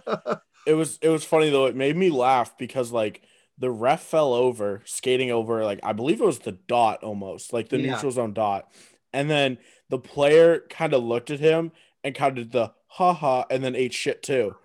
[0.66, 1.66] It was it was funny though.
[1.66, 3.22] It made me laugh because like
[3.56, 7.68] the ref fell over, skating over like I believe it was the dot almost, like
[7.68, 7.92] the Yeah.
[7.92, 8.68] neutral zone dot.
[9.12, 9.58] And then
[9.90, 11.70] the player kind of looked at him
[12.02, 14.56] and kind of did the ha ha and then ate shit too.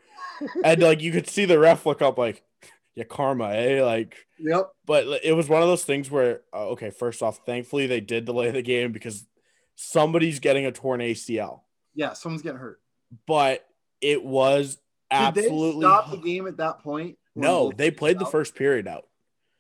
[0.64, 2.44] And like you could see the ref look up like
[2.96, 3.84] yeah, karma, eh?
[3.84, 4.72] Like Yep.
[4.86, 8.26] but it was one of those things where uh, okay, first off, thankfully they did
[8.26, 9.26] delay the game because
[9.76, 11.62] somebody's getting a torn ACL.
[11.94, 12.82] Yeah, someone's getting hurt.
[13.28, 13.66] But
[14.00, 14.82] it was Did
[15.12, 17.18] absolutely they stop the game at that point?
[17.36, 18.32] No, they played the out?
[18.32, 19.08] first period out.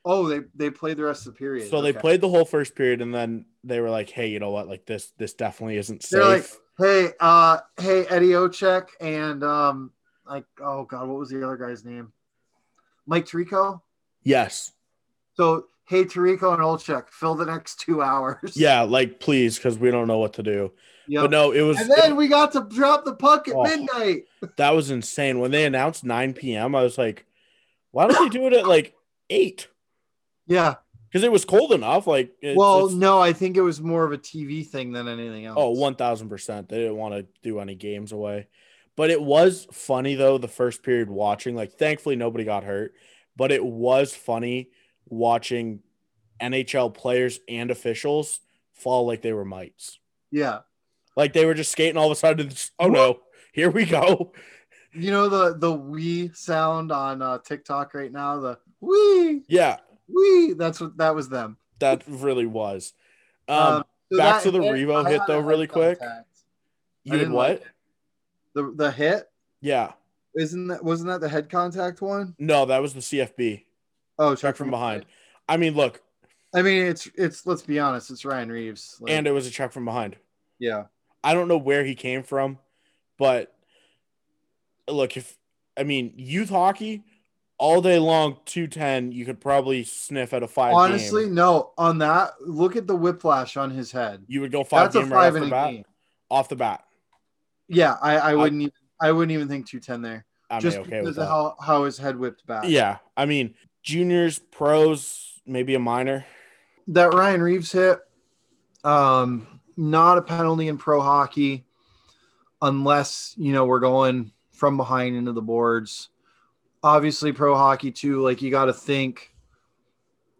[0.03, 1.69] Oh, they they played the rest of the period.
[1.69, 4.49] So they played the whole first period and then they were like, "Hey, you know
[4.49, 4.67] what?
[4.67, 6.45] Like this this definitely isn't safe They're like,
[6.79, 9.91] hey, uh, hey, Eddie Olczyk and um,
[10.25, 12.11] like, oh god, what was the other guy's name?
[13.05, 13.81] Mike Tirico.
[14.23, 14.71] yes.
[15.35, 18.55] So hey, Tirico and Olczyk, fill the next two hours.
[18.55, 20.71] Yeah, like please cuz we don't know what to do.
[21.07, 21.23] Yep.
[21.23, 23.63] But no, it was and then we got to drop the puck at Oh.
[23.63, 24.25] midnight.
[24.57, 25.39] that was insane.
[25.39, 27.25] When they announced 9 p.m., I was like,
[27.91, 28.95] "Why don't they do it at like
[29.29, 29.67] 8?"
[30.47, 30.75] Yeah.
[31.11, 34.13] Cuz it was cold enough like it's, well, no, I think it was more of
[34.13, 35.77] a TV thing than anything oh, else.
[35.77, 36.69] Oh, 1000%.
[36.69, 38.47] They didn't want to do any games away.
[39.01, 41.55] But it was funny though the first period watching.
[41.55, 42.93] Like thankfully nobody got hurt,
[43.35, 44.69] but it was funny
[45.07, 45.79] watching
[46.39, 48.41] NHL players and officials
[48.73, 49.97] fall like they were mites.
[50.29, 50.59] Yeah.
[51.17, 52.49] Like they were just skating all of a sudden.
[52.49, 53.21] just, oh no,
[53.53, 54.33] here we go.
[54.93, 58.39] You know the the wee sound on uh, TikTok right now.
[58.39, 59.77] The wee Yeah,
[60.09, 60.53] wee.
[60.55, 61.57] That's what that was them.
[61.79, 62.93] that really was.
[63.47, 65.97] Um, Um, So back that to the Revo hit though, really quick.
[65.97, 66.27] contact.
[67.03, 67.49] You didn't what?
[67.61, 67.71] like.
[68.53, 69.29] The the hit
[69.61, 69.93] yeah.
[70.35, 72.35] isn't that wasn't that the head contact one?
[72.37, 73.63] No, that was the CFB.
[74.19, 75.05] Oh, Check from behind.
[75.49, 76.01] I mean, look,
[76.53, 77.45] I mean, it's it's.
[77.45, 78.97] Let's be honest, it's Ryan Reaves.
[78.99, 80.15] Like, and it was a check from behind.
[80.59, 80.83] yeah,
[81.23, 82.59] I don't know where he came from,
[83.17, 83.53] but
[84.87, 85.37] look, if
[85.77, 87.03] I mean youth hockey
[87.57, 90.73] all day long, two ten, you could probably sniff at a five.
[90.73, 91.35] honestly, game.
[91.35, 91.71] no.
[91.77, 94.23] On that, look at the whiplash on his head.
[94.27, 95.71] you would go five That's a game right off the bat.
[95.71, 95.85] game.
[96.29, 96.83] Off the bat,
[97.71, 98.61] Yeah, I, I wouldn't.
[98.61, 101.27] even, I wouldn't even think two ten there, I'm just okay because with of that.
[101.27, 102.65] how how his head whipped back.
[102.67, 106.25] yeah, I mean juniors, pros, maybe a minor.
[106.87, 107.99] that Ryan Reaves hit,
[108.83, 111.65] um, not a penalty in pro hockey,
[112.61, 116.09] unless you know we're going from behind into the boards.
[116.83, 118.21] Obviously, pro hockey too.
[118.21, 119.33] Like you got to think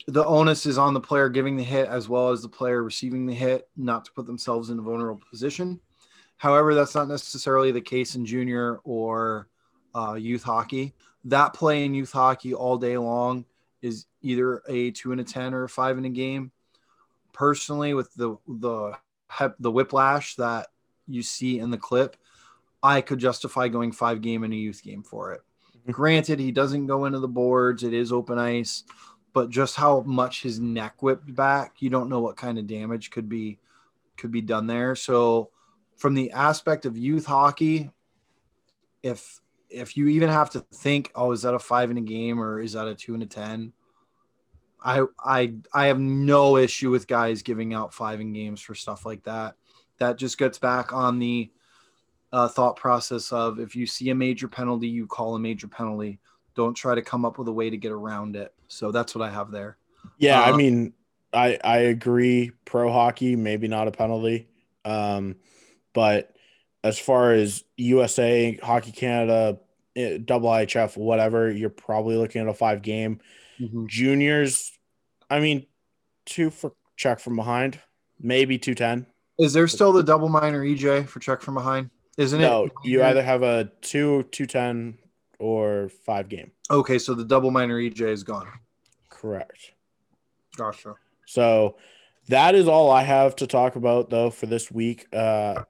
[0.08, 3.26] the onus is on the player giving the hit as well as the player receiving
[3.28, 5.80] the hit, not to put themselves in a vulnerable position.
[6.42, 9.48] However, that's not necessarily the case in junior or
[9.94, 10.92] uh, youth hockey.
[11.26, 13.46] That play in youth hockey all day long
[13.84, 16.52] is either a two and a ten or a five in a game.
[17.32, 18.98] Personally, with the the
[19.60, 20.70] the whiplash that
[21.08, 22.18] you see in the clip,
[22.82, 25.42] I could justify going five game in a youth game for it.
[25.86, 25.92] Mhm.
[25.92, 28.84] Granted, he doesn't go into the boards; it is open ice,
[29.34, 33.12] but just how much his neck whipped back, you don't know what kind of damage
[33.12, 33.60] could be
[34.18, 34.96] could be done there.
[34.96, 35.52] So,
[36.02, 37.92] from the aspect of youth hockey,
[39.04, 42.42] if if you even have to think, oh, is that a five in a game
[42.42, 43.72] or is that a two in a ten?
[44.84, 49.06] I I I have no issue with guys giving out five in games for stuff
[49.06, 49.54] like that.
[50.00, 51.52] That just gets back on the
[52.34, 56.20] uh, thought process of if you see a major penalty, you call a major penalty.
[56.56, 58.56] Don't try to come up with a way to get around it.
[58.68, 59.78] So that's what I have there.
[60.18, 60.94] Yeah, I Uh, mean,
[61.32, 62.52] I I agree.
[62.66, 64.50] Pro hockey, maybe not a penalty,
[64.84, 65.36] um,
[65.94, 66.34] but
[66.84, 69.60] as far as USA, Hockey Canada,
[69.96, 73.20] eh, double IHF, whatever, you're probably looking at a five game.
[73.86, 74.72] Juniors,
[75.30, 75.68] I mean,
[76.26, 77.80] two for check from behind,
[78.20, 79.06] maybe two ten.
[79.38, 81.90] Is there still the double minor EJ for check from behind?
[82.18, 82.72] Isn't No, it?
[82.76, 84.98] No, you either have a two two ten
[85.40, 86.52] or five game.
[86.70, 88.48] Okay, so the double minor EJ is gone.
[89.10, 89.74] Correct.
[90.58, 90.96] Gotcha.
[91.28, 91.78] So
[92.28, 95.08] that is all I have to talk about though for this week.
[95.14, 95.64] Uh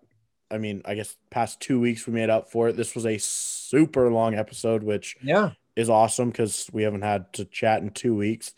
[0.51, 2.77] I mean, I guess past two weeks we made up for it.
[2.77, 5.51] This was a super long episode, which Yeah.
[5.75, 8.53] is awesome because we haven't had to chat in two weeks.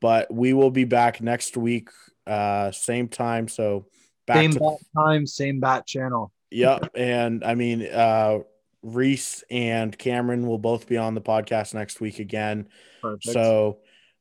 [0.00, 1.88] But we will be back next week,
[2.26, 3.48] uh, same time.
[3.48, 3.86] So
[4.26, 6.32] back Same to bat time, same bat channel.
[6.50, 6.90] Yep.
[6.94, 8.38] And I mean, uh,
[8.82, 12.68] Reese and Cameron will both be on the podcast next week again.
[13.02, 13.24] Perfect.
[13.32, 13.78] So,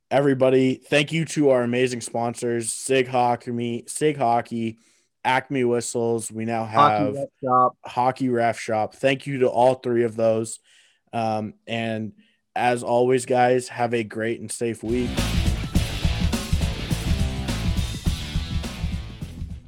[0.09, 4.79] everybody, thank you to our amazing sponsors, Sig Hockey, Sig Hockey,
[5.27, 6.31] Acme Whistles.
[6.31, 7.77] We now Hockey have Shop.
[7.85, 8.95] Hockey Ref Shop.
[8.95, 10.59] Thank you to all three of those.
[11.11, 12.13] Um, and
[12.55, 15.09] as always, guys, have a great and safe week.